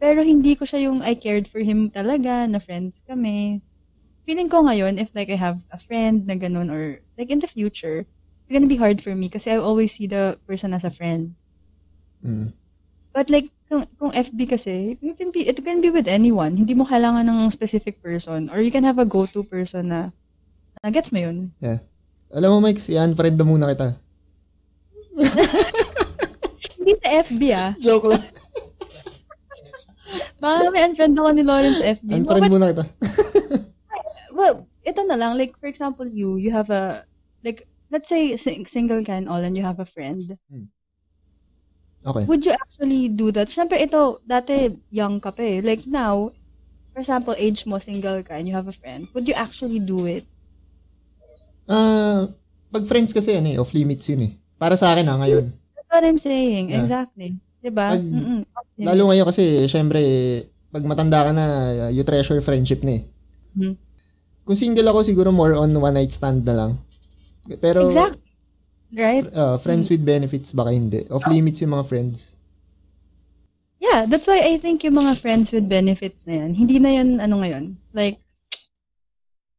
Pero 0.00 0.22
hindi 0.26 0.54
ko 0.56 0.66
siya 0.66 0.90
yung 0.90 1.02
I 1.06 1.14
cared 1.14 1.46
for 1.46 1.60
him 1.60 1.90
talaga, 1.90 2.50
na 2.50 2.58
friends 2.58 3.02
kami. 3.06 3.62
Feeling 4.26 4.50
ko 4.50 4.66
ngayon, 4.66 4.98
if 4.98 5.14
like 5.14 5.30
I 5.30 5.38
have 5.38 5.62
a 5.70 5.78
friend 5.78 6.26
na 6.26 6.34
ganun 6.34 6.68
or 6.68 6.98
like 7.14 7.30
in 7.30 7.38
the 7.38 7.46
future, 7.46 8.02
it's 8.42 8.52
gonna 8.52 8.66
be 8.66 8.76
hard 8.76 8.98
for 8.98 9.14
me 9.14 9.30
kasi 9.30 9.54
I 9.54 9.62
always 9.62 9.94
see 9.94 10.10
the 10.10 10.34
person 10.50 10.74
as 10.74 10.82
a 10.82 10.90
friend. 10.90 11.38
Mm. 12.26 12.50
But 13.14 13.30
like, 13.30 13.48
kung, 13.70 13.86
kung 13.98 14.12
FB 14.12 14.50
kasi, 14.50 14.98
you 15.00 15.14
can 15.14 15.30
be, 15.30 15.48
it 15.48 15.56
can 15.64 15.80
be 15.80 15.90
with 15.90 16.06
anyone. 16.06 16.52
Hindi 16.52 16.74
mo 16.74 16.84
kailangan 16.84 17.24
ng 17.26 17.50
specific 17.50 18.02
person. 18.02 18.50
Or 18.50 18.60
you 18.60 18.70
can 18.70 18.84
have 18.84 18.98
a 18.98 19.08
go-to 19.08 19.42
person 19.42 19.88
na, 19.88 20.12
na 20.84 20.90
gets 20.90 21.10
mo 21.10 21.24
yun. 21.24 21.50
Alam 22.30 22.50
mo, 22.52 22.58
Mike, 22.60 22.82
i-unfriend 22.92 23.40
na 23.40 23.46
muna 23.48 23.72
kita. 23.72 23.96
Hindi 26.76 26.92
sa 27.00 27.08
FB 27.24 27.40
ah. 27.56 27.70
Joke 27.80 28.12
lang. 28.12 28.22
Baka 30.36 30.68
may 30.70 30.84
unfriend 30.84 31.16
ako 31.16 31.30
ni 31.32 31.42
Lawrence 31.42 31.80
FB. 31.80 32.08
Unfriend 32.12 32.52
muna 32.52 32.70
kita. 32.70 32.84
Ito 34.86 35.02
na 35.04 35.18
lang. 35.18 35.34
Like, 35.34 35.58
for 35.58 35.66
example, 35.66 36.06
you, 36.06 36.38
you 36.38 36.54
have 36.54 36.70
a, 36.70 37.02
like, 37.42 37.66
let's 37.90 38.08
say 38.08 38.38
sing- 38.38 38.66
single 38.66 39.02
ka 39.02 39.18
and 39.18 39.26
all 39.28 39.42
and 39.42 39.58
you 39.58 39.62
have 39.66 39.82
a 39.82 39.88
friend. 39.88 40.22
Okay. 42.06 42.24
Would 42.24 42.46
you 42.46 42.54
actually 42.54 43.10
do 43.10 43.34
that? 43.34 43.50
Siyempre, 43.50 43.82
ito, 43.82 44.22
dati 44.22 44.70
young 44.94 45.18
ka 45.18 45.34
pa 45.34 45.42
eh. 45.42 45.58
Like 45.58 45.82
now, 45.90 46.30
for 46.94 47.02
example, 47.02 47.34
age 47.34 47.66
mo, 47.66 47.82
single 47.82 48.22
ka 48.22 48.38
and 48.38 48.46
you 48.46 48.54
have 48.54 48.70
a 48.70 48.76
friend. 48.76 49.10
Would 49.10 49.26
you 49.26 49.34
actually 49.34 49.82
do 49.82 50.06
it? 50.06 50.22
Ah, 51.66 52.30
pag 52.70 52.86
friends 52.86 53.10
kasi 53.10 53.34
ano 53.34 53.50
eh, 53.50 53.58
off 53.58 53.74
limits 53.74 54.06
yun 54.06 54.22
eh. 54.22 54.32
Para 54.54 54.78
sa 54.78 54.94
akin 54.94 55.10
ah, 55.10 55.18
ngayon. 55.18 55.50
That's 55.74 55.90
what 55.90 56.06
I'm 56.06 56.18
saying. 56.18 56.70
Yeah. 56.70 56.86
Exactly. 56.86 57.34
Diba? 57.58 57.98
Pag- 57.98 58.06
Mm-mm. 58.06 58.42
Okay. 58.46 58.84
Lalo 58.86 59.10
ngayon 59.10 59.26
kasi, 59.26 59.42
syempre, 59.66 60.00
pag 60.70 60.86
matanda 60.86 61.26
ka 61.26 61.32
na, 61.34 61.44
you 61.90 62.06
treasure 62.06 62.38
friendship 62.38 62.86
na 62.86 63.02
eh. 63.02 63.04
Mhm. 63.58 63.74
Kung 64.46 64.54
single 64.54 64.86
ako, 64.86 65.02
siguro 65.02 65.34
more 65.34 65.58
on 65.58 65.74
one 65.74 65.98
night 65.98 66.14
stand 66.14 66.46
na 66.46 66.54
lang. 66.54 66.72
Pero, 67.58 67.90
Exactly. 67.90 68.22
Right? 68.94 69.26
uh, 69.34 69.58
friends 69.58 69.90
with 69.90 70.06
benefits, 70.06 70.54
baka 70.54 70.70
hindi. 70.70 71.02
Off 71.10 71.26
limits 71.26 71.58
yung 71.60 71.74
mga 71.74 71.86
friends. 71.90 72.38
Yeah, 73.82 74.06
that's 74.06 74.30
why 74.30 74.40
I 74.40 74.56
think 74.56 74.86
yung 74.86 74.96
mga 74.96 75.18
friends 75.18 75.50
with 75.50 75.68
benefits 75.68 76.24
na 76.24 76.46
yan, 76.46 76.54
hindi 76.54 76.78
na 76.78 76.94
yan, 76.94 77.18
ano 77.18 77.42
ngayon, 77.42 77.76
like, 77.92 78.22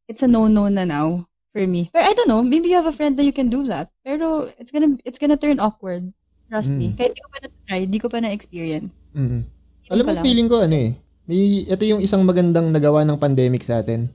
it's 0.08 0.24
a 0.24 0.28
no-no 0.28 0.66
na 0.72 0.88
now 0.88 1.28
for 1.52 1.62
me. 1.68 1.92
But 1.92 2.08
I 2.08 2.12
don't 2.16 2.26
know, 2.26 2.42
maybe 2.42 2.72
you 2.72 2.76
have 2.80 2.88
a 2.88 2.96
friend 2.96 3.20
that 3.20 3.28
you 3.28 3.36
can 3.36 3.52
do 3.52 3.68
that. 3.68 3.92
Pero 4.02 4.48
it's 4.56 4.72
gonna, 4.72 4.96
it's 5.04 5.20
gonna 5.20 5.36
turn 5.36 5.60
awkward. 5.60 6.08
Trust 6.48 6.72
me. 6.72 6.90
Mm. 6.90 6.96
Kahit 6.96 7.12
di 7.12 7.20
ko 7.20 7.28
pa 7.28 7.38
na-try, 7.44 7.80
di 7.84 7.98
ko 8.00 8.06
pa 8.08 8.18
na-experience. 8.24 9.04
Feeling 9.12 9.44
Alam 9.92 10.04
mo, 10.08 10.12
feeling 10.24 10.48
ko 10.48 10.64
ano 10.64 10.76
eh. 10.80 10.90
May, 11.28 11.68
ito 11.68 11.84
yung 11.84 12.00
isang 12.00 12.24
magandang 12.24 12.72
nagawa 12.72 13.04
ng 13.04 13.20
pandemic 13.20 13.60
sa 13.60 13.84
atin. 13.84 14.08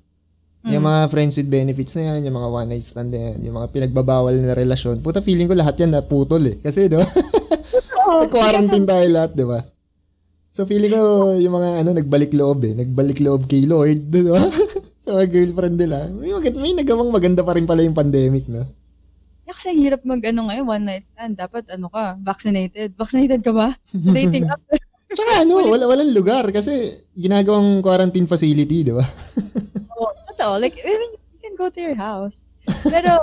Yung 0.64 0.80
Mm. 0.80 0.89
mga 0.95 1.01
friends 1.11 1.36
with 1.36 1.51
benefits 1.51 1.93
na 1.99 2.16
yan, 2.16 2.32
yung 2.32 2.39
mga 2.39 2.49
one 2.49 2.68
night 2.72 2.86
stand 2.88 3.11
na 3.11 3.20
yan, 3.20 3.38
yung 3.43 3.55
mga 3.59 3.68
pinagbabawal 3.76 4.32
na 4.39 4.55
relasyon. 4.55 5.03
Puta, 5.03 5.20
feeling 5.20 5.51
ko 5.51 5.59
lahat 5.59 5.76
yan 5.76 5.91
naputol 5.91 6.39
eh. 6.47 6.55
Kasi, 6.64 6.88
di 6.88 6.95
ba? 6.95 7.03
Oo, 7.03 8.20
Nag-quarantine 8.24 8.88
tayo 8.88 9.07
lahat, 9.11 9.36
di 9.36 9.43
ba? 9.43 9.59
So, 10.47 10.64
feeling 10.64 10.95
ko, 10.95 11.36
yung 11.36 11.59
mga 11.59 11.70
ano, 11.84 11.89
nagbalik 11.91 12.32
loob 12.32 12.64
eh. 12.64 12.80
Nagbalik 12.80 13.20
loob 13.20 13.43
kay 13.51 13.68
Lord, 13.68 14.07
di 14.07 14.24
ba? 14.24 14.39
sa 15.03 15.20
mga 15.20 15.28
girlfriend 15.36 15.76
nila. 15.76 16.07
May, 16.16 16.32
maganda, 16.32 16.57
may 16.64 16.74
nagawang 16.80 17.11
maganda 17.11 17.41
pa 17.43 17.59
rin 17.59 17.68
pala 17.68 17.84
yung 17.84 17.97
pandemic, 17.97 18.47
no? 18.47 18.64
Kasi 19.43 19.76
ang 19.76 19.84
hirap 19.84 20.01
mag 20.07 20.24
ano 20.24 20.47
ngayon, 20.47 20.64
one 20.64 20.86
night 20.88 21.03
stand. 21.11 21.36
Dapat 21.36 21.68
ano 21.76 21.91
ka, 21.91 22.16
vaccinated. 22.24 22.95
Vaccinated 22.95 23.43
ka 23.43 23.51
ba? 23.51 23.76
Dating 24.16 24.47
app. 24.47 24.64
Tsaka 25.11 25.43
ano, 25.43 25.59
wala, 25.68 25.91
walang 25.91 26.16
lugar 26.16 26.47
kasi 26.49 26.72
ginagawang 27.14 27.84
quarantine 27.84 28.26
facility, 28.26 28.88
di 28.88 28.95
ba? 28.95 29.03
Totoo. 30.44 30.60
Like, 30.60 30.76
I 30.84 30.91
mean, 31.00 31.14
you 31.32 31.39
can 31.39 31.56
go 31.56 31.72
to 31.72 31.80
your 31.80 31.96
house. 31.96 32.44
Pero, 32.84 33.16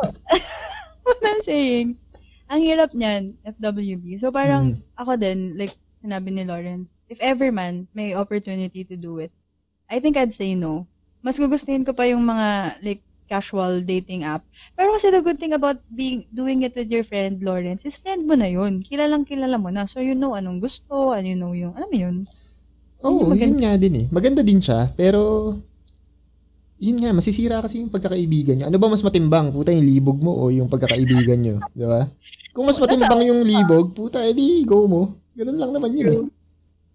what 1.05 1.21
I'm 1.21 1.45
saying, 1.45 2.01
ang 2.49 2.64
hirap 2.64 2.97
niyan, 2.97 3.37
FWB. 3.45 4.16
So, 4.16 4.33
parang 4.33 4.81
Mm. 4.81 4.97
ako 4.97 5.12
din, 5.21 5.39
like, 5.61 5.77
sinabi 6.01 6.33
ni 6.33 6.49
Lawrence, 6.49 6.97
if 7.12 7.21
ever 7.21 7.53
man 7.53 7.85
may 7.93 8.16
opportunity 8.16 8.89
to 8.89 8.97
do 8.97 9.21
it, 9.21 9.29
I 9.93 10.01
think 10.01 10.16
I'd 10.16 10.33
say 10.33 10.57
no. 10.57 10.89
Mas 11.21 11.37
gugustuhin 11.37 11.85
ko 11.85 11.93
pa 11.93 12.09
yung 12.09 12.25
mga, 12.25 12.81
like, 12.81 13.05
casual 13.31 13.85
dating 13.87 14.27
app. 14.27 14.43
Pero 14.75 14.91
kasi 14.91 15.12
the 15.14 15.23
good 15.23 15.39
thing 15.39 15.55
about 15.55 15.79
being 15.95 16.27
doing 16.35 16.66
it 16.66 16.75
with 16.75 16.91
your 16.91 17.07
friend, 17.07 17.39
Lawrence, 17.47 17.87
is 17.87 17.95
friend 17.95 18.27
mo 18.27 18.35
na 18.35 18.51
yun. 18.51 18.83
Kilalang 18.83 19.23
kilala 19.23 19.55
mo 19.55 19.71
na. 19.71 19.87
So, 19.87 20.03
you 20.03 20.18
know 20.18 20.35
anong 20.35 20.59
gusto, 20.59 21.14
ano 21.14 21.27
you 21.29 21.39
know 21.39 21.55
yung, 21.55 21.77
alam 21.79 21.87
mo 21.93 21.99
yun. 22.01 22.16
Oo, 23.07 23.31
oh, 23.31 23.31
Maganda. 23.31 23.55
yun 23.55 23.61
nga 23.62 23.73
din 23.79 23.95
eh. 24.03 24.07
Maganda 24.11 24.43
din 24.43 24.59
siya, 24.59 24.91
pero 24.99 25.55
yun 26.81 26.97
nga, 26.97 27.12
masisira 27.12 27.61
kasi 27.61 27.85
yung 27.85 27.93
pagkakaibigan 27.93 28.57
niyo. 28.57 28.66
Ano 28.66 28.81
ba 28.81 28.89
mas 28.89 29.05
matimbang? 29.05 29.53
Puta, 29.53 29.68
yung 29.70 29.85
libog 29.85 30.18
mo 30.24 30.33
o 30.33 30.49
yung 30.49 30.66
pagkakaibigan 30.66 31.37
niyo, 31.37 31.57
di 31.76 31.85
ba? 31.85 32.09
Kung 32.51 32.64
mas 32.64 32.81
matimbang 32.81 33.20
yung 33.22 33.45
libog, 33.45 33.93
puta, 33.93 34.24
edi 34.24 34.64
go 34.64 34.89
mo. 34.89 35.12
Ganun 35.37 35.61
lang 35.61 35.70
naman 35.70 35.93
yun 35.93 36.09
eh. 36.09 36.20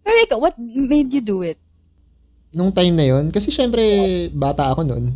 Pero 0.02 0.18
ikaw, 0.26 0.38
what 0.42 0.56
made 0.58 1.14
you 1.14 1.22
do 1.22 1.46
it? 1.46 1.62
Nung 2.50 2.74
time 2.74 2.98
na 2.98 3.06
yun, 3.06 3.30
kasi 3.30 3.54
syempre, 3.54 3.82
bata 4.34 4.74
ako 4.74 4.82
noon. 4.82 5.14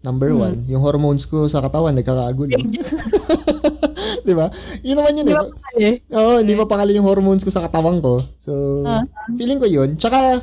Number 0.00 0.32
Hmm. 0.32 0.40
one, 0.40 0.58
yung 0.70 0.80
hormones 0.80 1.28
ko 1.28 1.44
sa 1.44 1.60
katawan, 1.60 1.92
nagkakagulo. 1.92 2.56
di 4.26 4.34
ba? 4.34 4.46
Yun 4.82 4.96
naman 4.96 5.18
yun 5.18 5.26
Di 5.26 5.34
eh. 5.82 5.94
Oo, 6.14 6.40
hindi 6.40 6.54
pa 6.54 6.64
pakali 6.64 6.96
yung 6.96 7.06
hormones 7.06 7.42
ko 7.42 7.50
sa 7.50 7.62
katawan 7.66 7.98
ko. 8.00 8.22
So, 8.38 8.82
Ah. 8.86 9.02
feeling 9.34 9.58
ko 9.58 9.66
yun. 9.66 9.98
Tsaka, 9.98 10.40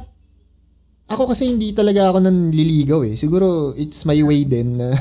ako 1.14 1.32
kasi 1.32 1.48
hindi 1.48 1.72
talaga 1.72 2.10
ako 2.12 2.18
nanliligaw 2.26 3.00
eh. 3.08 3.16
Siguro, 3.16 3.72
it's 3.78 4.04
my 4.04 4.18
way 4.26 4.44
din 4.44 4.78
na 4.82 4.92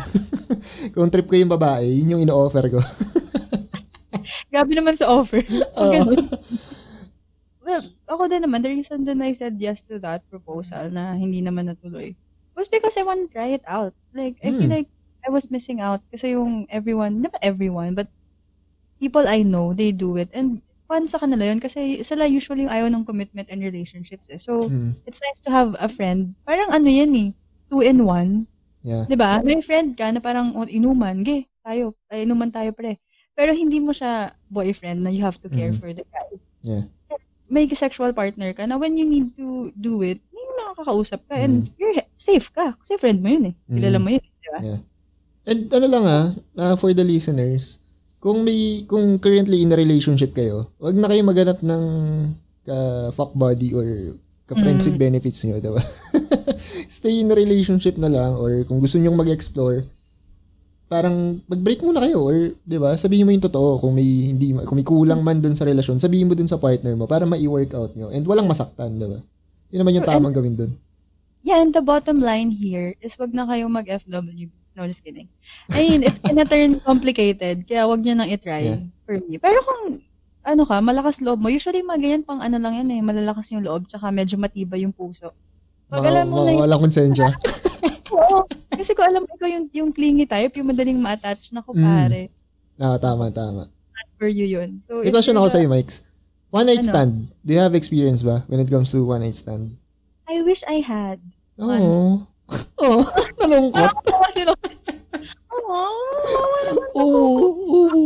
kung 0.95 1.09
trip 1.11 1.27
ko 1.27 1.35
yung 1.37 1.53
babae, 1.53 1.89
yun 1.89 2.17
yung 2.19 2.23
ino-offer 2.29 2.69
ko. 2.71 2.81
Grabe 4.53 4.73
naman 4.77 4.95
sa 4.97 5.09
offer. 5.11 5.43
Ganun. 5.77 6.21
well, 7.63 7.83
ako 8.11 8.23
din 8.29 8.43
naman, 8.45 8.63
the 8.63 8.71
reason 8.71 9.05
din 9.07 9.23
I 9.23 9.33
said 9.33 9.57
yes 9.59 9.83
to 9.89 9.99
that 10.03 10.27
proposal 10.29 10.91
na 10.91 11.15
hindi 11.17 11.41
naman 11.43 11.71
natuloy 11.71 12.15
was 12.55 12.69
because 12.69 12.97
I 13.01 13.07
want 13.09 13.29
to 13.29 13.33
try 13.33 13.57
it 13.57 13.65
out. 13.65 13.95
Like, 14.13 14.37
I 14.45 14.53
feel 14.53 14.69
Hmm. 14.69 14.85
like 14.85 14.89
I 15.25 15.31
was 15.33 15.49
missing 15.51 15.81
out 15.81 16.03
kasi 16.13 16.37
yung 16.37 16.69
everyone, 16.69 17.23
not 17.25 17.35
everyone, 17.41 17.95
but 17.97 18.11
people 19.01 19.25
I 19.27 19.43
know, 19.45 19.73
they 19.75 19.93
do 19.93 20.17
it. 20.17 20.31
And 20.35 20.63
fun 20.93 21.09
sa 21.09 21.17
kanila 21.17 21.49
yun 21.49 21.57
kasi 21.57 22.05
sila 22.05 22.29
usually 22.29 22.69
yung 22.69 22.75
ayaw 22.77 22.93
ng 22.93 23.09
commitment 23.09 23.49
and 23.49 23.65
relationships 23.65 24.29
eh. 24.29 24.37
So, 24.37 24.69
Hmm. 24.69 24.93
it's 25.09 25.25
nice 25.25 25.41
to 25.41 25.51
have 25.51 25.73
a 25.81 25.89
friend. 25.89 26.37
Parang 26.45 26.69
ano 26.69 26.85
yan 26.93 27.17
eh, 27.17 27.29
two 27.73 27.81
in 27.81 28.05
one. 28.05 28.45
Yeah. 28.85 29.09
'Di 29.09 29.17
ba? 29.17 29.41
May 29.41 29.65
friend 29.65 29.97
ka 29.97 30.13
na 30.13 30.21
parang 30.21 30.53
oh, 30.53 30.69
inuman, 30.69 31.25
ge, 31.25 31.49
tayo, 31.65 31.97
ay, 32.13 32.29
inuman 32.29 32.53
tayo 32.53 32.77
pre. 32.77 33.01
Pero 33.33 33.57
hindi 33.57 33.81
mo 33.81 33.97
siya 33.97 34.37
boyfriend 34.53 35.01
na 35.01 35.09
you 35.09 35.25
have 35.25 35.41
to 35.41 35.49
care 35.49 35.73
Mhm. 35.73 35.81
for 35.81 35.89
the 35.97 36.05
guy. 36.05 36.31
Yeah. 36.61 36.85
May 37.49 37.65
sexual 37.73 38.13
partner 38.13 38.53
ka 38.53 38.69
na 38.69 38.77
when 38.77 38.97
you 39.01 39.05
need 39.09 39.33
to 39.41 39.73
do 39.77 40.01
it, 40.05 40.21
hindi 40.29 40.43
mo 40.45 40.53
makakausap 40.77 41.25
ka 41.29 41.37
and 41.41 41.69
you're 41.81 41.97
safe 42.17 42.49
ka 42.53 42.77
kasi 42.77 43.01
friend 43.01 43.25
mo 43.25 43.33
yun 43.33 43.53
eh. 43.53 43.55
Kilala 43.69 43.97
Mhm. 43.97 44.05
mo 44.05 44.09
yun, 44.13 44.25
'di 44.25 44.49
ba? 44.53 44.61
And 45.43 45.61
ano 45.75 45.87
lang 45.91 46.05
ah, 46.07 46.27
ah, 46.55 46.75
for 46.79 46.95
the 46.95 47.03
listeners, 47.03 47.82
kung 48.23 48.47
may 48.47 48.87
kung 48.87 49.19
currently 49.19 49.61
in 49.61 49.75
a 49.75 49.77
relationship 49.77 50.31
kayo, 50.31 50.71
wag 50.79 50.95
na 50.95 51.11
kayo 51.11 51.27
maghanap 51.27 51.59
ng 51.59 51.83
ka 52.63 52.77
fuck 53.11 53.35
buddy 53.35 53.75
or 53.75 54.15
ka 54.47 54.55
friends 54.55 54.87
Mm. 54.87 54.89
with 54.89 55.03
benefits 55.03 55.43
niyo, 55.43 55.59
'di 55.59 55.75
ba? 55.75 55.83
Stay 56.87 57.19
in 57.19 57.29
a 57.29 57.37
relationship 57.37 57.99
na 57.99 58.07
lang 58.07 58.39
or 58.39 58.63
kung 58.63 58.79
gusto 58.79 58.95
niyo 58.97 59.11
mag-explore, 59.11 59.83
parang 60.87 61.43
mag-break 61.51 61.83
muna 61.83 61.99
kayo 61.99 62.23
or 62.23 62.55
'di 62.63 62.79
ba? 62.79 62.95
Sabihin 62.95 63.27
mo 63.27 63.35
yung 63.35 63.43
totoo 63.43 63.83
kung 63.83 63.91
may 63.91 64.07
hindi 64.31 64.55
kung 64.63 64.79
may 64.79 64.87
kulang 64.87 65.27
man 65.27 65.43
dun 65.43 65.59
sa 65.59 65.67
relasyon, 65.67 65.99
sabihin 65.99 66.31
mo 66.31 66.39
dun 66.39 66.47
sa 66.47 66.63
partner 66.63 66.95
mo 66.95 67.11
para 67.11 67.27
mai-work 67.27 67.75
out 67.75 67.91
niyo 67.99 68.15
and 68.15 68.23
walang 68.23 68.47
masaktan, 68.47 68.95
'di 68.95 69.11
ba? 69.11 69.19
Yun 69.75 69.79
naman 69.83 69.99
yung 69.99 70.07
And- 70.07 70.13
tamang 70.15 70.37
gawin 70.37 70.55
dun. 70.55 70.73
Yeah, 71.43 71.59
and 71.59 71.75
the 71.75 71.83
bottom 71.83 72.23
line 72.23 72.55
here 72.55 72.95
is 73.03 73.19
wag 73.19 73.35
na 73.35 73.43
kayo 73.43 73.67
mag-FW. 73.67 74.47
No, 74.73 74.89
just 74.89 75.05
kidding. 75.05 75.29
I 75.69 75.85
mean, 75.85 76.01
it's 76.03 76.17
gonna 76.19 76.45
turn 76.45 76.81
complicated, 76.81 77.69
kaya 77.69 77.85
wag 77.85 78.01
nyo 78.01 78.17
nang 78.17 78.29
itry 78.29 78.73
Yeah. 78.73 78.81
for 79.05 79.21
me. 79.21 79.37
Pero 79.37 79.61
kung, 79.61 80.01
ano 80.43 80.63
ka, 80.65 80.81
malakas 80.81 81.21
loob 81.21 81.39
mo, 81.39 81.47
usually 81.47 81.85
mga 81.85 82.01
ganyan 82.01 82.25
pang 82.25 82.41
ano 82.41 82.57
lang 82.57 82.75
yan 82.75 82.89
eh, 82.89 83.01
malalakas 83.01 83.53
yung 83.53 83.63
loob, 83.63 83.85
tsaka 83.85 84.09
medyo 84.09 84.41
matibay 84.41 84.81
yung 84.81 84.97
puso. 84.97 85.31
Pag 85.87 86.09
alam 86.09 86.33
mo 86.33 86.43
na 86.43 86.57
Mga- 86.57 86.63
walang 86.65 86.83
konsensya. 86.83 87.29
Oo. 88.17 88.49
Kasi 88.73 88.97
kung 88.97 89.05
alam 89.07 89.23
mo 89.23 89.31
ikaw 89.31 89.49
yung, 89.51 89.67
yung 89.71 89.91
clingy 89.93 90.25
type, 90.25 90.57
yung 90.57 90.73
madaling 90.73 90.97
ma-attach 90.97 91.53
na 91.53 91.61
ko 91.61 91.77
Mm. 91.77 91.85
pare, 91.85 92.23
Ah, 92.81 92.97
tama, 92.97 93.29
tama. 93.29 93.69
not 93.69 94.09
for 94.17 94.27
you 94.27 94.49
yun. 94.49 94.81
So, 94.81 95.05
May 95.05 95.13
question 95.13 95.37
ako 95.37 95.53
sa'yo, 95.53 95.69
Mikes. 95.69 96.01
One 96.49 96.65
night 96.65 96.81
Ano? 96.81 96.89
stand. 96.89 97.13
Do 97.41 97.53
you 97.53 97.61
have 97.61 97.77
experience 97.77 98.21
ba 98.21 98.45
when 98.49 98.57
it 98.57 98.69
comes 98.69 98.89
to 98.93 99.05
one 99.05 99.21
night 99.21 99.37
stand? 99.37 99.77
I 100.25 100.41
wish 100.41 100.65
I 100.65 100.81
had. 100.81 101.21
Oo. 101.61 102.25
Oh, 102.79 103.01
nalungkot. 103.41 103.93
Tawa 104.05 104.29
sila. 104.31 104.53
Oo. 105.53 105.83
Oo, 106.97 107.23
oo. 107.71 108.03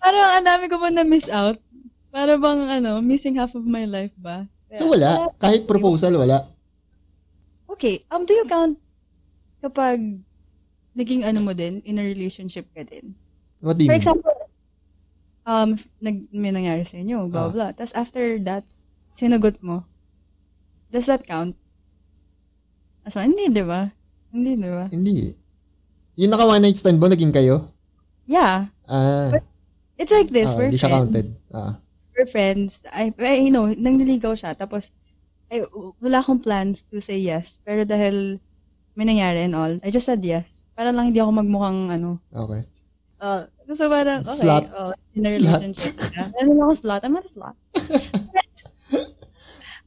Parang 0.00 0.28
ang 0.36 0.46
dami 0.46 0.64
ko 0.68 0.76
pa 0.76 0.88
na-miss 0.90 1.28
out. 1.28 1.56
Para 2.10 2.34
bang, 2.36 2.82
ano, 2.82 2.98
missing 3.00 3.38
half 3.38 3.54
of 3.54 3.64
my 3.64 3.86
life 3.86 4.10
ba? 4.18 4.44
So 4.74 4.90
wala. 4.90 5.30
Kahit 5.38 5.66
proposal, 5.66 6.14
wala. 6.14 6.46
Okay, 7.70 8.02
um, 8.10 8.26
do 8.26 8.34
you 8.34 8.44
count 8.44 8.76
kapag 9.62 9.98
naging 10.92 11.22
ano 11.22 11.38
mo 11.40 11.54
din, 11.54 11.78
in 11.86 11.98
a 11.98 12.04
relationship 12.04 12.66
ka 12.74 12.82
din? 12.82 13.14
What 13.62 13.78
do 13.78 13.86
you 13.86 13.90
For 13.90 13.94
mean? 13.94 14.02
example, 14.02 14.36
um, 15.46 15.78
nag, 16.02 16.16
may 16.34 16.50
nangyari 16.50 16.82
sa 16.82 16.98
inyo, 16.98 17.30
blah, 17.30 17.48
Ah. 17.48 17.52
blah. 17.52 17.70
Tapos 17.72 17.94
after 17.94 18.38
that, 18.42 18.66
sinagot 19.14 19.58
mo. 19.62 19.86
Does 20.90 21.06
that 21.06 21.22
count? 21.22 21.54
Asa, 23.02 23.22
hindi, 23.22 23.48
di 23.48 23.62
ba? 23.62 23.88
Hindi, 24.30 24.58
di 24.58 24.68
ba? 24.68 24.84
Hindi. 24.90 25.32
Yung 26.18 26.30
naka 26.30 26.44
one 26.44 26.60
night 26.60 26.76
stand 26.76 27.00
mo, 27.00 27.06
naging 27.06 27.32
kayo? 27.32 27.64
Yeah. 28.26 28.68
Ah, 28.86 29.30
It's 29.96 30.10
like 30.10 30.28
this. 30.28 30.52
ah, 30.52 30.58
we're 30.58 30.68
hindi 30.68 30.80
siya 30.80 30.90
friends. 30.90 30.98
counted. 31.12 31.26
Ah. 31.52 31.72
We're 32.12 32.28
friends. 32.28 32.82
I, 32.90 33.12
I, 33.16 33.40
you 33.40 33.52
know, 33.52 33.68
nangliligaw 33.68 34.34
siya. 34.34 34.52
Tapos, 34.52 34.90
ay, 35.48 35.64
wala 36.00 36.20
akong 36.20 36.40
plans 36.40 36.84
to 36.88 37.00
say 37.00 37.18
yes. 37.18 37.58
Pero 37.62 37.82
dahil 37.84 38.38
may 38.94 39.06
nangyari 39.06 39.46
and 39.46 39.54
all, 39.54 39.78
I 39.80 39.88
just 39.88 40.06
said 40.06 40.20
yes. 40.22 40.62
Para 40.74 40.90
lang 40.90 41.10
hindi 41.12 41.20
ako 41.20 41.40
magmukhang, 41.40 41.90
ano, 41.90 42.18
Okay. 42.34 42.62
uh, 43.20 43.44
so 43.70 43.86
parang, 43.88 44.26
okay, 44.26 44.40
Slut. 44.40 44.64
oh, 44.74 44.92
in 45.14 45.24
a 45.24 45.30
Slut. 45.30 45.38
relationship. 45.62 45.94
Yeah. 46.16 46.28
Lang 46.36 46.58
ako 46.58 46.74
slut? 46.76 47.00
I'm 47.04 47.14
not 47.14 47.24
a 47.24 47.30
slut. 47.30 47.56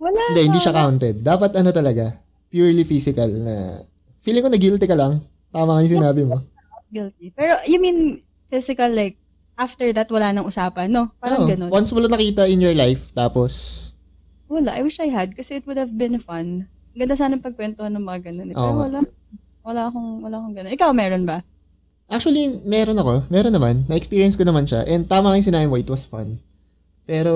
wala. 0.03 0.19
Hindi, 0.35 0.43
hindi 0.51 0.59
siya 0.59 0.75
counted. 0.75 1.15
Dapat 1.23 1.51
ano 1.55 1.69
talaga, 1.71 2.11
purely 2.51 2.83
physical 2.83 3.31
na, 3.31 3.79
feeling 4.19 4.43
ko 4.43 4.51
na 4.51 4.59
guilty 4.59 4.85
ka 4.85 4.99
lang. 4.99 5.23
Tama 5.55 5.79
nga 5.79 5.83
yung 5.87 5.95
sinabi 6.03 6.21
mo. 6.27 6.43
Guilty. 6.91 7.31
Pero, 7.31 7.55
you 7.63 7.79
mean, 7.79 8.19
physical, 8.51 8.91
like, 8.91 9.15
after 9.55 9.87
that, 9.95 10.11
wala 10.11 10.35
nang 10.35 10.45
usapan, 10.45 10.91
no? 10.91 11.09
Parang 11.17 11.47
Oo, 11.47 11.49
ganun. 11.49 11.69
Once 11.71 11.89
mo 11.95 12.03
lang 12.03 12.11
nakita 12.11 12.45
in 12.51 12.61
your 12.61 12.75
life, 12.75 13.09
tapos, 13.15 13.93
Wala. 14.53 14.77
I 14.77 14.85
wish 14.85 15.01
I 15.01 15.09
had 15.09 15.33
kasi 15.33 15.57
it 15.57 15.65
would 15.65 15.81
have 15.81 15.97
been 15.97 16.21
fun. 16.21 16.69
Ganda 16.93 17.17
sana 17.17 17.41
pagkwentuhan 17.41 17.89
ng 17.97 18.05
mga 18.05 18.29
ganun. 18.29 18.53
Eh. 18.53 18.55
Pero 18.55 18.73
nga. 18.77 18.85
wala. 18.85 18.99
Wala 19.63 19.81
akong, 19.89 20.09
wala 20.21 20.35
akong 20.37 20.53
ganun. 20.53 20.71
Ikaw, 20.77 20.89
meron 20.93 21.25
ba? 21.25 21.41
actually, 22.13 22.61
meron 22.61 22.99
ako. 22.99 23.25
Meron 23.33 23.55
naman. 23.55 23.89
Na-experience 23.89 24.37
ko 24.37 24.45
naman 24.45 24.69
siya. 24.69 24.85
And 24.85 25.09
tama 25.09 25.33
nga 25.33 25.39
yung 25.41 25.49
sinabi 25.49 25.65
mo, 25.65 25.81
it 25.81 25.89
was 25.89 26.05
fun. 26.05 26.37
Pero, 27.09 27.33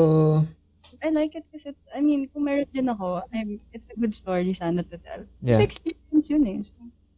I 1.03 1.09
like 1.13 1.35
it 1.37 1.45
kasi 1.53 1.69
it's, 1.73 1.85
I 1.93 2.01
mean, 2.01 2.27
kung 2.33 2.43
meron 2.45 2.65
din 2.73 2.89
ako, 2.89 3.21
I'm, 3.29 3.59
it's 3.73 3.89
a 3.89 3.97
good 3.99 4.13
story 4.13 4.53
sana 4.53 4.81
to 4.81 4.97
tell. 4.97 5.21
yeah. 5.41 5.61
Kasi 5.61 5.63
experience 5.63 6.27
yun 6.29 6.43
eh. 6.47 6.59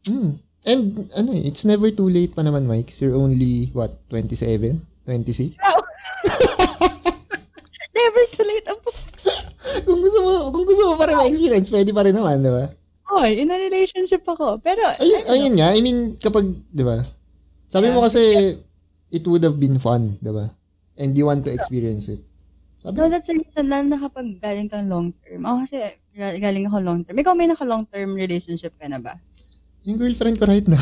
Mm. 0.07 0.32
And, 0.67 0.84
ano 1.15 1.32
eh, 1.32 1.47
it's 1.47 1.63
never 1.63 1.88
too 1.89 2.11
late 2.11 2.36
pa 2.36 2.43
naman, 2.43 2.67
Mike. 2.67 2.91
You're 2.99 3.15
only, 3.15 3.71
what, 3.71 3.95
27? 4.11 4.75
26? 5.07 5.55
Never 7.95 8.23
too 8.36 8.45
late. 8.45 8.67
Ang 8.69 8.80
kung 9.88 9.99
gusto 10.03 10.19
mo, 10.21 10.32
kung 10.51 10.65
gusto 10.67 10.84
mo 10.91 10.93
pa 10.99 11.07
rin 11.07 11.17
ma-experience, 11.17 11.71
pwede 11.71 11.91
pa 11.95 12.03
rin 12.03 12.15
naman, 12.15 12.43
di 12.43 12.51
ba? 12.51 12.69
Oy, 13.09 13.41
in 13.41 13.49
a 13.49 13.57
relationship 13.57 14.21
ako. 14.27 14.61
Pero, 14.61 14.86
Ayun, 15.01 15.23
ayun 15.25 15.53
nga, 15.57 15.73
I 15.73 15.80
mean, 15.82 16.19
kapag, 16.21 16.45
di 16.69 16.84
ba? 16.86 17.01
Sabi 17.65 17.89
mo 17.89 18.03
Yeah. 18.03 18.05
kasi, 18.11 18.21
it 19.09 19.23
would 19.25 19.41
have 19.41 19.57
been 19.57 19.80
fun, 19.82 20.19
di 20.21 20.30
ba? 20.30 20.51
And 20.99 21.15
you 21.17 21.25
want 21.25 21.47
to 21.47 21.51
experience 21.55 22.11
it. 22.11 22.21
Sabi, 22.80 22.95
No, 22.95 23.11
that's 23.11 23.27
the 23.27 23.36
reason, 23.36 23.67
na 23.67 23.97
kapag 23.99 24.39
galing 24.39 24.71
kang 24.71 24.88
long 24.88 25.11
term. 25.25 25.43
Ako 25.43 25.67
kasi, 25.67 25.77
ga- 26.15 26.39
galing 26.39 26.65
ako 26.67 26.77
long 26.80 26.99
term. 27.03 27.19
Ikaw 27.19 27.34
may 27.36 27.47
naka 27.47 27.67
long 27.67 27.84
term 27.91 28.15
relationship 28.15 28.71
ka 28.80 28.88
na 28.88 28.99
ba? 28.99 29.19
yung 29.88 29.97
girlfriend 29.97 30.38
ko 30.38 30.45
right 30.45 30.67
now. 30.67 30.82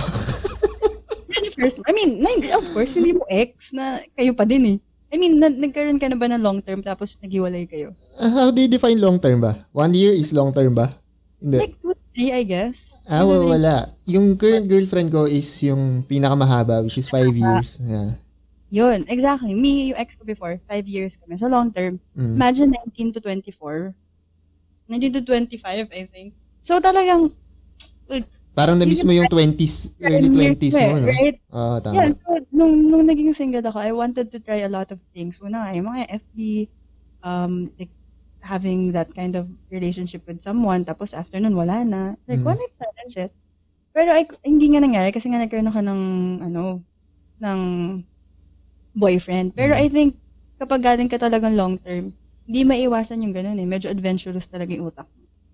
First, 1.57 1.81
I 1.85 1.91
mean, 1.93 2.21
na, 2.21 2.29
of 2.57 2.65
course, 2.73 2.97
hindi 2.97 3.17
mo 3.17 3.25
ex 3.29 3.73
na 3.73 4.01
kayo 4.13 4.33
pa 4.33 4.45
din 4.45 4.77
eh. 4.77 4.77
I 5.09 5.15
mean, 5.17 5.39
na, 5.39 5.47
nagkaroon 5.47 5.97
ka 6.01 6.09
na 6.11 6.17
ba 6.19 6.27
ng 6.27 6.43
long 6.43 6.59
term 6.61 6.83
tapos 6.83 7.17
naghiwalay 7.23 7.65
kayo? 7.65 7.95
Ah, 8.19 8.29
how 8.29 8.47
do 8.51 8.59
you 8.59 8.69
define 8.69 8.99
long 8.99 9.17
term 9.17 9.39
ba? 9.41 9.55
One 9.71 9.95
year 9.95 10.11
is 10.13 10.35
long 10.35 10.51
term 10.51 10.75
ba? 10.75 10.91
Hindi. 11.39 11.57
Like 11.63 11.75
two, 11.79 11.95
three, 12.13 12.29
I 12.33 12.43
guess. 12.43 12.99
Ah, 13.07 13.23
wa- 13.23 13.47
wala. 13.47 13.87
Yung 14.05 14.35
current 14.35 14.67
girlfriend 14.67 15.09
ko 15.09 15.25
is 15.25 15.47
yung 15.63 16.03
pinakamahaba, 16.03 16.83
which 16.83 16.99
is 16.99 17.07
five 17.07 17.31
years. 17.31 17.79
Yeah. 17.81 18.19
Yun, 18.69 19.07
exactly. 19.07 19.55
Me, 19.55 19.91
yung 19.95 19.99
ex 19.99 20.19
ko 20.19 20.27
before, 20.27 20.59
five 20.67 20.83
years 20.87 21.15
kami. 21.15 21.39
So, 21.39 21.47
long 21.47 21.71
term. 21.71 21.99
Mm. 22.19 22.35
Imagine 22.35 22.69
19 22.93 23.15
to 23.15 23.19
24. 23.23 23.95
19 24.91 25.13
to 25.13 25.21
25, 25.23 25.87
I 25.91 26.03
think. 26.07 26.35
So, 26.63 26.79
talagang, 26.79 27.31
Parang 28.57 28.81
na-miss 28.81 29.05
mo 29.05 29.13
yung 29.13 29.29
20s, 29.29 29.93
early 30.01 30.33
20s 30.33 30.73
mo, 30.81 30.97
no? 30.97 31.05
Right? 31.05 31.37
Ah, 31.53 31.77
tama. 31.77 31.93
Yeah, 31.93 32.09
so, 32.09 32.41
nung, 32.49 32.89
nung 32.89 33.05
naging 33.05 33.29
single 33.29 33.61
ako, 33.61 33.77
I 33.77 33.93
wanted 33.93 34.33
to 34.33 34.41
try 34.41 34.65
a 34.65 34.71
lot 34.71 34.89
of 34.89 34.97
things. 35.13 35.37
Una, 35.45 35.69
nga, 35.69 35.77
yung 35.77 35.85
mga 35.93 36.09
FB, 36.25 36.37
um, 37.21 37.69
like, 37.77 37.93
having 38.41 38.89
that 38.97 39.13
kind 39.13 39.37
of 39.37 39.45
relationship 39.69 40.25
with 40.25 40.41
someone, 40.41 40.81
tapos 40.81 41.13
after 41.13 41.37
nun, 41.37 41.53
wala 41.53 41.85
na. 41.85 42.01
Like, 42.25 42.41
Mm. 42.41 42.49
one 42.49 42.57
night 42.57 42.73
stand 42.73 42.97
and 42.97 43.11
shit. 43.13 43.31
Pero 43.93 44.09
I, 44.09 44.25
hindi 44.41 44.73
nga 44.73 44.81
nangyari 44.81 45.13
kasi 45.13 45.29
nga 45.29 45.37
nagkaroon 45.37 45.69
ako 45.69 45.81
ng, 45.85 46.01
ano, 46.41 46.81
ng 47.37 47.59
boyfriend. 48.97 49.53
Pero 49.53 49.77
Mm. 49.77 49.81
I 49.81 49.87
think, 49.87 50.09
kapag 50.57 50.81
galing 50.81 51.07
ka 51.07 51.21
talagang 51.21 51.53
long 51.53 51.77
term, 51.77 52.09
hindi 52.49 52.65
maiwasan 52.65 53.21
yung 53.21 53.31
ganun 53.31 53.61
eh. 53.61 53.67
Medyo 53.69 53.87
adventurous 53.87 54.49
talaga 54.49 54.73
yung 54.73 54.89
utak. 54.89 55.05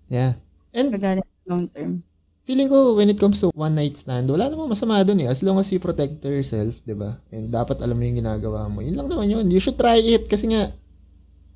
Yeah. 0.08 0.40
And 0.72 0.88
Kapag 0.88 1.20
galing 1.20 1.28
long 1.44 1.68
term. 1.68 2.00
feeling 2.44 2.68
ko 2.68 2.92
when 2.92 3.08
it 3.08 3.16
comes 3.16 3.40
to 3.40 3.48
one 3.56 3.72
night 3.72 3.96
stand, 3.96 4.28
wala 4.28 4.48
namang 4.48 4.68
masama 4.68 5.00
dun 5.00 5.20
eh. 5.20 5.28
As 5.28 5.40
long 5.40 5.56
as 5.56 5.68
you 5.68 5.80
protect 5.80 6.20
yourself, 6.20 6.76
di 6.84 6.92
ba? 6.92 7.16
And 7.28 7.48
dapat 7.48 7.80
alam 7.80 7.96
mo 7.96 8.04
yung 8.04 8.20
ginagawa 8.20 8.68
mo. 8.68 8.84
Yun 8.84 8.96
lang 8.96 9.08
naman 9.08 9.32
yun. 9.32 9.44
You 9.48 9.60
should 9.60 9.76
try 9.76 9.96
it 9.96 10.28
kasi 10.28 10.52
nga, 10.52 10.68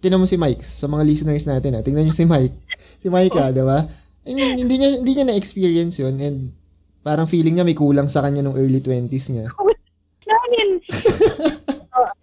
tinan 0.01 0.17
mo 0.17 0.25
si 0.25 0.41
Mike 0.41 0.65
sa 0.65 0.89
mga 0.89 1.05
listeners 1.05 1.45
natin 1.45 1.77
ha. 1.77 1.85
Tingnan 1.85 2.09
nyo 2.09 2.15
si 2.15 2.25
Mike. 2.25 2.57
Si 2.99 3.07
Mike 3.07 3.37
ha, 3.39 3.55
di 3.55 3.63
ba? 3.63 3.87
I 4.27 4.35
mean, 4.35 4.59
hindi 4.59 4.75
niya, 4.75 4.99
hindi 4.99 5.13
niya 5.15 5.31
na-experience 5.31 6.03
yun 6.03 6.19
and 6.19 6.51
parang 6.99 7.31
feeling 7.31 7.55
niya 7.55 7.63
may 7.63 7.79
kulang 7.79 8.11
sa 8.11 8.27
kanya 8.27 8.43
nung 8.43 8.59
early 8.59 8.83
20s 8.83 9.31
niya. 9.31 9.47
I 10.27 10.47
mean, 10.51 10.71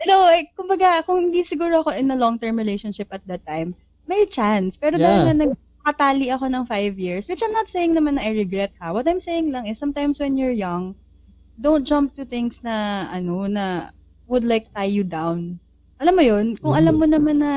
uh, 0.05 0.09
no, 0.09 0.29
eh, 0.31 0.47
kumbaga, 0.53 1.01
kung 1.03 1.29
hindi 1.31 1.41
siguro 1.41 1.81
ako 1.81 1.93
in 1.97 2.11
a 2.13 2.17
long-term 2.19 2.55
relationship 2.55 3.09
at 3.11 3.25
that 3.25 3.41
time, 3.45 3.73
may 4.05 4.25
chance. 4.29 4.77
Pero 4.77 4.95
Yeah. 4.97 5.05
dahil 5.09 5.21
na 5.25 5.35
nagkatali 5.49 6.29
ako 6.31 6.45
ng 6.49 6.63
five 6.69 6.95
years, 6.97 7.25
which 7.27 7.41
I'm 7.41 7.53
not 7.53 7.67
saying 7.69 7.97
naman 7.97 8.17
na 8.17 8.25
I 8.25 8.33
regret 8.37 8.73
ha. 8.79 8.93
What 8.93 9.09
I'm 9.09 9.21
saying 9.21 9.49
lang 9.51 9.65
is 9.65 9.81
sometimes 9.81 10.21
when 10.21 10.37
you're 10.37 10.53
young, 10.55 10.95
don't 11.57 11.85
jump 11.87 12.13
to 12.19 12.25
things 12.27 12.61
na, 12.61 13.07
ano, 13.09 13.47
na 13.49 13.89
would 14.27 14.43
like 14.45 14.69
tie 14.75 14.89
you 14.89 15.03
down. 15.05 15.59
Alam 16.01 16.15
mo 16.19 16.23
yun? 16.25 16.45
Kung 16.59 16.75
Mhm. 16.75 16.79
alam 16.81 16.95
mo 16.99 17.05
naman 17.07 17.37
na 17.41 17.53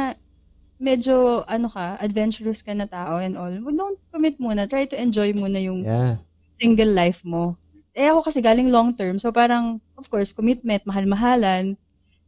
medyo, 0.79 1.43
ano 1.51 1.67
ka, 1.67 1.99
adventurous 1.99 2.63
ka 2.63 2.71
na 2.77 2.87
tao 2.87 3.19
and 3.19 3.35
all, 3.35 3.51
well, 3.63 3.75
don't 3.75 3.99
commit 4.15 4.39
muna. 4.39 4.69
Try 4.71 4.87
to 4.87 4.97
enjoy 4.99 5.35
muna 5.35 5.59
yung 5.59 5.83
Yeah. 5.83 6.23
single 6.49 6.91
life 6.95 7.27
mo. 7.27 7.59
Eh 7.99 8.07
ako 8.07 8.31
kasi 8.31 8.39
galing 8.39 8.71
long 8.71 8.95
term, 8.95 9.19
so 9.19 9.35
parang, 9.35 9.83
of 9.99 10.07
course, 10.07 10.31
commitment, 10.31 10.87
mahal-mahalan. 10.87 11.75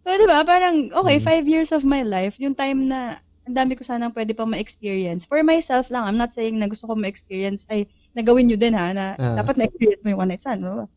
So, 0.01 0.09
di 0.16 0.26
ba, 0.26 0.40
parang, 0.42 0.88
okay, 0.90 1.20
Mm. 1.20 1.24
five 1.24 1.44
years 1.46 1.70
of 1.70 1.84
my 1.84 2.01
life, 2.01 2.40
yung 2.40 2.57
time 2.57 2.88
na 2.88 3.20
ang 3.44 3.57
dami 3.57 3.76
ko 3.76 3.82
sanang 3.84 4.14
pwede 4.14 4.32
pang 4.32 4.48
ma-experience. 4.48 5.26
For 5.26 5.42
myself 5.42 5.88
lang, 5.90 6.05
I'm 6.09 6.16
not 6.16 6.32
saying 6.32 6.57
na 6.57 6.68
gusto 6.68 6.88
ko 6.88 6.96
ma-experience, 6.96 7.68
ay, 7.68 7.84
nagawin 8.16 8.48
nyo 8.48 8.57
din 8.57 8.72
ha, 8.72 8.92
na 8.92 9.07
Ah. 9.18 9.36
dapat 9.36 9.61
na-experience 9.61 10.01
mo 10.01 10.12
yung 10.14 10.20
one 10.24 10.30
night 10.32 10.40
stand. 10.40 10.62
No? 10.64 10.88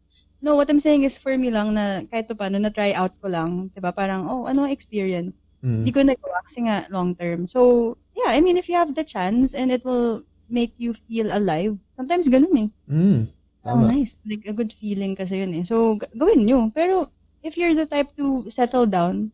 no, 0.43 0.59
what 0.59 0.67
I'm 0.67 0.75
saying 0.79 1.07
is 1.07 1.15
for 1.15 1.31
me 1.39 1.47
lang 1.47 1.71
na 1.71 2.03
kahit 2.11 2.27
pa 2.27 2.35
paano, 2.35 2.59
na-try 2.59 2.91
out 2.91 3.15
ko 3.23 3.31
lang. 3.31 3.71
Di 3.71 3.79
ba, 3.79 3.95
parang, 3.95 4.27
oh, 4.27 4.43
ano 4.43 4.67
experience? 4.67 5.39
Mm. 5.63 5.87
Hindi 5.87 5.91
ko 5.95 5.99
nagawa 6.03 6.37
kasi 6.43 6.59
nga 6.67 6.83
long 6.91 7.15
term. 7.15 7.47
So, 7.47 7.95
yeah, 8.11 8.35
I 8.35 8.43
mean, 8.43 8.59
if 8.59 8.67
you 8.67 8.75
have 8.75 8.91
the 8.91 9.07
chance 9.07 9.55
and 9.55 9.71
it 9.71 9.87
will 9.87 10.27
make 10.51 10.75
you 10.75 10.91
feel 10.91 11.31
alive, 11.31 11.79
sometimes 11.95 12.27
ganun 12.27 12.51
eh. 12.59 12.69
Mm. 12.91 13.31
Oh, 13.63 13.79
Tama. 13.79 13.95
nice. 13.95 14.19
Like, 14.27 14.43
a 14.43 14.51
good 14.51 14.75
feeling 14.75 15.15
kasi 15.15 15.39
yun 15.39 15.55
eh. 15.55 15.63
So, 15.63 15.95
gawin 16.11 16.43
nyo. 16.43 16.67
Pero, 16.75 17.07
if 17.43 17.53
you're 17.53 17.75
the 17.75 17.85
type 17.85 18.09
to 18.15 18.47
settle 18.47 18.87
down, 18.87 19.29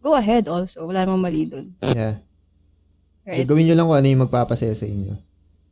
go 0.00 0.16
ahead 0.16 0.48
also. 0.48 0.82
Wala 0.82 1.04
namang 1.04 1.22
mali 1.22 1.44
dun. 1.44 1.76
Yeah. 1.84 2.18
Right? 3.22 3.46
Gawin 3.46 3.68
nyo 3.68 3.76
lang 3.76 3.86
kung 3.86 3.98
ano 4.00 4.08
yung 4.08 4.24
magpapasaya 4.26 4.74
sa 4.74 4.84
inyo. 4.84 5.14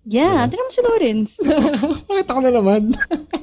Yeah, 0.06 0.32
Yeah. 0.32 0.48
tignan 0.48 0.64
mo 0.64 0.72
si 0.72 0.80
Lawrence. 0.80 1.32
Bakit 2.08 2.26
ako 2.28 2.40
na 2.40 2.52
naman? 2.54 2.82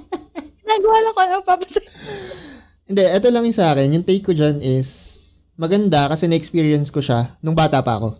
Nagawa 0.67 0.97
lang 0.99 1.13
ko 1.13 1.21
ano 1.21 1.35
papasay. 1.43 1.85
Hindi, 2.87 3.03
ito 3.03 3.27
lang 3.27 3.43
yung 3.43 3.57
sa 3.57 3.75
akin. 3.75 3.91
Yung 3.91 4.05
take 4.05 4.23
ko 4.23 4.31
dyan 4.31 4.63
is, 4.63 4.87
maganda 5.53 6.07
kasi 6.07 6.25
na-experience 6.25 6.87
ko 6.87 7.03
siya 7.03 7.35
nung 7.41 7.53
bata 7.53 7.83
pa 7.83 7.99
ako. 7.99 8.15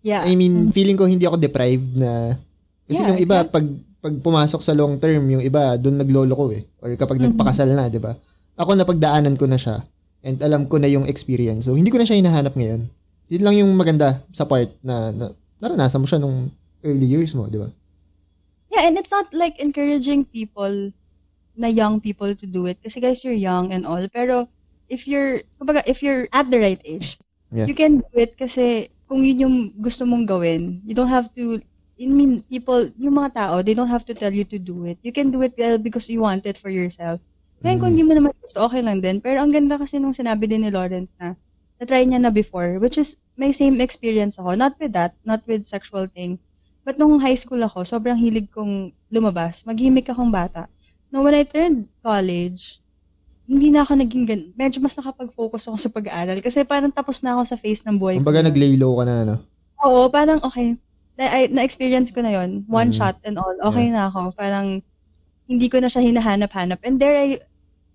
Yeah. 0.00 0.22
I 0.22 0.34
mean, 0.34 0.70
feeling 0.70 0.94
ko 0.94 1.06
hindi 1.06 1.26
ako 1.26 1.36
deprived 1.36 1.98
na, 1.98 2.38
kasi 2.86 3.02
Yeah, 3.02 3.08
yung 3.12 3.20
iba, 3.20 3.42
pag, 3.44 3.66
pag 3.98 4.14
pumasok 4.18 4.62
sa 4.62 4.74
long 4.74 4.98
term, 4.98 5.22
yung 5.28 5.42
iba, 5.42 5.74
doon 5.74 5.98
naglolo 5.98 6.34
ko 6.34 6.44
eh. 6.50 6.62
Or 6.78 6.90
kapag 6.94 7.18
Mhm. 7.18 7.34
nagpakasal 7.34 7.70
na, 7.70 7.86
di 7.86 7.98
ba? 7.98 8.14
Ako 8.58 8.76
napagdaanan 8.76 9.36
ko 9.36 9.48
na 9.48 9.56
siya. 9.56 9.84
And 10.22 10.38
alam 10.42 10.70
ko 10.70 10.78
na 10.78 10.86
yung 10.86 11.08
experience. 11.08 11.66
So, 11.66 11.74
hindi 11.74 11.90
ko 11.90 11.98
na 11.98 12.06
siya 12.06 12.20
hinahanap 12.20 12.54
ngayon. 12.54 12.86
Yun 13.32 13.42
lang 13.42 13.54
yung 13.58 13.72
maganda 13.74 14.22
sa 14.30 14.44
part 14.44 14.70
na, 14.84 15.10
na 15.10 15.32
naranasan 15.58 16.00
mo 16.02 16.06
siya 16.06 16.20
nung 16.22 16.52
early 16.84 17.06
years 17.08 17.34
mo, 17.34 17.48
di 17.48 17.58
ba? 17.58 17.70
Yeah, 18.70 18.88
and 18.88 18.96
it's 18.96 19.12
not 19.12 19.32
like 19.34 19.58
encouraging 19.58 20.24
people 20.28 20.92
na 21.56 21.68
young 21.68 22.00
people 22.00 22.32
to 22.32 22.46
do 22.46 22.64
it. 22.66 22.80
Kasi 22.80 23.00
guys, 23.00 23.24
you're 23.24 23.36
young 23.36 23.72
and 23.72 23.84
all. 23.84 24.02
Pero, 24.08 24.48
if 24.88 25.08
you're, 25.08 25.42
kumbaga, 25.60 25.82
if 25.84 26.02
you're 26.02 26.28
at 26.32 26.48
the 26.50 26.60
right 26.60 26.80
age, 26.84 27.18
Yeah. 27.52 27.68
You 27.68 27.76
can 27.76 28.00
do 28.00 28.16
it 28.16 28.40
kasi 28.40 28.88
kung 29.04 29.20
yun 29.20 29.44
yung 29.44 29.56
gusto 29.76 30.08
mong 30.08 30.24
gawin, 30.24 30.80
you 30.88 30.96
don't 30.96 31.12
have 31.12 31.28
to, 31.36 31.60
I 32.00 32.08
mean, 32.08 32.40
people, 32.48 32.88
yung 32.96 33.20
mga 33.20 33.36
tao, 33.36 33.60
they 33.60 33.76
don't 33.76 33.92
have 33.92 34.08
to 34.08 34.16
tell 34.16 34.32
you 34.32 34.48
to 34.48 34.58
do 34.58 34.88
it. 34.88 34.96
You 35.04 35.12
can 35.12 35.28
do 35.28 35.44
it 35.44 35.60
because 35.84 36.08
you 36.08 36.24
want 36.24 36.48
it 36.48 36.56
for 36.56 36.72
yourself. 36.72 37.20
Ngayon, 37.62 37.78
kung 37.78 37.88
Mm. 37.88 37.94
hindi 37.94 38.04
mo 38.04 38.12
naman 38.12 38.32
gusto, 38.36 38.58
okay 38.60 38.82
lang 38.82 38.98
din. 38.98 39.18
Pero 39.18 39.38
ang 39.38 39.50
ganda 39.50 39.78
kasi 39.78 39.96
nung 39.96 40.12
sinabi 40.12 40.46
din 40.46 40.66
ni 40.66 40.70
Lawrence 40.70 41.14
na, 41.16 41.38
na-try 41.78 42.02
niya 42.02 42.18
na 42.18 42.30
before, 42.30 42.78
which 42.78 42.98
is, 42.98 43.14
may 43.34 43.50
same 43.50 43.78
experience 43.78 44.36
ako. 44.36 44.54
Not 44.54 44.74
with 44.76 44.92
that, 44.92 45.14
not 45.22 45.42
with 45.46 45.64
sexual 45.64 46.06
thing. 46.06 46.38
But 46.82 46.98
nung 46.98 47.16
high 47.16 47.38
school 47.38 47.62
ako, 47.62 47.86
sobrang 47.86 48.18
hilig 48.18 48.50
kong 48.50 48.90
lumabas. 49.08 49.62
Maghimik 49.62 50.10
akong 50.10 50.30
bata. 50.30 50.66
Now, 51.08 51.22
when 51.22 51.32
I 51.32 51.46
turned 51.46 51.86
college, 52.02 52.82
hindi 53.44 53.70
na 53.70 53.82
ako 53.82 53.98
naging 53.98 54.24
gan- 54.24 54.50
medyo 54.54 54.78
mas 54.78 54.94
nakapag-focus 54.94 55.68
ako 55.68 55.76
sa 55.76 55.90
pag-aaral 55.90 56.38
kasi 56.40 56.62
parang 56.62 56.90
tapos 56.90 57.20
na 57.20 57.36
ako 57.36 57.42
sa 57.44 57.56
phase 57.58 57.82
ng 57.84 57.98
buhay 57.98 58.16
Kumbaga 58.18 58.42
ko. 58.42 58.48
nag-lay 58.48 58.74
low 58.74 58.98
ka 58.98 59.04
na, 59.04 59.14
ano? 59.22 59.34
Oo, 59.82 60.06
parang 60.08 60.38
okay. 60.42 60.78
Na, 61.14 61.26
na-experience 61.48 62.10
ko 62.10 62.22
na 62.22 62.32
yon 62.32 62.64
One 62.66 62.90
Mhm. 62.90 62.96
shot 62.96 63.18
and 63.22 63.36
all. 63.36 63.54
Okay 63.60 63.90
na 63.90 64.08
ako. 64.08 64.32
Parang 64.32 64.80
hindi 65.44 65.66
ko 65.68 65.78
na 65.78 65.86
siya 65.86 66.00
hinahanap-hanap. 66.00 66.80
And 66.82 66.96
there 66.96 67.12
I 67.14 67.38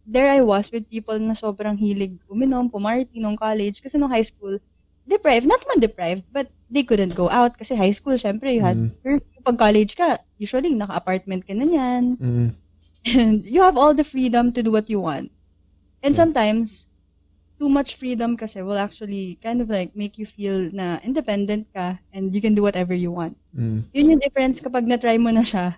there 0.08 0.32
I 0.32 0.39
was 0.39 0.72
with 0.72 0.88
people 0.88 1.20
na 1.20 1.36
sobrang 1.36 1.76
hilig 1.76 2.16
uminom, 2.32 2.72
pumarty 2.72 3.20
nung 3.20 3.36
college. 3.36 3.84
Kasi 3.84 3.99
nung 3.99 4.10
high 4.10 4.26
school, 4.26 4.55
deprived. 5.03 5.45
Not 5.45 5.62
man 5.68 5.84
deprived, 5.84 6.24
but 6.32 6.47
they 6.72 6.88
couldn't 6.88 7.14
go 7.14 7.28
out. 7.28 7.60
Kasi 7.60 7.76
high 7.76 7.91
school, 7.91 8.16
syempre, 8.16 8.55
you 8.55 8.64
had 8.64 8.80
Mm. 8.80 9.20
Pag 9.47 9.60
college 9.60 9.95
ka, 9.95 10.20
usually, 10.39 10.76
naka-apartment 10.76 11.47
ka 11.47 11.55
na 11.55 11.68
yan. 11.68 12.03
Mm. 12.20 12.49
And 13.08 13.39
you 13.53 13.64
have 13.64 13.80
all 13.80 13.95
the 13.95 14.03
freedom 14.03 14.51
to 14.55 14.64
do 14.64 14.72
what 14.72 14.91
you 14.91 14.99
want. 14.99 15.32
And 16.03 16.16
sometimes, 16.16 16.88
too 17.60 17.72
much 17.72 17.95
freedom 17.97 18.38
kasi 18.38 18.62
will 18.62 18.78
actually 18.78 19.39
kind 19.41 19.64
of 19.64 19.72
like 19.72 19.95
make 19.97 20.20
you 20.22 20.28
feel 20.30 20.70
na 20.72 21.01
independent 21.01 21.66
ka 21.74 21.97
and 22.14 22.30
you 22.30 22.41
can 22.41 22.53
do 22.53 22.62
whatever 22.62 22.93
you 22.93 23.10
want. 23.10 23.34
Mm. 23.55 23.88
Yun 23.91 24.12
yung 24.14 24.22
difference 24.22 24.62
kapag 24.62 24.86
na-try 24.86 25.18
mo 25.18 25.34
na 25.34 25.41
siya 25.41 25.74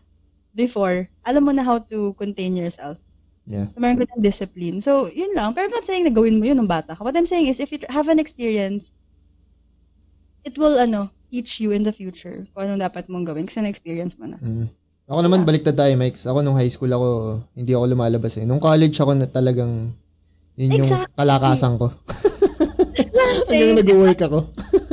before, 0.52 1.08
alam 1.24 1.46
mo 1.46 1.54
na 1.56 1.64
how 1.64 1.80
to 1.80 2.12
contain 2.20 2.58
yourself. 2.58 3.00
Yeah. 3.50 3.66
So, 3.74 3.82
meron 3.82 4.06
ka 4.06 4.14
ng 4.14 4.22
discipline. 4.22 4.78
So, 4.78 5.10
yun 5.10 5.34
lang. 5.34 5.58
Pero 5.58 5.66
I'm 5.66 5.74
not 5.74 5.90
saying 5.90 6.06
na 6.06 6.14
gawin 6.14 6.38
mo 6.38 6.46
yun 6.46 6.62
ng 6.62 6.70
bata 6.70 6.94
ka. 6.94 7.02
What 7.02 7.18
I'm 7.18 7.26
saying 7.26 7.50
is, 7.50 7.58
if 7.58 7.74
you 7.74 7.82
have 7.90 8.06
an 8.06 8.22
experience, 8.22 8.94
it 10.46 10.54
will, 10.62 10.78
ano, 10.78 11.10
teach 11.34 11.58
you 11.58 11.74
in 11.74 11.82
the 11.82 11.94
future 11.94 12.46
kung 12.54 12.70
anong 12.70 12.86
dapat 12.86 13.10
mong 13.10 13.26
gawin 13.26 13.50
kasi 13.50 13.66
na-experience 13.66 14.22
mo 14.22 14.30
na. 14.30 14.38
Mm. 14.38 14.70
Ako 15.10 15.20
naman, 15.26 15.50
baliktad 15.50 15.74
tayo, 15.74 15.90
Mike. 15.98 16.22
Ako 16.22 16.46
nung 16.46 16.54
high 16.54 16.70
school 16.70 16.94
ako, 16.94 17.08
hindi 17.58 17.74
ako 17.74 17.86
lumalabas 17.90 18.38
eh. 18.38 18.46
Nung 18.46 18.62
college 18.62 18.94
ako 19.02 19.18
na 19.18 19.26
talagang, 19.26 19.98
yun 20.54 20.70
yung 20.78 20.86
Exactly. 20.86 21.18
kalakasan 21.18 21.74
ko. 21.82 21.90
Hanggang 23.50 23.82
nag-work 23.82 24.20
ako. 24.22 24.40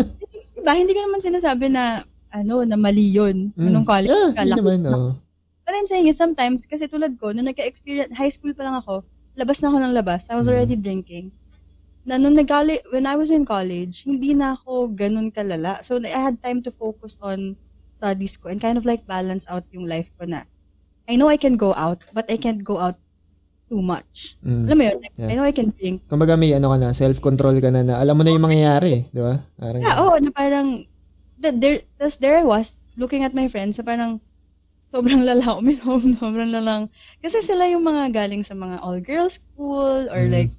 Diba, 0.57 0.73
hindi 0.73 0.93
ko 0.97 1.01
naman 1.05 1.21
sinasabi 1.21 1.69
na, 1.69 2.09
ano, 2.33 2.65
na 2.65 2.77
mali 2.81 3.13
yun. 3.13 3.53
Mm. 3.53 3.71
Nung 3.73 3.87
college 3.87 4.13
Yeah, 4.13 4.33
ka, 4.33 4.43
hindi 4.43 4.53
laki 4.57 4.61
naman, 4.65 4.81
na. 4.81 4.91
What 5.67 5.75
I'm 5.75 5.91
saying 5.91 6.07
is 6.07 6.15
sometimes, 6.15 6.63
kasi 6.63 6.87
tulad 6.87 7.19
ko, 7.19 7.35
nung 7.35 7.51
nagka-experience, 7.51 8.15
high 8.15 8.31
school 8.31 8.55
pa 8.55 8.63
lang 8.63 8.79
ako, 8.79 9.03
labas 9.35 9.59
na 9.59 9.75
ako 9.75 9.83
ng 9.83 9.95
labas. 9.99 10.31
I 10.31 10.39
was 10.39 10.47
already 10.47 10.79
drinking. 10.79 11.35
Na 12.07 12.23
nung 12.23 12.39
nag 12.39 12.47
when 12.95 13.03
I 13.03 13.19
was 13.19 13.35
in 13.35 13.43
college, 13.43 14.07
hindi 14.07 14.31
na 14.31 14.55
ako 14.55 14.95
ganun 14.95 15.35
kalala. 15.35 15.83
So, 15.83 15.99
I 15.99 16.15
had 16.15 16.39
time 16.39 16.63
to 16.63 16.71
focus 16.71 17.19
on 17.19 17.59
studies 17.99 18.39
ko 18.39 18.55
and 18.55 18.63
kind 18.63 18.79
of 18.79 18.87
like 18.87 19.03
balance 19.11 19.51
out 19.51 19.67
yung 19.75 19.91
life 19.91 20.07
ko 20.15 20.31
na. 20.31 20.47
I 21.11 21.19
know 21.19 21.27
I 21.27 21.35
can 21.35 21.59
go 21.59 21.75
out, 21.75 22.07
but 22.15 22.31
I 22.31 22.39
can't 22.39 22.63
go 22.63 22.79
out 22.79 22.95
too 23.67 23.83
much. 23.83 24.39
Mm. 24.47 24.71
Alam 24.71 24.77
mo 24.79 24.85
yun? 24.87 24.99
Like, 25.03 25.15
Yeah. 25.19 25.31
I 25.31 25.35
know 25.35 25.47
I 25.51 25.51
can 25.51 25.75
drink. 25.75 26.07
Kumbaga 26.07 26.39
may 26.39 26.55
ano 26.55 26.71
ka 26.71 26.79
na, 26.79 26.95
self-control 26.95 27.59
ka 27.59 27.75
na 27.75 27.83
na 27.83 27.99
alam 27.99 28.15
mo 28.15 28.23
na 28.23 28.31
yung 28.31 28.47
mangyayari, 28.47 29.11
di 29.11 29.19
ba? 29.19 29.35
Parang, 29.59 29.83
Yeah, 29.83 29.99
oo, 29.99 30.15
na 30.23 30.31
parang, 30.31 30.87
that 31.43 31.59
there, 31.59 31.83
there 32.23 32.39
I 32.39 32.47
was, 32.47 32.79
looking 32.95 33.27
at 33.27 33.35
my 33.35 33.51
friends, 33.51 33.83
na 33.83 33.85
parang, 33.87 34.23
sobrang 34.97 35.29
lala 35.29 35.45
uminom, 35.61 36.01
sobrang 36.17 36.49
lalang. 36.49 36.89
Kasi 37.21 37.45
sila 37.45 37.69
yung 37.69 37.85
mga 37.85 38.17
galing 38.17 38.41
sa 38.41 38.57
mga 38.57 38.81
all-girls 38.81 39.45
school, 39.45 40.09
or 40.09 40.25
Mm. 40.25 40.33
like, 40.33 40.53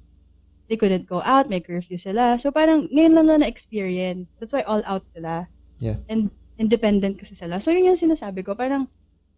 they 0.70 0.78
couldn't 0.78 1.10
go 1.10 1.18
out, 1.26 1.50
may 1.50 1.58
curfew 1.58 1.98
sila. 1.98 2.38
So 2.38 2.54
parang, 2.54 2.86
ngayon 2.94 3.18
lang 3.18 3.26
na 3.26 3.42
na-experience. 3.42 4.38
That's 4.38 4.54
why 4.54 4.62
all 4.62 4.84
out 4.86 5.10
sila. 5.10 5.50
Yeah. 5.82 5.98
And 6.06 6.30
independent 6.60 7.18
kasi 7.18 7.34
sila. 7.34 7.58
So 7.58 7.74
yun 7.74 7.90
yung 7.90 7.98
sinasabi 7.98 8.46
ko, 8.46 8.54
parang, 8.54 8.86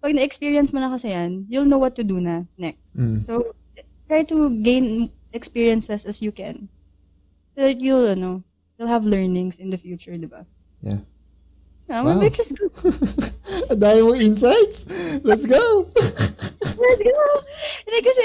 pag 0.04 0.12
na-experience 0.12 0.74
mo 0.74 0.84
na 0.84 0.92
kasi 0.92 1.16
yan, 1.16 1.48
you'll 1.48 1.68
know 1.68 1.80
what 1.80 1.96
to 1.96 2.04
do 2.04 2.20
na 2.20 2.44
next. 2.60 2.98
Mm. 3.00 3.24
So, 3.24 3.56
try 4.10 4.26
to 4.26 4.50
gain 4.60 5.08
experiences 5.32 6.04
as 6.04 6.18
you 6.20 6.34
can. 6.34 6.66
So 7.54 7.62
that 7.68 7.78
you'll, 7.78 8.10
ano, 8.10 8.42
you'll 8.76 8.90
have 8.90 9.06
learnings 9.06 9.62
in 9.62 9.70
the 9.70 9.78
future, 9.78 10.16
di 10.18 10.26
ba? 10.26 10.42
Yeah. 10.82 11.04
Yeah, 11.90 12.06
Wow. 12.06 12.22
is 12.22 12.54
good. 12.54 12.70
Ang 13.74 13.80
dami 13.82 13.98
mong 14.06 14.20
insights. 14.22 14.86
Let's 15.26 15.42
go. 15.42 15.90
Let's 16.62 17.02
go! 17.02 17.18
Hindi 17.82 17.98
kasi, 18.06 18.24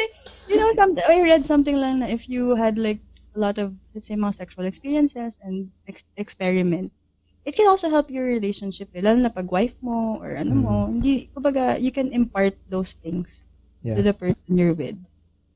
you 0.53 0.57
know, 0.61 0.69
some, 0.77 0.93
I 1.09 1.25
read 1.25 1.49
something 1.49 1.73
lang 1.73 2.05
na 2.05 2.07
if 2.07 2.29
you 2.29 2.53
had 2.53 2.77
like 2.77 3.01
a 3.33 3.39
lot 3.41 3.57
of, 3.57 3.73
let's 3.97 4.05
say, 4.05 4.13
mga 4.13 4.37
sexual 4.37 4.69
experiences 4.69 5.41
and 5.41 5.73
ex- 5.89 6.05
experiments, 6.15 7.09
it 7.41 7.57
can 7.57 7.65
also 7.65 7.89
help 7.89 8.13
your 8.13 8.29
relationship, 8.29 8.85
eh, 8.93 9.01
lalo 9.01 9.17
na 9.17 9.33
pag 9.33 9.49
wife 9.49 9.73
mo 9.81 10.21
or 10.21 10.37
ano 10.37 10.53
mo, 10.53 10.73
hindi, 10.85 11.25
kumbaga, 11.33 11.81
you 11.81 11.89
can 11.89 12.13
impart 12.13 12.53
those 12.69 12.93
things 13.01 13.43
Yeah. 13.81 13.97
to 13.97 14.01
the 14.01 14.13
person 14.17 14.45
you're 14.57 14.73
with. 14.73 14.97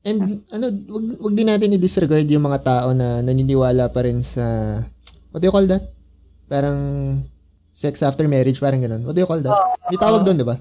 And 0.06 0.42
ano, 0.50 0.70
wag, 0.70 1.04
wag 1.18 1.34
din 1.34 1.50
natin 1.50 1.74
i-disregard 1.74 2.26
yung 2.30 2.46
mga 2.46 2.62
tao 2.62 2.94
na 2.94 3.22
naniniwala 3.22 3.90
pa 3.90 4.06
rin 4.06 4.22
sa, 4.22 4.42
what 5.30 5.42
do 5.42 5.46
you 5.46 5.54
call 5.54 5.66
that? 5.66 5.90
Parang 6.46 6.78
sex 7.80 8.04
after 8.04 8.28
marriage, 8.28 8.60
parang 8.60 8.84
ganun. 8.84 9.08
What 9.08 9.16
do 9.16 9.24
you 9.24 9.30
call 9.30 9.40
that? 9.40 9.56
May 9.88 9.96
tawag 9.96 10.28
doon, 10.28 10.36
di 10.36 10.44
ba? 10.44 10.60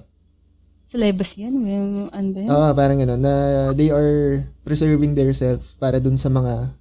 Celibacy 0.87 1.43
yan, 1.43 1.59
may, 1.59 1.75
ano 1.75 2.27
ba 2.31 2.39
yun? 2.39 2.49
Oo, 2.49 2.69
parang 2.71 2.97
ganun, 3.03 3.19
na 3.19 3.33
they 3.75 3.91
are 3.91 4.39
preserving 4.63 5.11
their 5.19 5.35
self 5.35 5.59
para 5.83 5.99
dun 5.99 6.15
sa 6.15 6.31
mga 6.31 6.71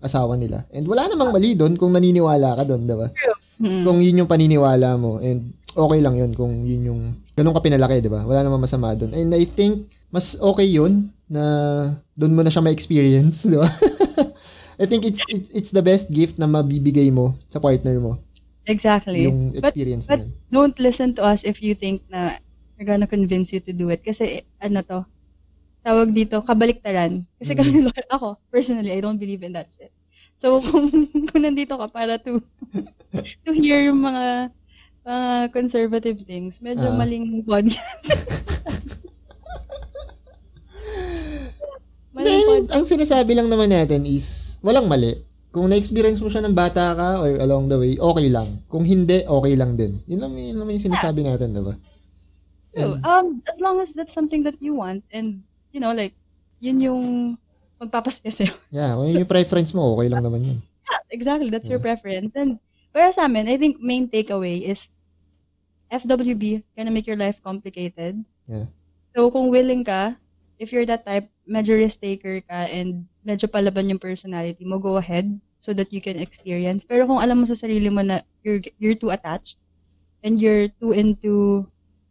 asawa 0.00 0.40
nila. 0.40 0.64
And 0.72 0.88
wala 0.88 1.12
namang 1.12 1.36
mali 1.36 1.52
doon 1.52 1.76
kung 1.76 1.92
naniniwala 1.92 2.56
ka 2.56 2.64
doon, 2.64 2.88
di 2.88 2.96
ba? 2.96 3.12
Mm. 3.60 3.84
Kung 3.84 3.98
yun 4.00 4.24
yung 4.24 4.30
paniniwala 4.32 4.96
mo, 4.96 5.20
and 5.20 5.52
okay 5.76 6.00
lang 6.00 6.16
yun 6.16 6.32
kung 6.32 6.64
yun 6.64 6.82
yung, 6.88 7.00
ganun 7.36 7.52
ka 7.52 7.60
pinalaki, 7.60 8.00
di 8.00 8.08
ba? 8.08 8.24
Wala 8.24 8.40
namang 8.40 8.64
masama 8.64 8.96
doon. 8.96 9.12
And 9.12 9.36
I 9.36 9.44
think, 9.44 9.92
mas 10.08 10.40
okay 10.40 10.66
yun 10.66 11.12
na 11.28 11.44
doon 12.16 12.32
mo 12.32 12.40
na 12.40 12.48
siya 12.50 12.64
ma-experience, 12.64 13.44
di 13.52 13.60
ba? 13.60 13.68
I 14.80 14.88
think 14.88 15.04
it's, 15.04 15.20
it's 15.28 15.52
it's 15.52 15.70
the 15.70 15.84
best 15.84 16.08
gift 16.08 16.40
na 16.40 16.48
mabibigay 16.48 17.12
mo 17.12 17.36
sa 17.52 17.60
partner 17.60 18.00
mo, 18.00 18.18
Exactly. 18.66 19.26
yung 19.26 19.50
But, 19.58 19.74
experience 19.74 20.06
but 20.06 20.22
na 20.22 20.26
yun. 20.26 20.32
don't 20.54 20.76
listen 20.78 21.14
to 21.18 21.22
us 21.22 21.42
if 21.42 21.58
you 21.58 21.74
think 21.74 22.06
na 22.06 22.38
we're 22.78 22.86
gonna 22.86 23.10
convince 23.10 23.50
you 23.50 23.58
to 23.62 23.74
do 23.74 23.90
it. 23.90 24.02
Kasi, 24.02 24.46
ano 24.62 24.82
to, 24.82 24.98
tawag 25.82 26.14
dito, 26.14 26.38
kabaliktaran. 26.42 27.26
Kasi 27.42 27.58
kami, 27.58 27.82
ako, 28.14 28.38
personally, 28.54 28.94
I 28.94 29.02
don't 29.02 29.18
believe 29.18 29.42
in 29.42 29.54
that 29.54 29.66
shit. 29.66 29.90
So, 30.38 30.58
kung, 30.66 30.90
kung 31.26 31.42
nandito 31.42 31.74
ka 31.74 31.86
para 31.90 32.18
to, 32.22 32.38
to 33.46 33.50
hear 33.54 33.82
yung 33.82 34.02
mga 34.02 34.50
mga 35.02 35.50
conservative 35.50 36.22
things, 36.22 36.62
medyo 36.62 36.86
Ah. 36.86 36.94
maling 36.94 37.42
podcast. 37.42 38.06
Hindi, 42.12 42.28
I 42.30 42.44
mean, 42.46 42.64
ang 42.70 42.84
sinasabi 42.86 43.32
lang 43.34 43.48
naman 43.48 43.72
natin 43.72 44.04
is, 44.04 44.58
walang 44.62 44.86
mali. 44.86 45.16
Kung 45.52 45.68
na-experience 45.68 46.24
mo 46.24 46.32
siya 46.32 46.40
ng 46.48 46.56
bata 46.56 46.96
ka 46.96 47.20
or 47.20 47.36
along 47.44 47.68
the 47.68 47.76
way, 47.76 47.92
okay 48.00 48.32
lang. 48.32 48.64
Kung 48.72 48.88
hindi, 48.88 49.20
okay 49.28 49.52
lang 49.52 49.76
din. 49.76 50.00
Yun 50.08 50.20
lang, 50.24 50.32
yun 50.32 50.56
lang 50.56 50.72
yung 50.72 50.86
sinasabi 50.88 51.20
natin, 51.28 51.52
diba? 51.52 51.76
True. 52.72 52.96
Um, 53.04 53.44
as 53.44 53.60
long 53.60 53.76
as 53.84 53.92
that's 53.92 54.16
something 54.16 54.40
that 54.48 54.56
you 54.64 54.72
want 54.72 55.04
and, 55.12 55.44
you 55.76 55.80
know, 55.84 55.92
like, 55.92 56.16
yun 56.56 56.80
yung 56.80 57.02
magpapasaya 57.76 58.32
sa'yo. 58.32 58.54
Yeah, 58.72 58.96
kung 58.96 59.12
yun 59.12 59.28
yung 59.28 59.32
preference 59.32 59.76
mo, 59.76 59.92
okay 59.92 60.08
lang 60.08 60.24
naman 60.24 60.40
yun. 60.40 60.58
Exactly, 61.12 61.52
that's 61.52 61.68
your 61.68 61.84
preference. 61.84 62.32
And 62.32 62.56
para 62.96 63.12
sa 63.12 63.28
amin, 63.28 63.44
I 63.44 63.60
think 63.60 63.76
main 63.84 64.08
takeaway 64.08 64.64
is 64.64 64.88
FWB 65.92 66.64
gonna 66.72 66.88
make 66.88 67.04
your 67.04 67.20
life 67.20 67.44
complicated. 67.44 68.16
Yeah. 68.48 68.72
So 69.12 69.28
kung 69.28 69.52
willing 69.52 69.84
ka, 69.84 70.16
if 70.56 70.72
you're 70.72 70.88
that 70.88 71.04
type, 71.04 71.28
medyo 71.44 71.76
risk 71.76 72.00
taker 72.00 72.40
ka 72.40 72.64
and 72.72 73.04
medyo 73.22 73.46
palaban 73.46 73.90
yung 73.90 74.02
personality 74.02 74.66
mo, 74.66 74.78
go 74.78 74.98
ahead 74.98 75.26
so 75.62 75.70
that 75.70 75.90
you 75.94 76.02
can 76.02 76.18
experience. 76.18 76.82
Pero 76.82 77.06
kung 77.06 77.22
alam 77.22 77.42
mo 77.42 77.46
sa 77.46 77.58
sarili 77.58 77.86
mo 77.86 78.02
na 78.02 78.22
you're, 78.42 78.62
you're 78.82 78.98
too 78.98 79.14
attached 79.14 79.62
and 80.26 80.42
you're 80.42 80.70
too 80.82 80.90
into, 80.90 81.62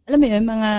alam 0.08 0.20
mo 0.20 0.26
yun, 0.28 0.44
mga 0.48 0.70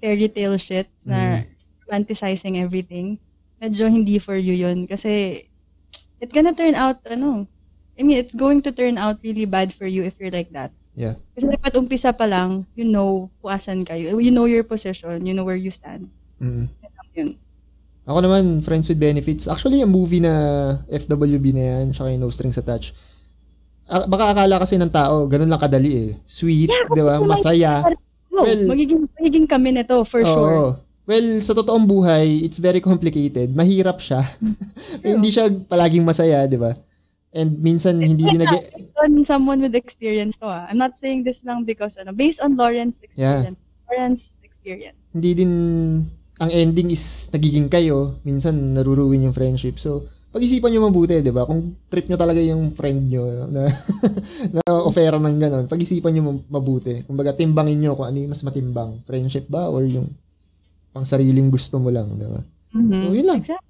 fairy 0.00 0.28
tale 0.28 0.60
shits 0.60 1.08
na 1.08 1.44
romanticizing 1.88 2.60
everything, 2.60 3.16
medyo 3.60 3.88
hindi 3.88 4.20
for 4.20 4.36
you 4.36 4.52
yun. 4.52 4.84
Kasi 4.84 5.44
it's 6.20 6.32
gonna 6.32 6.56
turn 6.56 6.76
out, 6.76 7.00
ano, 7.08 7.48
I 8.00 8.02
mean, 8.04 8.16
it's 8.16 8.36
going 8.36 8.64
to 8.64 8.72
turn 8.72 8.96
out 8.96 9.20
really 9.20 9.44
bad 9.44 9.72
for 9.76 9.84
you 9.84 10.04
if 10.04 10.16
you're 10.16 10.32
like 10.32 10.48
that. 10.56 10.72
Yeah. 10.96 11.20
Kasi 11.36 11.52
dapat 11.52 11.76
umpisa 11.76 12.16
pa 12.16 12.24
lang, 12.24 12.64
you 12.76 12.88
know 12.88 13.28
kung 13.40 13.52
asan 13.52 13.84
kayo. 13.84 14.16
You 14.16 14.32
know 14.32 14.48
your 14.48 14.64
position, 14.64 15.24
you 15.24 15.36
know 15.36 15.44
where 15.44 15.58
you 15.58 15.68
stand. 15.68 16.08
Mm. 16.40 16.72
Yun. 17.12 17.36
Ako 18.10 18.18
naman, 18.26 18.58
Friends 18.66 18.90
with 18.90 18.98
Benefits. 18.98 19.46
Actually, 19.46 19.86
yung 19.86 19.94
movie 19.94 20.18
na 20.18 20.34
FWB 20.90 21.54
na 21.54 21.62
yan, 21.62 21.94
tsaka 21.94 22.10
yung 22.10 22.26
No 22.26 22.34
Strings 22.34 22.58
Attached, 22.58 22.90
ah, 23.86 24.02
baka 24.10 24.34
akala 24.34 24.58
kasi 24.58 24.74
ng 24.74 24.90
tao, 24.90 25.30
ganun 25.30 25.46
lang 25.46 25.62
kadali 25.62 26.10
eh. 26.10 26.10
Sweet, 26.26 26.74
Yeah, 26.74 26.90
di 26.90 27.02
ba? 27.06 27.22
Masaya. 27.22 27.86
Oh, 28.34 28.42
Well- 28.42 28.66
magiging, 28.66 29.06
magiging 29.14 29.46
kami 29.46 29.78
nito, 29.78 30.02
for 30.02 30.26
Oo. 30.26 30.26
sure. 30.26 30.66
Well, 31.06 31.38
sa 31.42 31.54
totoong 31.54 31.86
buhay, 31.86 32.42
it's 32.42 32.58
very 32.58 32.78
complicated. 32.82 33.54
Mahirap 33.54 34.02
siya. 34.02 34.22
hindi 35.06 35.30
siya 35.30 35.46
palaging 35.50 36.06
masaya, 36.06 36.46
di 36.50 36.58
ba? 36.58 36.74
And 37.30 37.62
minsan 37.62 38.02
hindi 38.02 38.26
din 38.26 38.42
nag 38.42 38.50
Based 38.50 38.98
on 38.98 39.22
someone 39.22 39.62
with 39.62 39.78
experience 39.78 40.34
to 40.42 40.50
ah. 40.50 40.66
I'm 40.66 40.78
not 40.82 40.98
saying 40.98 41.22
this 41.22 41.46
lang 41.46 41.62
because, 41.62 41.94
ano, 41.94 42.10
based 42.10 42.42
on 42.42 42.58
Lauren's 42.58 43.06
experience. 43.06 43.62
Lauren's 43.86 44.38
experience. 44.42 44.98
hindi 45.14 45.34
din 45.34 45.52
ang 46.40 46.50
ending 46.50 46.88
is 46.88 47.28
nagiging 47.30 47.68
kayo, 47.68 48.16
minsan 48.24 48.72
naruruin 48.72 49.28
yung 49.28 49.36
friendship. 49.36 49.76
So, 49.76 50.08
pag-isipan 50.32 50.72
nyo 50.72 50.88
mabuti, 50.88 51.20
di 51.20 51.34
ba? 51.34 51.44
Kung 51.44 51.76
trip 51.92 52.08
nyo 52.08 52.16
talaga 52.16 52.40
yung 52.40 52.72
friend 52.72 53.12
nyo 53.12 53.28
na, 53.54 53.68
na 54.56 54.62
offera 54.80 55.20
ng 55.20 55.36
ganon, 55.36 55.64
pag-isipan 55.68 56.16
nyo 56.16 56.40
mabuti. 56.48 57.04
Kumbaga, 57.04 57.36
timbangin 57.36 57.84
nyo 57.84 57.92
kung 57.92 58.08
ano 58.08 58.16
yung 58.24 58.32
mas 58.32 58.40
matimbang. 58.40 59.04
Friendship 59.04 59.52
ba 59.52 59.68
or 59.68 59.84
yung 59.84 60.08
pang 60.90 61.06
sariling 61.06 61.52
gusto 61.52 61.78
mo 61.78 61.92
lang, 61.92 62.08
di 62.16 62.26
ba? 62.26 62.40
Mhm. 62.74 63.02
So, 63.04 63.12
yun 63.14 63.26
lang. 63.28 63.38
Exactly. 63.44 63.68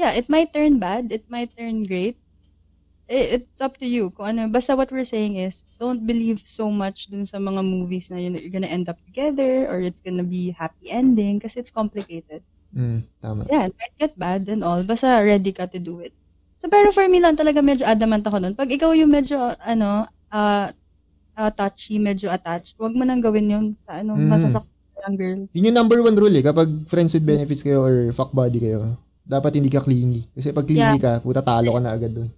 Yeah, 0.00 0.12
it 0.16 0.32
might 0.32 0.50
turn 0.50 0.80
bad. 0.80 1.12
It 1.12 1.28
might 1.28 1.52
turn 1.52 1.84
great. 1.84 2.19
I- 3.10 3.42
It's 3.42 3.58
up 3.58 3.74
to 3.82 3.86
you. 3.86 4.14
Kung 4.14 4.30
ano, 4.30 4.46
basta 4.46 4.78
what 4.78 4.94
we're 4.94 5.02
saying 5.02 5.34
is, 5.34 5.66
don't 5.76 6.06
believe 6.06 6.38
so 6.38 6.70
much 6.70 7.10
dun 7.10 7.26
sa 7.26 7.42
mga 7.42 7.58
movies 7.60 8.06
na 8.08 8.22
yun, 8.22 8.38
you're 8.38 8.54
gonna 8.54 8.70
end 8.70 8.86
up 8.86 9.02
together 9.02 9.66
or 9.66 9.82
it's 9.82 9.98
gonna 9.98 10.22
be 10.22 10.54
happy 10.54 10.94
ending 10.94 11.42
kasi 11.42 11.58
it's 11.58 11.74
complicated. 11.74 12.40
Mm, 12.70 13.02
tama. 13.18 13.50
Yeah, 13.50 13.66
it 13.66 13.74
might 13.74 13.96
get 13.98 14.14
bad 14.14 14.46
and 14.46 14.62
all. 14.62 14.86
Basta 14.86 15.18
ready 15.18 15.50
ka 15.50 15.66
to 15.66 15.82
do 15.82 15.98
it. 15.98 16.14
So, 16.62 16.70
pero 16.70 16.94
for 16.94 17.02
me 17.10 17.18
lang 17.18 17.34
talaga 17.34 17.58
medyo 17.58 17.82
adamant 17.82 18.22
ako 18.22 18.38
nun. 18.38 18.54
Pag 18.54 18.70
ikaw 18.70 18.94
yung 18.94 19.10
medyo, 19.10 19.42
ano, 19.58 20.06
ah 20.30 20.70
ah, 21.34 21.50
touchy, 21.50 21.98
medyo 21.98 22.30
attached, 22.30 22.78
wag 22.78 22.94
mo 22.94 23.02
nang 23.02 23.18
gawin 23.18 23.50
yun 23.50 23.66
sa 23.80 24.04
ano, 24.04 24.14
Mm. 24.14 24.28
masasaktan 24.30 25.14
girl. 25.18 25.40
Yun 25.50 25.66
yung 25.66 25.78
number 25.82 25.98
one 25.98 26.14
rule 26.14 26.36
eh. 26.36 26.44
Kapag 26.44 26.68
friends 26.86 27.10
with 27.10 27.24
benefits 27.24 27.64
kayo 27.64 27.82
or 27.82 28.12
fuck 28.12 28.30
buddy 28.30 28.60
kayo, 28.60 28.94
dapat 29.24 29.58
hindi 29.58 29.72
ka 29.72 29.80
clingy. 29.80 30.22
Kasi 30.30 30.52
pag 30.52 30.68
clingy 30.68 31.00
ka, 31.00 31.18
puta 31.18 31.40
talo 31.40 31.74
ka 31.74 31.80
na 31.80 31.90
agad 31.90 32.12
dun. 32.12 32.30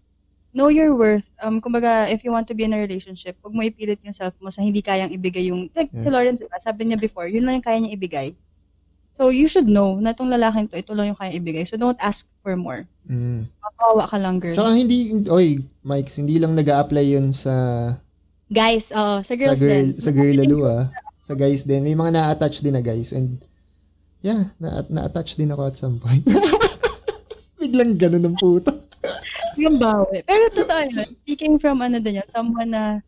Know 0.53 0.69
your 0.69 0.93
worth. 0.95 1.33
Um, 1.41 1.61
kumbaga, 1.61 2.09
if 2.09 2.25
you 2.25 2.31
want 2.31 2.47
to 2.49 2.55
be 2.55 2.65
in 2.65 2.73
a 2.73 2.81
relationship, 2.81 3.37
huwag 3.41 3.57
mo 3.57 3.65
ipilit 3.65 4.05
yung 4.05 4.13
self 4.13 4.37
mo 4.39 4.53
sa 4.53 4.61
hindi 4.61 4.85
kayang 4.85 5.11
ibigay 5.11 5.49
yung, 5.49 5.73
like, 5.73 5.89
si 5.97 6.07
Yeah. 6.09 6.15
Lawrence, 6.15 6.45
diba, 6.45 6.61
sabi 6.61 6.89
niya 6.89 7.01
before, 7.01 7.27
yun 7.27 7.45
lang 7.45 7.61
yung 7.61 7.67
kaya 7.67 7.79
niya 7.81 7.97
ibigay. 7.97 8.29
So, 9.13 9.29
you 9.29 9.45
should 9.45 9.69
know 9.69 10.01
na 10.01 10.17
itong 10.17 10.33
lalaking 10.33 10.73
to, 10.73 10.81
ito 10.81 10.93
lang 10.97 11.13
yung 11.13 11.21
kaya 11.21 11.37
ibigay. 11.37 11.65
So, 11.69 11.77
don't 11.77 12.01
ask 12.01 12.25
for 12.41 12.57
more. 12.57 12.89
Mm. 13.09 13.45
Makawa 13.61 14.09
ka 14.09 14.17
lang, 14.17 14.41
girl. 14.41 14.57
Tsaka 14.57 14.73
hindi, 14.73 15.13
oy, 15.29 15.61
Mike, 15.85 16.09
hindi 16.17 16.41
lang 16.41 16.57
nag 16.57 16.69
apply 16.69 17.05
yun 17.05 17.33
sa 17.33 17.53
Guys, 18.53 18.93
oh, 18.93 19.25
sa 19.25 19.33
sa 19.33 19.35
girls 19.37 19.61
girl, 19.61 19.73
din. 19.73 19.97
sa 19.97 20.11
girl 20.13 20.37
lalo 20.37 20.57
ah. 20.69 20.85
Sa 21.23 21.33
guys 21.33 21.65
din. 21.65 21.81
May 21.87 21.97
mga 21.97 22.13
na-attach 22.13 22.61
din 22.61 22.77
na 22.77 22.85
guys. 22.85 23.17
And, 23.17 23.41
yeah, 24.21 24.53
na- 24.61 24.85
na-attach 24.91 25.41
din 25.41 25.49
ako 25.49 25.63
at 25.73 25.77
some 25.81 25.97
point. 25.97 26.21
Biglang 27.63 27.97
ganun 27.97 28.27
ng 28.29 28.37
puto. 28.37 28.75
Yung 29.59 29.77
bawi. 29.77 30.25
Pero 30.25 30.45
totoo 30.53 30.81
yun. 30.89 31.09
Speaking 31.25 31.55
from 31.59 31.81
ano 31.81 31.99
din 31.99 32.21
yan, 32.21 32.29
someone 32.29 32.71
na 32.73 33.01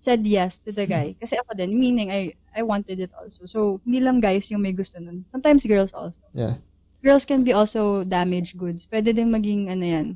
said 0.00 0.24
yes 0.24 0.58
to 0.64 0.72
the 0.72 0.88
guy. 0.88 1.12
Kasi 1.20 1.36
ako 1.36 1.52
din, 1.54 1.76
meaning 1.76 2.08
I 2.08 2.32
I 2.56 2.64
wanted 2.64 2.98
it 2.98 3.12
also. 3.14 3.44
So, 3.44 3.78
hindi 3.84 4.00
lang 4.00 4.18
guys 4.18 4.48
yung 4.50 4.64
may 4.64 4.72
gusto 4.72 4.98
nun. 4.98 5.22
Sometimes 5.28 5.68
girls 5.68 5.92
also. 5.92 6.24
Yeah. 6.32 6.56
Girls 7.04 7.28
can 7.28 7.44
be 7.44 7.52
also 7.52 8.02
damaged 8.04 8.56
goods. 8.56 8.88
Pwede 8.88 9.12
din 9.12 9.28
maging 9.30 9.68
ano 9.68 9.84
yan, 9.84 10.06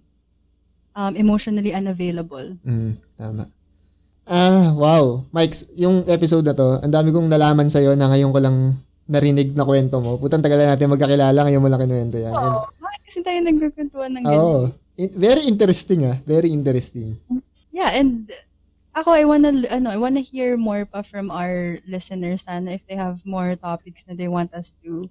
um, 0.97 1.13
emotionally 1.15 1.73
unavailable. 1.73 2.57
Mm, 2.65 2.97
tama. 3.17 3.45
Ah, 4.25 4.73
wow. 4.73 5.21
Mike, 5.37 5.53
yung 5.77 6.09
episode 6.09 6.49
na 6.49 6.57
to, 6.57 6.81
ang 6.81 6.93
dami 6.93 7.13
kong 7.13 7.29
nalaman 7.29 7.69
sa'yo 7.69 7.93
na 7.93 8.09
ngayon 8.09 8.33
ko 8.33 8.41
lang 8.41 8.57
narinig 9.05 9.53
na 9.53 9.69
kwento 9.69 10.01
mo. 10.01 10.17
Putang 10.17 10.41
tagal 10.41 10.57
na 10.57 10.73
natin 10.73 10.89
magkakilala, 10.89 11.45
ngayon 11.45 11.61
mo 11.61 11.69
lang 11.69 11.81
kinuwento 11.85 12.17
yan. 12.17 12.33
Oo. 12.33 12.73
Bakit 12.81 13.01
kasi 13.05 13.19
tayo 13.21 13.39
nagkukwentuhan 13.45 14.11
ng 14.17 14.25
ganyan? 14.25 14.41
Oo. 14.41 14.57
In- 14.73 14.84
very 14.97 15.45
interesting 15.47 16.07
ah. 16.07 16.17
Very 16.25 16.51
interesting. 16.51 17.19
Yeah, 17.75 17.91
and 17.91 18.31
ako, 18.95 19.11
I 19.11 19.27
wanna, 19.27 19.51
ano, 19.71 19.91
I 19.91 19.99
wanna 19.99 20.23
hear 20.23 20.55
more 20.57 20.87
pa 20.87 21.03
from 21.03 21.31
our 21.35 21.83
listeners 21.87 22.47
sana 22.47 22.79
if 22.79 22.87
they 22.87 22.95
have 22.95 23.19
more 23.27 23.59
topics 23.59 24.07
na 24.07 24.15
they 24.15 24.31
want 24.31 24.55
us 24.55 24.71
to, 24.87 25.11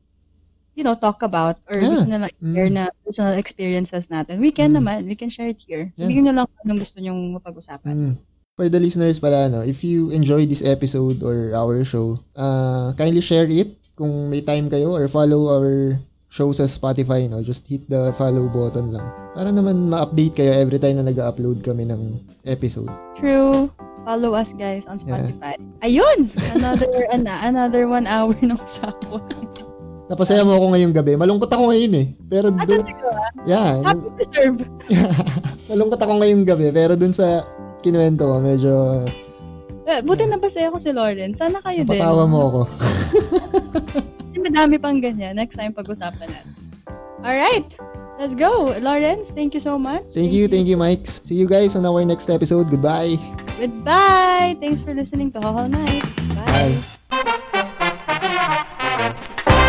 you 0.73 0.83
know, 0.87 0.95
talk 0.95 1.19
about 1.21 1.59
or 1.67 1.75
Yeah. 1.77 1.91
gusto 1.91 2.07
nila 2.07 2.31
share 2.39 2.71
Mm. 2.71 2.77
na 2.79 2.83
personal 3.03 3.35
experiences 3.35 4.07
natin. 4.07 4.39
We 4.39 4.55
can 4.55 4.71
Mm. 4.71 4.79
naman. 4.79 4.99
We 5.05 5.19
can 5.19 5.27
share 5.27 5.51
it 5.51 5.59
here. 5.59 5.91
Yeah. 5.91 6.07
Sabihin 6.07 6.31
nyo 6.31 6.33
lang 6.33 6.47
kung 6.47 6.61
anong 6.63 6.79
gusto 6.81 6.97
nyong 7.03 7.21
mapag-usapan. 7.35 7.93
Mm. 7.93 8.13
For 8.53 8.69
the 8.69 8.79
listeners 8.79 9.17
pala, 9.17 9.49
no, 9.49 9.65
if 9.65 9.81
you 9.83 10.13
enjoy 10.13 10.45
this 10.45 10.61
episode 10.63 11.25
or 11.25 11.51
our 11.57 11.81
show, 11.83 12.15
uh, 12.37 12.93
kindly 12.95 13.19
share 13.21 13.49
it 13.49 13.75
kung 13.97 14.29
may 14.29 14.45
time 14.45 14.69
kayo 14.69 14.93
or 14.93 15.05
follow 15.09 15.49
our 15.49 15.97
show 16.33 16.49
sa 16.49 16.65
Spotify, 16.65 17.29
no? 17.29 17.45
Just 17.45 17.69
hit 17.69 17.85
the 17.85 18.09
follow 18.17 18.49
button 18.49 18.89
lang. 18.89 19.05
Para 19.37 19.53
naman 19.53 19.85
ma-update 19.85 20.33
kayo 20.33 20.51
every 20.51 20.81
time 20.81 20.97
na 20.97 21.05
nag-upload 21.05 21.61
kami 21.61 21.85
ng 21.85 22.17
episode. 22.43 22.89
True. 23.13 23.69
Follow 24.01 24.33
us 24.33 24.49
guys 24.51 24.89
on 24.89 24.97
Spotify. 24.97 25.53
Ayun! 25.79 26.27
Another, 26.57 26.89
ana, 27.13 27.37
another 27.45 27.85
one 27.85 28.09
hour 28.09 28.33
ng 28.33 28.57
usapan. 28.57 29.21
Napasaya 30.09 30.41
mo 30.41 30.57
ako 30.57 30.73
ngayong 30.73 30.91
gabi. 30.91 31.13
Malungkot 31.15 31.47
ako 31.47 31.69
ngayon 31.69 31.93
eh. 32.01 32.07
Pero 32.27 32.49
Ah, 32.51 32.65
dun, 32.65 32.81
yeah, 33.45 33.79
Happy 33.85 34.09
to 34.09 34.23
serve. 34.25 34.57
malungkot 35.71 36.01
ako 36.01 36.13
ngayong 36.19 36.43
gabi. 36.43 36.73
Pero 36.73 36.97
dun 36.97 37.13
sa 37.13 37.45
kinuwento 37.79 38.25
ko, 38.25 38.41
medyo 38.41 38.73
Eh, 39.83 39.99
Buti 39.99 40.25
nabasaya 40.25 40.71
ko 40.71 40.79
si 40.79 40.91
Lauren. 40.91 41.35
Sana 41.35 41.59
kayo 41.59 41.83
din. 41.83 41.99
patawa 41.99 42.23
mo 42.25 42.39
ako. 42.49 42.61
Madami 44.43 44.75
pang 44.75 44.99
ganyan. 44.99 45.39
Next 45.39 45.55
time 45.55 45.71
pag-usapan 45.71 46.27
natin. 46.27 46.53
Alright. 47.23 47.79
Let's 48.19 48.35
go. 48.35 48.75
Lawrence, 48.77 49.31
thank 49.31 49.57
you 49.57 49.59
so 49.59 49.79
much. 49.79 50.13
Thank 50.13 50.31
you, 50.31 50.47
thank 50.47 50.67
you, 50.67 50.77
Mike. 50.77 51.07
See 51.07 51.35
you 51.35 51.47
guys 51.49 51.75
on 51.75 51.87
our 51.87 52.05
next 52.05 52.29
episode. 52.29 52.69
Goodbye. 52.69 53.17
Goodbye. 53.57 54.55
Thanks 54.61 54.79
for 54.79 54.93
listening 54.93 55.31
to 55.33 55.41
Hall 55.41 55.67
Night. 55.67 56.05
Bye. 56.35 56.77
Bye. 57.09 57.69